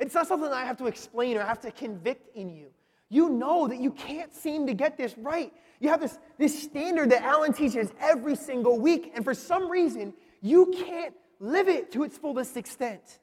It's 0.02 0.16
not 0.16 0.28
something 0.28 0.52
I 0.52 0.66
have 0.66 0.78
to 0.78 0.88
explain 0.88 1.38
or 1.38 1.42
I 1.42 1.48
have 1.48 1.62
to 1.62 1.72
convict 1.72 2.36
in 2.36 2.50
you. 2.50 2.68
You 3.10 3.30
know 3.30 3.68
that 3.68 3.80
you 3.80 3.92
can't 3.92 4.34
seem 4.34 4.68
to 4.68 4.74
get 4.74 4.98
this 4.98 5.18
right. 5.18 5.54
You 5.80 5.90
have 5.90 6.02
this, 6.02 6.18
this 6.38 6.64
standard 6.64 7.12
that 7.12 7.24
Alan 7.24 7.54
teaches 7.54 7.92
every 8.00 8.36
single 8.36 8.80
week, 8.80 9.12
and 9.16 9.24
for 9.24 9.34
some 9.34 9.70
reason, 9.70 10.14
you 10.42 10.74
can't 10.88 11.14
live 11.40 11.68
it 11.68 11.92
to 11.94 12.04
its 12.04 12.18
fullest 12.18 12.58
extent 12.58 13.20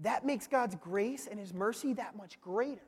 that 0.00 0.24
makes 0.24 0.46
God's 0.46 0.76
grace 0.76 1.28
and 1.30 1.38
His 1.38 1.52
mercy 1.52 1.92
that 1.94 2.16
much 2.16 2.40
greater. 2.40 2.80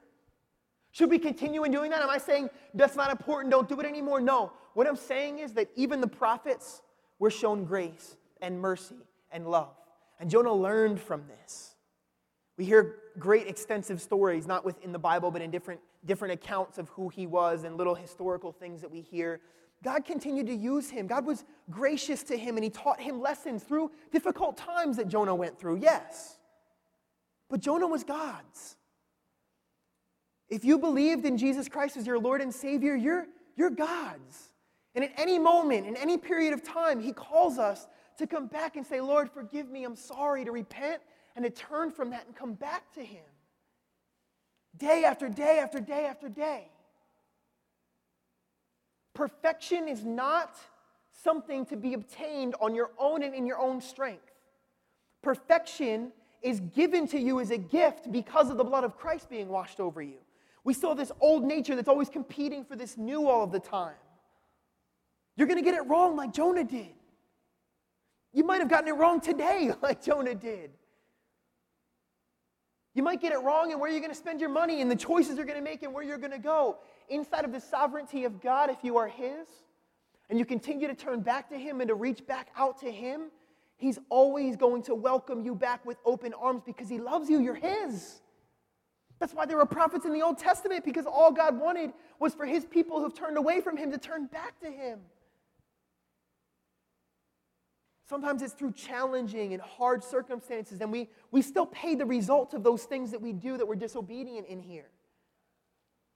Should 0.91 1.11
we 1.11 1.19
continue 1.19 1.65
in 1.65 1.73
doing 1.73 1.91
that? 1.91 2.03
Am 2.03 2.11
I 2.11 2.19
saying 2.19 2.51
that's 2.75 2.97
not 2.97 3.11
important, 3.11 3.51
don't 3.51 3.69
do 3.69 3.79
it 3.81 3.87
anymore? 3.87 4.21
No. 4.21 4.53
What 4.75 4.87
I'm 4.87 4.97
saying 4.97 5.39
is 5.39 5.53
that 5.55 5.69
even 5.77 6.01
the 6.01 6.07
prophets 6.07 6.83
were 7.19 7.31
shown 7.31 7.65
grace 7.65 8.17
and 8.41 8.61
mercy 8.61 8.97
and 9.31 9.47
love. 9.47 9.75
And 10.23 10.31
Jonah 10.31 10.55
learned 10.55 11.01
from 11.01 11.25
this. 11.27 11.75
We 12.57 12.65
hear 12.65 12.95
great 13.19 13.49
extensive 13.49 14.01
stories, 14.01 14.47
not 14.47 14.65
within 14.65 14.93
the 14.93 14.99
Bible, 14.99 15.33
but 15.33 15.43
in 15.43 15.51
different, 15.51 15.81
different 16.05 16.33
accounts 16.35 16.79
of 16.79 16.89
who 16.91 17.09
he 17.09 17.27
was 17.27 17.65
and 17.65 17.77
little 17.77 17.97
historical 17.97 18.53
things 18.53 18.83
that 18.83 18.91
we 18.93 19.01
hear. 19.01 19.41
God 19.83 20.05
continued 20.05 20.47
to 20.47 20.55
use 20.55 20.89
him. 20.89 21.09
God 21.09 21.27
was 21.27 21.45
gracious 21.73 22.23
to 22.23 22.37
him 22.37 22.57
and 22.57 22.63
he 22.63 22.71
taught 22.71 23.01
him 23.01 23.21
lessons 23.21 23.65
through 23.65 23.91
difficult 24.13 24.57
times 24.57 24.97
that 24.99 25.09
Jonah 25.09 25.35
went 25.35 25.59
through, 25.59 25.79
yes. 25.79 26.39
But 27.51 27.59
Jonah 27.59 27.89
was 27.89 28.05
God's. 28.05 28.77
If 30.49 30.65
you 30.65 30.79
believed 30.79 31.25
in 31.25 31.37
Jesus 31.37 31.69
Christ 31.69 31.97
as 31.97 32.07
your 32.07 32.21
Lord 32.21 32.41
and 32.41 32.55
Savior, 32.55 32.95
you're, 32.95 33.27
you're 33.57 33.71
God's. 33.71 34.53
And 34.95 35.03
at 35.03 35.11
any 35.17 35.41
moment, 35.41 35.89
in 35.89 35.97
any 35.97 36.17
period 36.17 36.53
of 36.53 36.63
time, 36.63 37.01
He 37.01 37.13
calls 37.13 37.59
us 37.59 37.89
to 38.19 38.27
come 38.27 38.47
back 38.47 38.77
and 38.77 38.87
say, 38.87 39.01
Lord, 39.01 39.31
forgive 39.31 39.69
me, 39.69 39.85
I'm 39.85 39.97
sorry, 39.97 40.45
to 40.45 40.53
repent 40.53 41.03
and 41.37 41.45
to 41.45 41.51
turn 41.51 41.91
from 41.91 42.11
that 42.11 42.27
and 42.27 42.37
come 42.37 42.55
back 42.55 42.93
to 42.95 43.01
Him. 43.05 43.25
Day 44.77 45.05
after 45.05 45.29
day 45.29 45.59
after 45.59 45.81
day 45.81 46.07
after 46.07 46.29
day. 46.29 46.69
Perfection 49.15 49.89
is 49.89 50.05
not 50.05 50.57
something 51.23 51.67
to 51.67 51.77
be 51.77 51.95
obtained 51.95 52.55
on 52.61 52.75
your 52.75 52.91
own 52.99 53.23
and 53.23 53.35
in 53.35 53.47
your 53.47 53.59
own 53.59 53.81
strength. 53.81 54.31
Perfection 55.23 56.13
is 56.41 56.61
given 56.61 57.07
to 57.09 57.19
you 57.19 57.39
as 57.39 57.51
a 57.51 57.59
gift 57.59 58.11
because 58.11 58.51
of 58.51 58.57
the 58.57 58.65
blood 58.65 58.85
of 58.85 58.97
Christ 58.97 59.29
being 59.29 59.49
washed 59.49 59.79
over 59.79 60.03
you. 60.03 60.19
We 60.65 60.75
still 60.75 60.91
have 60.91 60.99
this 60.99 61.13
old 61.21 61.45
nature 61.45 61.77
that's 61.77 61.89
always 61.89 62.09
competing 62.09 62.65
for 62.65 62.77
this 62.77 62.97
new 62.97 63.29
all 63.29 63.45
of 63.45 63.53
the 63.53 63.61
time. 63.61 63.95
You're 65.37 65.47
going 65.47 65.63
to 65.63 65.65
get 65.65 65.75
it 65.75 65.87
wrong 65.89 66.17
like 66.17 66.33
Jonah 66.33 66.65
did. 66.65 66.95
You 68.33 68.45
might 68.45 68.61
have 68.61 68.69
gotten 68.69 68.89
it 68.89 68.93
wrong 68.93 69.21
today 69.21 69.73
like 69.83 70.03
Jonah 70.03 70.35
did. 70.35 70.71
You 72.95 73.03
might 73.03 73.21
get 73.21 73.33
it 73.33 73.39
wrong 73.39 73.71
in 73.71 73.81
where 73.81 73.91
you're 73.91 74.01
going 74.01 74.13
to 74.13 74.17
spend 74.17 74.41
your 74.41 74.51
money 74.51 74.83
and 74.83 74.91
the 74.91 74.97
choices 74.97 75.37
you're 75.37 75.47
going 75.47 75.59
to 75.59 75.65
make 75.65 75.83
and 75.83 75.95
where 75.95 76.05
you're 76.05 76.19
going 76.19 76.33
to 76.33 76.39
go. 76.39 76.79
Inside 77.09 77.45
of 77.45 77.53
the 77.53 77.61
sovereignty 77.61 78.25
of 78.25 78.41
God, 78.43 78.71
if 78.71 78.79
you 78.83 78.99
are 78.99 79.09
His, 79.09 79.49
and 80.29 80.39
you 80.39 80.45
continue 80.45 80.89
to 80.89 80.95
turn 80.95 81.21
back 81.21 81.49
to 81.51 81.57
Him 81.57 81.81
and 81.81 81.89
to 81.89 81.95
reach 81.95 82.27
back 82.27 82.49
out 82.57 82.81
to 82.81 82.91
Him, 82.91 83.31
He's 83.77 83.99
always 84.11 84.57
going 84.57 84.83
to 84.85 84.95
welcome 84.95 85.43
you 85.45 85.55
back 85.55 85.85
with 85.85 85.97
open 86.05 86.35
arms 86.35 86.63
because 86.65 86.89
He 86.89 87.01
loves 87.01 87.29
you. 87.31 87.41
You're 87.41 87.55
His. 87.55 88.21
That's 89.19 89.35
why 89.35 89.47
there 89.47 89.57
were 89.57 89.67
prophets 89.67 90.05
in 90.05 90.13
the 90.13 90.23
Old 90.23 90.39
Testament 90.39 90.85
because 90.85 91.07
all 91.07 91.33
God 91.33 91.59
wanted 91.59 91.93
was 92.19 92.35
for 92.35 92.45
His 92.45 92.65
people 92.65 93.01
who've 93.01 93.15
turned 93.15 93.39
away 93.39 93.61
from 93.61 93.77
Him 93.77 93.91
to 93.91 93.99
turn 93.99 94.27
back 94.27 94.61
to 94.61 94.71
Him. 94.71 95.01
Sometimes 98.13 98.43
it's 98.43 98.53
through 98.53 98.73
challenging 98.73 99.55
and 99.55 99.63
hard 99.63 100.05
circumstances, 100.05 100.83
and 100.83 100.93
we, 100.93 101.09
we 101.31 101.41
still 101.41 101.65
pay 101.65 101.95
the 101.95 102.05
result 102.05 102.53
of 102.53 102.63
those 102.63 102.83
things 102.83 103.11
that 103.11 103.23
we 103.23 103.33
do 103.33 103.57
that 103.57 103.67
we're 103.67 103.75
disobedient 103.75 104.47
in 104.49 104.61
here. 104.61 104.91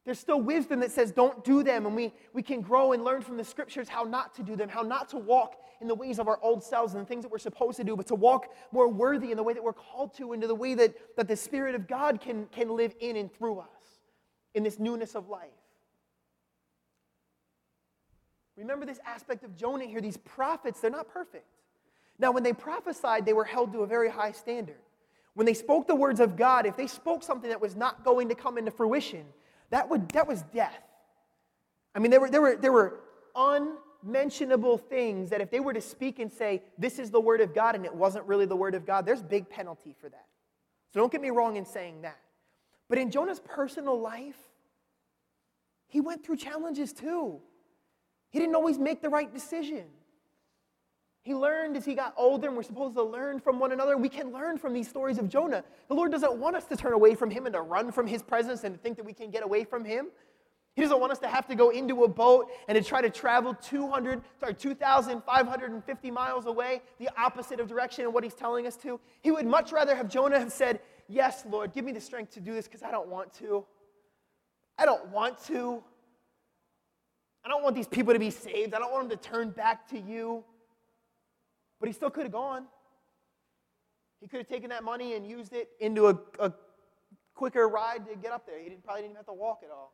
There's 0.05 0.18
still 0.18 0.42
wisdom 0.42 0.80
that 0.80 0.92
says 0.92 1.11
don't 1.11 1.42
do 1.42 1.62
them, 1.62 1.86
and 1.86 1.97
we, 1.97 2.12
we 2.34 2.42
can 2.42 2.61
grow 2.61 2.92
and 2.92 3.03
learn 3.03 3.22
from 3.22 3.38
the 3.38 3.44
scriptures 3.44 3.88
how 3.88 4.03
not 4.03 4.34
to 4.34 4.42
do 4.42 4.57
them, 4.57 4.68
how 4.68 4.82
not 4.82 5.09
to 5.09 5.16
walk 5.16 5.57
in 5.80 5.88
the 5.88 5.94
ways 5.94 6.18
of 6.18 6.28
our 6.28 6.38
old 6.42 6.62
selves 6.62 6.92
and 6.92 7.01
the 7.01 7.07
things 7.07 7.22
that 7.22 7.32
we're 7.32 7.38
supposed 7.38 7.78
to 7.78 7.84
do, 7.84 7.97
but 7.97 8.07
to 8.09 8.14
walk 8.14 8.55
more 8.72 8.88
worthy 8.88 9.30
in 9.30 9.38
the 9.38 9.42
way 9.42 9.55
that 9.55 9.64
we're 9.64 9.72
called 9.72 10.12
to, 10.18 10.34
into 10.34 10.47
the 10.47 10.55
way 10.55 10.74
that, 10.74 10.94
that 11.16 11.28
the 11.28 11.36
Spirit 11.36 11.74
of 11.74 11.88
God 11.88 12.20
can, 12.20 12.44
can 12.53 12.76
live 12.76 12.94
in 13.01 13.16
and 13.16 13.32
through 13.32 13.61
us 13.61 14.03
in 14.53 14.62
this 14.62 14.78
newness 14.78 15.14
of 15.14 15.30
life. 15.30 15.49
Remember 18.59 18.84
this 18.84 19.01
aspect 19.07 19.44
of 19.44 19.57
Jonah 19.57 19.86
here. 19.86 20.03
These 20.03 20.18
prophets, 20.18 20.82
they're 20.82 20.90
not 20.90 21.09
perfect. 21.09 21.47
Now, 22.18 22.32
when 22.32 22.42
they 22.42 22.52
prophesied, 22.52 23.26
they 23.26 23.32
were 23.32 23.44
held 23.44 23.72
to 23.72 23.80
a 23.80 23.86
very 23.86 24.10
high 24.10 24.32
standard. 24.32 24.78
When 25.34 25.44
they 25.44 25.54
spoke 25.54 25.86
the 25.86 25.94
words 25.94 26.20
of 26.20 26.36
God, 26.36 26.64
if 26.64 26.76
they 26.76 26.86
spoke 26.86 27.22
something 27.22 27.50
that 27.50 27.60
was 27.60 27.76
not 27.76 28.04
going 28.04 28.28
to 28.30 28.34
come 28.34 28.56
into 28.56 28.70
fruition, 28.70 29.26
that, 29.70 29.88
would, 29.90 30.08
that 30.10 30.26
was 30.26 30.42
death. 30.54 30.82
I 31.94 31.98
mean, 31.98 32.10
there 32.10 32.20
were, 32.20 32.30
there, 32.30 32.40
were, 32.40 32.56
there 32.56 32.72
were 32.72 33.00
unmentionable 33.34 34.78
things 34.78 35.28
that 35.30 35.40
if 35.42 35.50
they 35.50 35.60
were 35.60 35.74
to 35.74 35.80
speak 35.80 36.18
and 36.18 36.32
say, 36.32 36.62
this 36.78 36.98
is 36.98 37.10
the 37.10 37.20
word 37.20 37.42
of 37.42 37.54
God, 37.54 37.74
and 37.74 37.84
it 37.84 37.94
wasn't 37.94 38.24
really 38.26 38.46
the 38.46 38.56
word 38.56 38.74
of 38.74 38.86
God, 38.86 39.04
there's 39.04 39.22
big 39.22 39.48
penalty 39.50 39.94
for 40.00 40.08
that. 40.08 40.26
So 40.94 41.00
don't 41.00 41.12
get 41.12 41.20
me 41.20 41.30
wrong 41.30 41.56
in 41.56 41.66
saying 41.66 42.02
that. 42.02 42.18
But 42.88 42.98
in 42.98 43.10
Jonah's 43.10 43.40
personal 43.40 44.00
life, 44.00 44.38
he 45.86 46.00
went 46.00 46.24
through 46.24 46.36
challenges 46.36 46.92
too. 46.92 47.40
He 48.30 48.38
didn't 48.38 48.54
always 48.54 48.78
make 48.78 49.02
the 49.02 49.10
right 49.10 49.32
decision. 49.32 49.84
He 51.27 51.35
learned 51.35 51.77
as 51.77 51.85
he 51.85 51.97
got 51.97 52.14
older, 52.16 52.47
and 52.47 52.57
we're 52.57 52.62
supposed 52.62 52.95
to 52.95 53.03
learn 53.03 53.41
from 53.41 53.59
one 53.59 53.72
another. 53.72 53.97
We 53.97 54.09
can 54.09 54.31
learn 54.31 54.59
from 54.59 54.72
these 54.72 54.89
stories 54.89 55.18
of 55.18 55.29
Jonah. 55.29 55.64
The 55.89 55.95
Lord 55.95 56.12
doesn't 56.12 56.35
want 56.35 56.55
us 56.55 56.66
to 56.66 56.77
turn 56.77 56.93
away 56.93 57.16
from 57.16 57.31
him 57.31 57.47
and 57.47 57.53
to 57.55 57.62
run 57.62 57.91
from 57.91 58.07
his 58.07 58.22
presence 58.22 58.62
and 58.62 58.77
to 58.77 58.81
think 58.81 58.97
that 58.97 59.05
we 59.05 59.12
can 59.12 59.33
get 59.33 59.43
away 59.43 59.64
from 59.64 59.85
him. 59.85 60.07
He 60.77 60.83
doesn't 60.83 61.01
want 61.01 61.11
us 61.11 61.18
to 61.18 61.27
have 61.27 61.49
to 61.49 61.57
go 61.57 61.70
into 61.70 62.05
a 62.05 62.09
boat 62.09 62.53
and 62.68 62.77
to 62.77 62.89
try 62.89 63.03
to 63.03 63.11
travel 63.11 63.55
200, 63.55 64.22
sorry, 64.39 64.55
2,550 64.55 66.11
miles 66.12 66.47
away, 66.47 66.81
the 67.01 67.11
opposite 67.18 67.59
of 67.59 67.66
direction 67.66 68.07
of 68.07 68.14
what 68.14 68.22
he's 68.22 68.35
telling 68.35 68.64
us 68.64 68.77
to. 68.77 69.01
He 69.20 69.33
would 69.33 69.49
much 69.49 69.72
rather 69.72 69.97
have 69.97 70.09
Jonah 70.09 70.39
have 70.39 70.53
said, 70.53 70.79
Yes, 71.09 71.43
Lord, 71.51 71.72
give 71.72 71.85
me 71.85 71.91
the 71.91 72.01
strength 72.01 72.35
to 72.35 72.41
do 72.41 72.55
this 72.55 72.68
because 72.68 72.85
I 72.85 72.93
don't 72.93 73.09
want 73.09 73.33
to. 73.39 73.64
I 74.79 74.85
don't 74.85 75.09
want 75.09 75.43
to. 75.47 75.83
I 77.45 77.49
don't 77.49 77.64
want 77.64 77.74
these 77.74 77.89
people 77.89 78.12
to 78.12 78.20
be 78.20 78.31
saved. 78.31 78.74
I 78.74 78.79
don't 78.79 78.93
want 78.93 79.09
them 79.09 79.18
to 79.18 79.29
turn 79.29 79.51
back 79.51 79.89
to 79.89 79.99
you. 79.99 80.45
But 81.81 81.89
he 81.89 81.93
still 81.93 82.11
could 82.11 82.24
have 82.24 82.33
gone. 82.33 82.66
He 84.20 84.29
could 84.29 84.39
have 84.39 84.49
taken 84.49 84.70
that 84.70 84.83
money 84.83 85.14
and 85.14 85.27
used 85.27 85.53
it 85.53 85.68
into 85.79 86.09
a, 86.09 86.18
a 86.39 86.53
quicker 87.35 87.68
ride 87.68 88.07
to 88.07 88.16
get 88.16 88.33
up 88.33 88.47
there. 88.47 88.59
He 88.59 88.68
didn't, 88.68 88.85
probably 88.85 89.03
didn't 89.03 89.12
even 89.12 89.16
have 89.16 89.27
to 89.27 89.35
walk 89.35 89.61
at 89.62 89.70
all. 89.70 89.93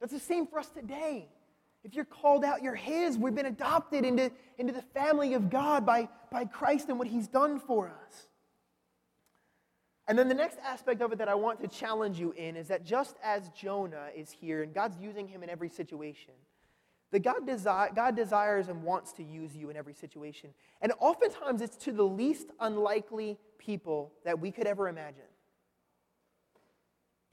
That's 0.00 0.12
the 0.12 0.20
same 0.20 0.46
for 0.46 0.58
us 0.58 0.68
today. 0.68 1.28
If 1.84 1.94
you're 1.94 2.04
called 2.04 2.44
out, 2.44 2.62
you're 2.62 2.74
His. 2.74 3.18
We've 3.18 3.34
been 3.34 3.46
adopted 3.46 4.04
into, 4.04 4.30
into 4.58 4.72
the 4.72 4.82
family 4.82 5.34
of 5.34 5.50
God 5.50 5.84
by, 5.84 6.08
by 6.30 6.44
Christ 6.46 6.88
and 6.88 6.98
what 6.98 7.08
He's 7.08 7.28
done 7.28 7.60
for 7.60 7.88
us. 7.88 8.28
And 10.10 10.18
then 10.18 10.28
the 10.28 10.34
next 10.34 10.58
aspect 10.64 11.02
of 11.02 11.12
it 11.12 11.18
that 11.18 11.28
I 11.28 11.36
want 11.36 11.60
to 11.62 11.68
challenge 11.68 12.18
you 12.18 12.32
in 12.32 12.56
is 12.56 12.66
that 12.66 12.84
just 12.84 13.14
as 13.22 13.48
Jonah 13.50 14.08
is 14.16 14.28
here 14.28 14.64
and 14.64 14.74
God's 14.74 14.98
using 14.98 15.28
him 15.28 15.44
in 15.44 15.48
every 15.48 15.68
situation, 15.68 16.34
that 17.10 17.20
God, 17.20 17.46
desi- 17.46 17.94
God 17.94 18.14
desires 18.14 18.68
and 18.68 18.82
wants 18.82 19.12
to 19.14 19.22
use 19.22 19.56
you 19.56 19.70
in 19.70 19.76
every 19.76 19.94
situation. 19.94 20.50
And 20.80 20.92
oftentimes 21.00 21.60
it's 21.60 21.76
to 21.78 21.92
the 21.92 22.04
least 22.04 22.48
unlikely 22.60 23.38
people 23.58 24.12
that 24.24 24.38
we 24.38 24.50
could 24.50 24.66
ever 24.66 24.88
imagine. 24.88 25.22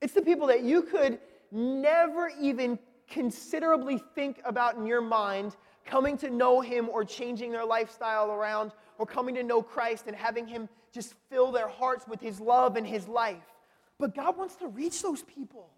It's 0.02 0.14
the 0.14 0.22
people 0.22 0.48
that 0.48 0.64
you 0.64 0.82
could 0.84 1.20
never 1.52 2.32
even 2.40 2.80
considerably 3.08 4.02
think 4.16 4.42
about 4.46 4.76
in 4.76 4.86
your 4.86 5.02
mind 5.02 5.56
coming 5.86 6.18
to 6.18 6.30
know 6.30 6.60
Him 6.60 6.90
or 6.90 7.06
changing 7.06 7.52
their 7.52 7.66
lifestyle 7.66 8.32
around 8.32 8.72
or 8.98 9.06
coming 9.06 9.36
to 9.36 9.44
know 9.44 9.62
Christ 9.62 10.06
and 10.08 10.16
having 10.16 10.46
Him 10.46 10.68
just 10.92 11.14
fill 11.30 11.52
their 11.52 11.68
hearts 11.68 12.08
with 12.08 12.20
His 12.20 12.40
love 12.40 12.76
and 12.76 12.86
His 12.86 13.08
life. 13.08 13.44
But 13.98 14.14
God 14.14 14.38
wants 14.38 14.56
to 14.58 14.68
reach 14.68 15.02
those 15.02 15.24
people. 15.24 15.70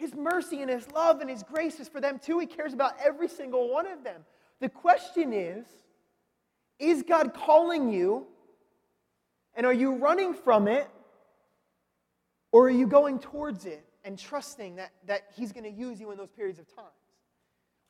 His 0.00 0.14
mercy 0.14 0.62
and 0.62 0.70
His 0.70 0.90
love 0.92 1.20
and 1.20 1.28
His 1.28 1.42
grace 1.42 1.78
is 1.78 1.86
for 1.86 2.00
them 2.00 2.18
too. 2.18 2.38
He 2.38 2.46
cares 2.46 2.72
about 2.72 2.94
every 3.04 3.28
single 3.28 3.70
one 3.70 3.86
of 3.86 4.02
them. 4.02 4.24
The 4.58 4.70
question 4.70 5.34
is 5.34 5.66
Is 6.78 7.02
God 7.02 7.34
calling 7.34 7.92
you? 7.92 8.26
And 9.54 9.66
are 9.66 9.74
you 9.74 9.96
running 9.96 10.32
from 10.32 10.68
it? 10.68 10.88
Or 12.50 12.68
are 12.68 12.70
you 12.70 12.86
going 12.86 13.18
towards 13.18 13.66
it 13.66 13.84
and 14.02 14.18
trusting 14.18 14.76
that, 14.76 14.92
that 15.06 15.32
He's 15.36 15.52
going 15.52 15.64
to 15.64 15.70
use 15.70 16.00
you 16.00 16.10
in 16.12 16.16
those 16.16 16.30
periods 16.30 16.58
of 16.58 16.74
time? 16.74 16.86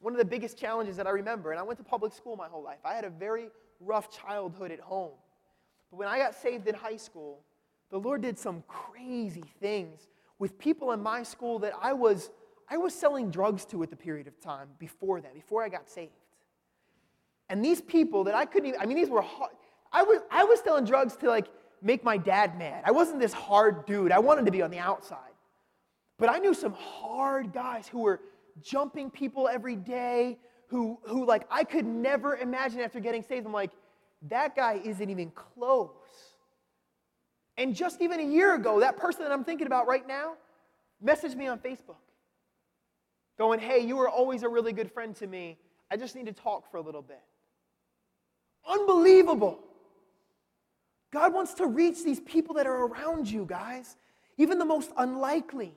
One 0.01 0.13
of 0.13 0.19
the 0.19 0.25
biggest 0.25 0.59
challenges 0.59 0.97
that 0.97 1.07
I 1.07 1.11
remember, 1.11 1.53
and 1.53 1.61
I 1.61 1.63
went 1.63 1.79
to 1.79 1.85
public 1.85 2.13
school 2.13 2.35
my 2.35 2.49
whole 2.49 2.65
life, 2.65 2.81
I 2.85 2.95
had 2.95 3.05
a 3.05 3.11
very 3.11 3.51
rough 3.79 4.11
childhood 4.11 4.73
at 4.73 4.81
home. 4.81 5.13
But 5.93 5.99
when 5.99 6.09
I 6.09 6.19
got 6.19 6.35
saved 6.35 6.67
in 6.67 6.75
high 6.75 6.97
school, 6.97 7.45
the 7.91 7.99
Lord 8.01 8.23
did 8.23 8.37
some 8.37 8.65
crazy 8.67 9.45
things 9.61 10.09
with 10.41 10.59
people 10.59 10.91
in 10.91 11.01
my 11.01 11.23
school 11.23 11.61
that 11.61 11.75
I 11.81 11.93
was, 11.93 12.31
I 12.69 12.79
was 12.79 12.93
selling 12.93 13.31
drugs 13.31 13.65
to 13.67 13.83
at 13.85 13.91
the 13.91 13.97
period 13.97 14.27
of 14.27 14.41
time 14.41 14.69
before 14.79 15.21
that, 15.21 15.35
before 15.35 15.63
I 15.63 15.69
got 15.69 15.89
saved. 15.89 16.11
And 17.49 17.65
these 17.65 17.81
people 17.81 18.25
that 18.25 18.35
I 18.35 18.47
couldn't 18.47 18.71
even, 18.71 18.81
I 18.81 18.87
mean, 18.87 18.97
these 18.97 19.11
were 19.11 19.23
hard. 19.23 19.53
I 19.93 20.03
was, 20.03 20.21
I 20.31 20.45
was 20.45 20.61
selling 20.61 20.85
drugs 20.85 21.15
to 21.17 21.29
like 21.29 21.49
make 21.83 22.03
my 22.03 22.17
dad 22.17 22.59
mad. 22.59 22.83
I 22.87 22.91
wasn't 22.91 23.21
this 23.21 23.35
hard 23.35 23.87
dude. 23.87 24.13
I 24.13 24.19
wanted 24.19 24.47
to 24.47 24.51
be 24.51 24.63
on 24.63 24.71
the 24.71 24.79
outside. 24.79 25.19
But 26.19 26.31
I 26.31 26.39
knew 26.39 26.55
some 26.55 26.73
hard 26.73 27.53
guys 27.53 27.87
who 27.87 28.01
were 28.01 28.21
jumping 28.63 29.11
people 29.11 29.47
every 29.47 29.77
day, 29.77 30.39
who, 30.69 30.99
who 31.03 31.27
like 31.27 31.47
I 31.51 31.65
could 31.65 31.85
never 31.85 32.37
imagine 32.37 32.81
after 32.81 32.99
getting 32.99 33.23
saved. 33.23 33.47
I'm 33.47 33.53
like, 33.53 33.73
that 34.29 34.57
guy 34.57 34.81
isn't 34.83 35.11
even 35.11 35.31
close 35.33 35.91
and 37.57 37.75
just 37.75 38.01
even 38.01 38.21
a 38.21 38.25
year 38.25 38.55
ago, 38.55 38.81
that 38.81 38.97
person 38.97 39.23
that 39.23 39.33
I'm 39.33 39.45
thinking 39.45 39.67
about 39.67 39.87
right 39.87 40.07
now 40.07 40.35
messaged 41.05 41.37
me 41.37 41.47
on 41.47 41.59
Facebook 41.59 41.97
going, 43.39 43.61
Hey, 43.61 43.81
you 43.81 43.97
were 43.97 44.09
always 44.09 44.43
a 44.43 44.49
really 44.49 44.73
good 44.73 44.91
friend 44.91 45.15
to 45.17 45.27
me. 45.27 45.59
I 45.91 45.97
just 45.97 46.15
need 46.15 46.27
to 46.27 46.33
talk 46.33 46.71
for 46.71 46.77
a 46.77 46.81
little 46.81 47.03
bit. 47.03 47.23
Unbelievable. 48.69 49.59
God 51.13 51.35
wants 51.35 51.55
to 51.55 51.67
reach 51.67 52.05
these 52.05 52.21
people 52.21 52.55
that 52.55 52.67
are 52.67 52.87
around 52.87 53.29
you, 53.29 53.45
guys, 53.45 53.97
even 54.39 54.59
the 54.59 54.65
most 54.65 54.93
unlikely. 54.97 55.75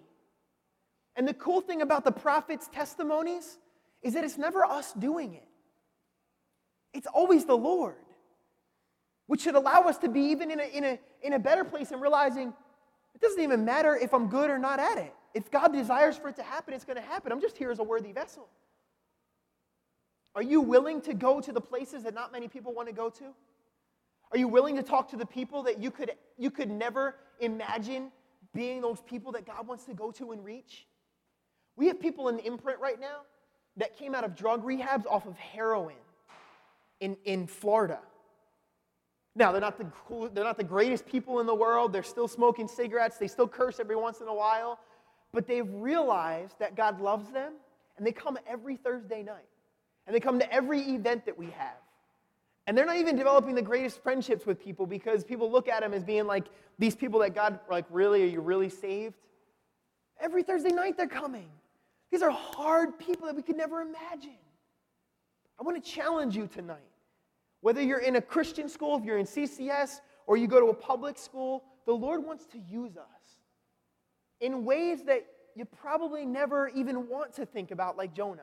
And 1.15 1.27
the 1.27 1.33
cool 1.33 1.61
thing 1.61 1.81
about 1.81 2.03
the 2.03 2.11
prophets' 2.11 2.69
testimonies 2.71 3.57
is 4.03 4.13
that 4.13 4.23
it's 4.23 4.37
never 4.37 4.63
us 4.63 4.93
doing 4.93 5.33
it, 5.33 5.47
it's 6.93 7.07
always 7.07 7.45
the 7.45 7.57
Lord 7.57 7.95
which 9.27 9.41
should 9.41 9.55
allow 9.55 9.81
us 9.83 9.97
to 9.99 10.09
be 10.09 10.21
even 10.21 10.51
in 10.51 10.59
a, 10.59 10.63
in 10.63 10.83
a, 10.83 10.99
in 11.23 11.33
a 11.33 11.39
better 11.39 11.63
place 11.63 11.91
and 11.91 12.01
realizing 12.01 12.53
it 13.15 13.21
doesn't 13.21 13.41
even 13.41 13.65
matter 13.65 13.95
if 13.95 14.13
I'm 14.13 14.27
good 14.27 14.49
or 14.49 14.57
not 14.57 14.79
at 14.79 14.97
it. 14.97 15.13
If 15.33 15.49
God 15.49 15.73
desires 15.73 16.17
for 16.17 16.29
it 16.29 16.35
to 16.35 16.43
happen, 16.43 16.73
it's 16.73 16.85
going 16.85 16.97
to 16.97 17.01
happen. 17.01 17.31
I'm 17.31 17.41
just 17.41 17.57
here 17.57 17.71
as 17.71 17.79
a 17.79 17.83
worthy 17.83 18.11
vessel. 18.11 18.47
Are 20.35 20.43
you 20.43 20.61
willing 20.61 21.01
to 21.01 21.13
go 21.13 21.39
to 21.41 21.51
the 21.51 21.61
places 21.61 22.03
that 22.03 22.13
not 22.13 22.31
many 22.31 22.47
people 22.47 22.73
want 22.73 22.87
to 22.87 22.93
go 22.93 23.09
to? 23.09 23.25
Are 24.31 24.37
you 24.37 24.47
willing 24.47 24.75
to 24.75 24.83
talk 24.83 25.09
to 25.09 25.15
the 25.15 25.25
people 25.25 25.63
that 25.63 25.81
you 25.81 25.91
could, 25.91 26.11
you 26.37 26.49
could 26.49 26.69
never 26.69 27.15
imagine 27.39 28.11
being 28.53 28.81
those 28.81 29.01
people 29.01 29.31
that 29.33 29.45
God 29.45 29.67
wants 29.67 29.85
to 29.85 29.93
go 29.93 30.11
to 30.11 30.31
and 30.31 30.43
reach? 30.43 30.87
We 31.75 31.87
have 31.87 31.99
people 31.99 32.29
in 32.29 32.37
the 32.37 32.45
imprint 32.45 32.79
right 32.79 32.99
now 32.99 33.21
that 33.77 33.97
came 33.97 34.13
out 34.13 34.23
of 34.23 34.35
drug 34.35 34.63
rehabs 34.63 35.05
off 35.07 35.25
of 35.25 35.37
heroin 35.37 35.95
in, 36.99 37.15
in 37.25 37.47
Florida. 37.47 37.99
Now, 39.35 39.51
they're 39.51 39.61
not, 39.61 39.77
the 39.77 39.85
cool, 40.07 40.29
they're 40.29 40.43
not 40.43 40.57
the 40.57 40.63
greatest 40.63 41.05
people 41.05 41.39
in 41.39 41.47
the 41.47 41.55
world. 41.55 41.91
They're 41.91 42.03
still 42.03 42.27
smoking 42.27 42.67
cigarettes. 42.67 43.17
They 43.17 43.27
still 43.27 43.47
curse 43.47 43.79
every 43.79 43.95
once 43.95 44.21
in 44.21 44.27
a 44.27 44.33
while. 44.33 44.79
But 45.31 45.47
they've 45.47 45.67
realized 45.67 46.59
that 46.59 46.75
God 46.75 47.01
loves 47.01 47.29
them, 47.31 47.53
and 47.97 48.05
they 48.05 48.11
come 48.11 48.37
every 48.47 48.77
Thursday 48.77 49.23
night. 49.23 49.47
And 50.05 50.15
they 50.15 50.19
come 50.19 50.37
to 50.37 50.53
every 50.53 50.81
event 50.81 51.25
that 51.25 51.37
we 51.37 51.47
have. 51.47 51.77
And 52.67 52.77
they're 52.77 52.85
not 52.85 52.97
even 52.97 53.15
developing 53.15 53.55
the 53.55 53.61
greatest 53.61 54.03
friendships 54.03 54.45
with 54.45 54.59
people 54.63 54.85
because 54.85 55.23
people 55.23 55.51
look 55.51 55.67
at 55.67 55.81
them 55.81 55.93
as 55.93 56.03
being 56.03 56.27
like 56.27 56.45
these 56.79 56.95
people 56.95 57.19
that 57.19 57.35
God, 57.35 57.59
like, 57.69 57.85
really, 57.89 58.23
are 58.23 58.27
you 58.27 58.41
really 58.41 58.69
saved? 58.69 59.15
Every 60.19 60.43
Thursday 60.43 60.69
night 60.69 60.95
they're 60.95 61.07
coming. 61.07 61.49
These 62.11 62.21
are 62.21 62.29
hard 62.29 62.99
people 62.99 63.27
that 63.27 63.35
we 63.35 63.41
could 63.41 63.57
never 63.57 63.81
imagine. 63.81 64.37
I 65.59 65.63
want 65.63 65.83
to 65.83 65.89
challenge 65.89 66.37
you 66.37 66.47
tonight. 66.47 66.77
Whether 67.63 67.81
you're 67.81 67.99
in 67.99 68.17
a 68.17 68.21
Christian 68.21 68.67
school, 68.67 68.97
if 68.97 69.05
you're 69.05 69.17
in 69.17 69.25
CCS, 69.25 70.01
or 70.27 70.35
you 70.35 70.47
go 70.47 70.59
to 70.59 70.65
a 70.65 70.73
public 70.73 71.17
school, 71.17 71.63
the 71.85 71.93
Lord 71.93 72.25
wants 72.25 72.45
to 72.47 72.59
use 72.59 72.97
us 72.97 73.37
in 74.41 74.65
ways 74.65 75.03
that 75.05 75.25
you 75.55 75.63
probably 75.63 76.25
never 76.25 76.67
even 76.75 77.07
want 77.07 77.33
to 77.35 77.45
think 77.45 77.71
about, 77.71 77.95
like 77.95 78.13
Jonah. 78.13 78.41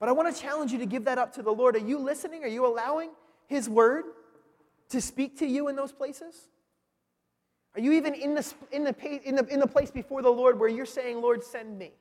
But 0.00 0.08
I 0.08 0.12
want 0.12 0.34
to 0.34 0.40
challenge 0.40 0.72
you 0.72 0.78
to 0.78 0.86
give 0.86 1.04
that 1.04 1.18
up 1.18 1.34
to 1.34 1.42
the 1.42 1.52
Lord. 1.52 1.76
Are 1.76 1.80
you 1.80 1.98
listening? 1.98 2.42
Are 2.42 2.48
you 2.48 2.64
allowing 2.64 3.10
His 3.46 3.68
word 3.68 4.04
to 4.88 5.02
speak 5.02 5.38
to 5.40 5.46
you 5.46 5.68
in 5.68 5.76
those 5.76 5.92
places? 5.92 6.48
Are 7.74 7.82
you 7.82 7.92
even 7.92 8.14
in 8.14 8.34
the, 8.34 8.54
in, 8.72 8.84
the, 8.84 9.28
in, 9.28 9.36
the, 9.36 9.46
in 9.48 9.60
the 9.60 9.66
place 9.66 9.90
before 9.90 10.22
the 10.22 10.30
Lord 10.30 10.58
where 10.58 10.70
you're 10.70 10.86
saying, 10.86 11.20
Lord, 11.20 11.44
send 11.44 11.78
me? 11.78 11.92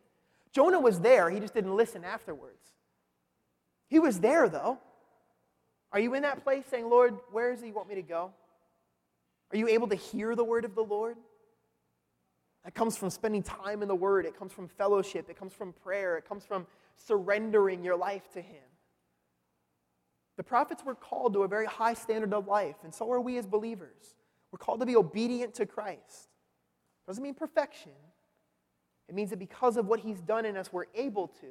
Jonah 0.53 0.79
was 0.79 1.01
there, 1.01 1.29
he 1.29 1.41
just 1.41 1.53
didn't 1.53 1.75
listen 1.75 2.05
afterwards. 2.05 2.73
He 3.93 3.99
was 3.99 4.19
there, 4.19 4.49
though. 4.49 4.79
Are 5.91 5.99
you 5.99 6.15
in 6.15 6.23
that 6.23 6.43
place 6.43 6.63
saying, 6.67 6.89
Lord, 6.89 7.15
where 7.31 7.51
is 7.51 7.61
it 7.61 7.67
you 7.67 7.73
want 7.73 7.87
me 7.87 7.93
to 7.93 8.01
go? 8.01 8.31
Are 9.51 9.57
you 9.57 9.67
able 9.67 9.87
to 9.89 9.95
hear 9.95 10.35
the 10.35 10.43
word 10.43 10.65
of 10.65 10.73
the 10.73 10.81
Lord? 10.81 11.15
That 12.65 12.73
comes 12.73 12.97
from 12.97 13.11
spending 13.11 13.43
time 13.43 13.83
in 13.83 13.87
the 13.87 13.93
Word. 13.93 14.25
It 14.25 14.35
comes 14.35 14.51
from 14.51 14.67
fellowship. 14.67 15.29
It 15.29 15.37
comes 15.37 15.53
from 15.53 15.73
prayer. 15.73 16.17
It 16.17 16.27
comes 16.27 16.43
from 16.43 16.65
surrendering 16.95 17.83
your 17.83 17.95
life 17.95 18.23
to 18.33 18.41
Him. 18.41 18.63
The 20.37 20.43
prophets 20.43 20.83
were 20.83 20.95
called 20.95 21.33
to 21.33 21.43
a 21.43 21.47
very 21.47 21.67
high 21.67 21.93
standard 21.93 22.33
of 22.33 22.47
life, 22.47 22.77
and 22.83 22.91
so 22.91 23.11
are 23.11 23.21
we 23.21 23.37
as 23.37 23.45
believers. 23.45 24.15
We're 24.51 24.57
called 24.57 24.79
to 24.79 24.87
be 24.87 24.95
obedient 24.95 25.53
to 25.55 25.67
Christ. 25.67 26.29
Doesn't 27.05 27.23
mean 27.23 27.35
perfection. 27.35 27.91
It 29.07 29.13
means 29.13 29.29
that 29.29 29.37
because 29.37 29.77
of 29.77 29.85
what 29.85 29.99
He's 29.99 30.19
done 30.21 30.45
in 30.45 30.57
us, 30.57 30.73
we're 30.73 30.87
able 30.95 31.27
to. 31.27 31.47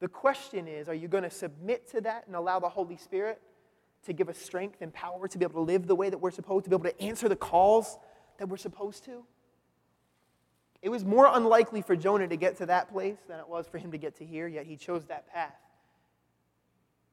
The 0.00 0.08
question 0.08 0.68
is 0.68 0.88
are 0.88 0.94
you 0.94 1.08
going 1.08 1.24
to 1.24 1.30
submit 1.30 1.90
to 1.90 2.00
that 2.02 2.26
and 2.26 2.36
allow 2.36 2.60
the 2.60 2.68
Holy 2.68 2.96
Spirit 2.96 3.40
to 4.04 4.12
give 4.12 4.28
us 4.28 4.38
strength 4.38 4.80
and 4.80 4.92
power 4.92 5.26
to 5.28 5.38
be 5.38 5.44
able 5.44 5.64
to 5.64 5.72
live 5.72 5.86
the 5.86 5.96
way 5.96 6.08
that 6.08 6.18
we're 6.18 6.30
supposed 6.30 6.64
to, 6.64 6.70
be 6.70 6.76
able 6.76 6.84
to 6.84 7.02
answer 7.02 7.28
the 7.28 7.36
calls 7.36 7.98
that 8.38 8.48
we're 8.48 8.56
supposed 8.56 9.04
to? 9.04 9.24
It 10.80 10.90
was 10.90 11.04
more 11.04 11.28
unlikely 11.32 11.82
for 11.82 11.96
Jonah 11.96 12.28
to 12.28 12.36
get 12.36 12.56
to 12.58 12.66
that 12.66 12.90
place 12.92 13.18
than 13.28 13.40
it 13.40 13.48
was 13.48 13.66
for 13.66 13.78
him 13.78 13.90
to 13.90 13.98
get 13.98 14.16
to 14.18 14.24
here, 14.24 14.46
yet 14.46 14.66
he 14.66 14.76
chose 14.76 15.06
that 15.06 15.26
path 15.32 15.56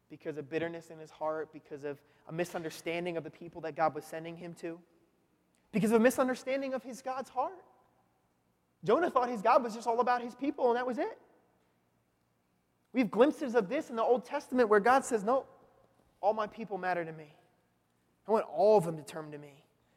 because 0.10 0.38
of 0.38 0.50
bitterness 0.50 0.92
in 0.92 1.00
his 1.00 1.10
heart, 1.10 1.50
because 1.52 1.84
of 1.84 2.00
a 2.30 2.32
misunderstanding 2.32 3.18
of 3.18 3.24
the 3.24 3.32
people 3.32 3.62
that 3.62 3.76
God 3.76 3.96
was 3.96 4.06
sending 4.06 4.38
him 4.38 4.54
to, 4.62 4.80
because 5.72 5.92
of 5.92 6.00
a 6.00 6.04
misunderstanding 6.04 6.76
of 6.76 6.84
his 6.84 7.02
God's 7.02 7.30
heart. 7.30 7.64
Jonah 8.84 9.10
thought 9.10 9.30
his 9.30 9.42
God 9.42 9.64
was 9.64 9.74
just 9.74 9.88
all 9.88 10.00
about 10.00 10.22
his 10.22 10.36
people, 10.36 10.68
and 10.68 10.78
that 10.78 10.86
was 10.86 11.00
it. 11.00 11.18
We 12.96 13.02
have 13.02 13.12
glimpses 13.12 13.56
of 13.56 13.68
this 13.68 13.90
in 13.90 13.98
the 13.98 14.04
Old 14.04 14.24
Testament 14.24 14.70
where 14.70 14.80
God 14.80 15.04
says, 15.04 15.22
No, 15.22 15.44
all 16.22 16.34
my 16.34 16.48
people 16.48 16.78
matter 16.78 17.04
to 17.04 17.12
me. 17.12 17.28
I 18.26 18.32
want 18.32 18.46
all 18.50 18.78
of 18.78 18.86
them 18.86 18.96
to 18.96 19.04
turn 19.04 19.32
to 19.34 19.38
me. 19.38 19.52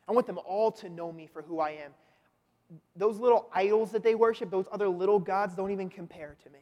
I 0.08 0.12
want 0.12 0.26
them 0.26 0.40
all 0.44 0.72
to 0.72 0.88
know 0.88 1.12
me 1.12 1.28
for 1.32 1.42
who 1.42 1.60
I 1.60 1.70
am. 1.70 1.92
Those 2.96 3.20
little 3.20 3.48
idols 3.54 3.92
that 3.92 4.02
they 4.02 4.16
worship, 4.16 4.50
those 4.50 4.66
other 4.72 4.88
little 4.88 5.20
gods, 5.20 5.54
don't 5.54 5.70
even 5.70 5.88
compare 5.88 6.36
to 6.42 6.50
me. 6.50 6.58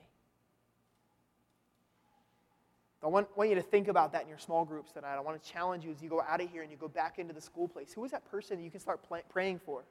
I 3.03 3.07
want, 3.07 3.35
want, 3.35 3.49
you 3.49 3.55
to 3.55 3.63
think 3.63 3.89
about 3.89 4.13
that 4.13 4.25
in 4.25 4.29
your 4.29 4.39
small 4.39 4.67
groups 4.67 4.93
tonight. 4.93 5.15
I 5.15 5.21
want 5.21 5.43
to 5.43 5.51
challenge 5.51 5.87
you 5.87 5.91
as 5.91 6.03
you 6.03 6.11
go 6.11 6.21
out 6.21 6.43
of 6.43 6.51
here 6.51 6.61
and 6.61 6.71
you 6.71 6.77
go 6.77 6.89
back 6.89 7.19
into 7.19 7.33
the 7.33 7.41
school 7.41 7.67
place. 7.67 7.95
Who 7.95 8.05
is 8.05 8.11
that 8.11 8.31
person 8.31 8.59
that 8.59 8.63
you 8.63 8.71
can 8.71 8.81
start 8.81 9.01
praying 9.31 9.61
for? 9.65 9.85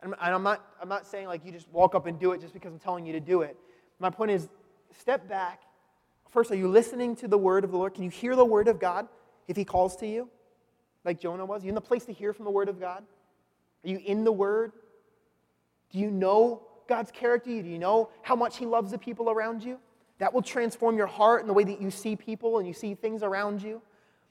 And 0.00 0.14
I'm 0.18 0.42
not, 0.42 0.64
I'm 0.80 0.88
not 0.88 1.06
saying 1.06 1.26
like 1.26 1.44
you 1.44 1.52
just 1.52 1.68
walk 1.70 1.94
up 1.94 2.06
and 2.06 2.18
do 2.18 2.32
it 2.32 2.40
just 2.40 2.54
because 2.54 2.72
I'm 2.72 2.78
telling 2.78 3.04
you 3.04 3.12
to 3.12 3.20
do 3.20 3.42
it. 3.42 3.58
My 3.98 4.10
point 4.10 4.30
is, 4.30 4.48
step 4.98 5.28
back. 5.28 5.62
First, 6.30 6.50
are 6.50 6.56
you 6.56 6.68
listening 6.68 7.14
to 7.16 7.28
the 7.28 7.38
word 7.38 7.64
of 7.64 7.70
the 7.70 7.76
Lord? 7.76 7.94
Can 7.94 8.04
you 8.04 8.10
hear 8.10 8.34
the 8.34 8.44
word 8.44 8.68
of 8.68 8.80
God 8.80 9.08
if 9.46 9.56
he 9.56 9.64
calls 9.64 9.96
to 9.96 10.06
you, 10.06 10.28
like 11.04 11.20
Jonah 11.20 11.44
was? 11.44 11.62
Are 11.62 11.66
you 11.66 11.68
in 11.68 11.74
the 11.74 11.80
place 11.80 12.04
to 12.06 12.12
hear 12.12 12.32
from 12.32 12.44
the 12.44 12.50
word 12.50 12.68
of 12.68 12.80
God? 12.80 13.04
Are 13.84 13.88
you 13.88 14.00
in 14.04 14.24
the 14.24 14.32
word? 14.32 14.72
Do 15.90 15.98
you 15.98 16.10
know 16.10 16.62
God's 16.88 17.12
character? 17.12 17.50
Do 17.50 17.68
you 17.68 17.78
know 17.78 18.08
how 18.22 18.34
much 18.34 18.56
he 18.56 18.66
loves 18.66 18.90
the 18.90 18.98
people 18.98 19.30
around 19.30 19.62
you? 19.62 19.78
That 20.18 20.32
will 20.34 20.42
transform 20.42 20.96
your 20.96 21.06
heart 21.06 21.40
and 21.40 21.48
the 21.48 21.54
way 21.54 21.64
that 21.64 21.80
you 21.80 21.90
see 21.90 22.16
people 22.16 22.58
and 22.58 22.66
you 22.66 22.74
see 22.74 22.94
things 22.94 23.22
around 23.22 23.62
you. 23.62 23.80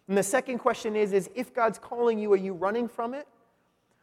And 0.08 0.18
the 0.18 0.24
second 0.24 0.58
question 0.58 0.96
is, 0.96 1.14
is 1.14 1.30
if 1.36 1.54
God's 1.54 1.80
calling 1.80 2.20
you, 2.20 2.34
are 2.34 2.38
you 2.38 2.54
running 2.54 2.88
from 2.88 3.14
it? 3.14 3.28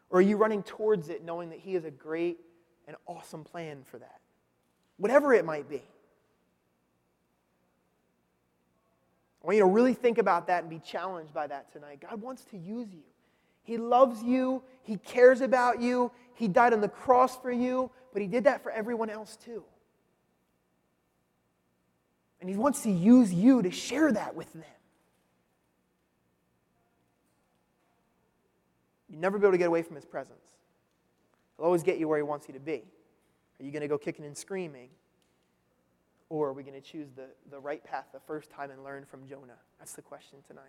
Or 0.08 0.18
are 0.18 0.22
you 0.22 0.36
running 0.36 0.62
towards 0.62 1.08
it 1.08 1.24
knowing 1.24 1.50
that 1.50 1.58
He 1.58 1.74
has 1.74 1.84
a 1.84 1.90
great 1.90 2.38
and 2.86 2.96
awesome 3.06 3.44
plan 3.44 3.82
for 3.84 3.98
that? 3.98 4.20
Whatever 4.96 5.32
it 5.34 5.44
might 5.44 5.68
be. 5.68 5.82
I 9.42 9.46
want 9.46 9.56
you 9.56 9.62
to 9.62 9.68
really 9.68 9.94
think 9.94 10.18
about 10.18 10.46
that 10.48 10.62
and 10.62 10.70
be 10.70 10.80
challenged 10.80 11.32
by 11.32 11.46
that 11.46 11.72
tonight. 11.72 12.00
God 12.08 12.20
wants 12.20 12.44
to 12.46 12.58
use 12.58 12.88
you. 12.92 13.02
He 13.62 13.78
loves 13.78 14.22
you. 14.22 14.62
He 14.82 14.96
cares 14.96 15.40
about 15.40 15.80
you. 15.80 16.12
He 16.34 16.48
died 16.48 16.72
on 16.72 16.80
the 16.80 16.88
cross 16.88 17.38
for 17.38 17.52
you, 17.52 17.90
but 18.12 18.20
He 18.20 18.28
did 18.28 18.44
that 18.44 18.62
for 18.62 18.70
everyone 18.70 19.10
else 19.10 19.36
too. 19.36 19.64
And 22.40 22.50
He 22.50 22.56
wants 22.56 22.82
to 22.82 22.90
use 22.90 23.32
you 23.32 23.62
to 23.62 23.70
share 23.70 24.12
that 24.12 24.34
with 24.34 24.52
them. 24.52 24.64
You'll 29.08 29.20
never 29.20 29.38
be 29.38 29.44
able 29.44 29.52
to 29.52 29.58
get 29.58 29.68
away 29.68 29.82
from 29.82 29.96
His 29.96 30.04
presence. 30.04 30.38
He'll 31.56 31.66
always 31.66 31.82
get 31.82 31.98
you 31.98 32.08
where 32.08 32.18
He 32.18 32.22
wants 32.22 32.46
you 32.46 32.54
to 32.54 32.60
be. 32.60 32.84
Are 33.58 33.64
you 33.64 33.72
going 33.72 33.82
to 33.82 33.88
go 33.88 33.98
kicking 33.98 34.24
and 34.24 34.36
screaming? 34.36 34.88
Or 36.30 36.48
are 36.48 36.52
we 36.52 36.62
going 36.62 36.80
to 36.80 36.80
choose 36.80 37.08
the, 37.14 37.26
the 37.50 37.58
right 37.58 37.82
path 37.84 38.06
the 38.12 38.20
first 38.20 38.50
time 38.50 38.70
and 38.70 38.84
learn 38.84 39.04
from 39.04 39.26
Jonah? 39.26 39.58
That's 39.78 39.94
the 39.94 40.02
question 40.02 40.38
tonight. 40.46 40.64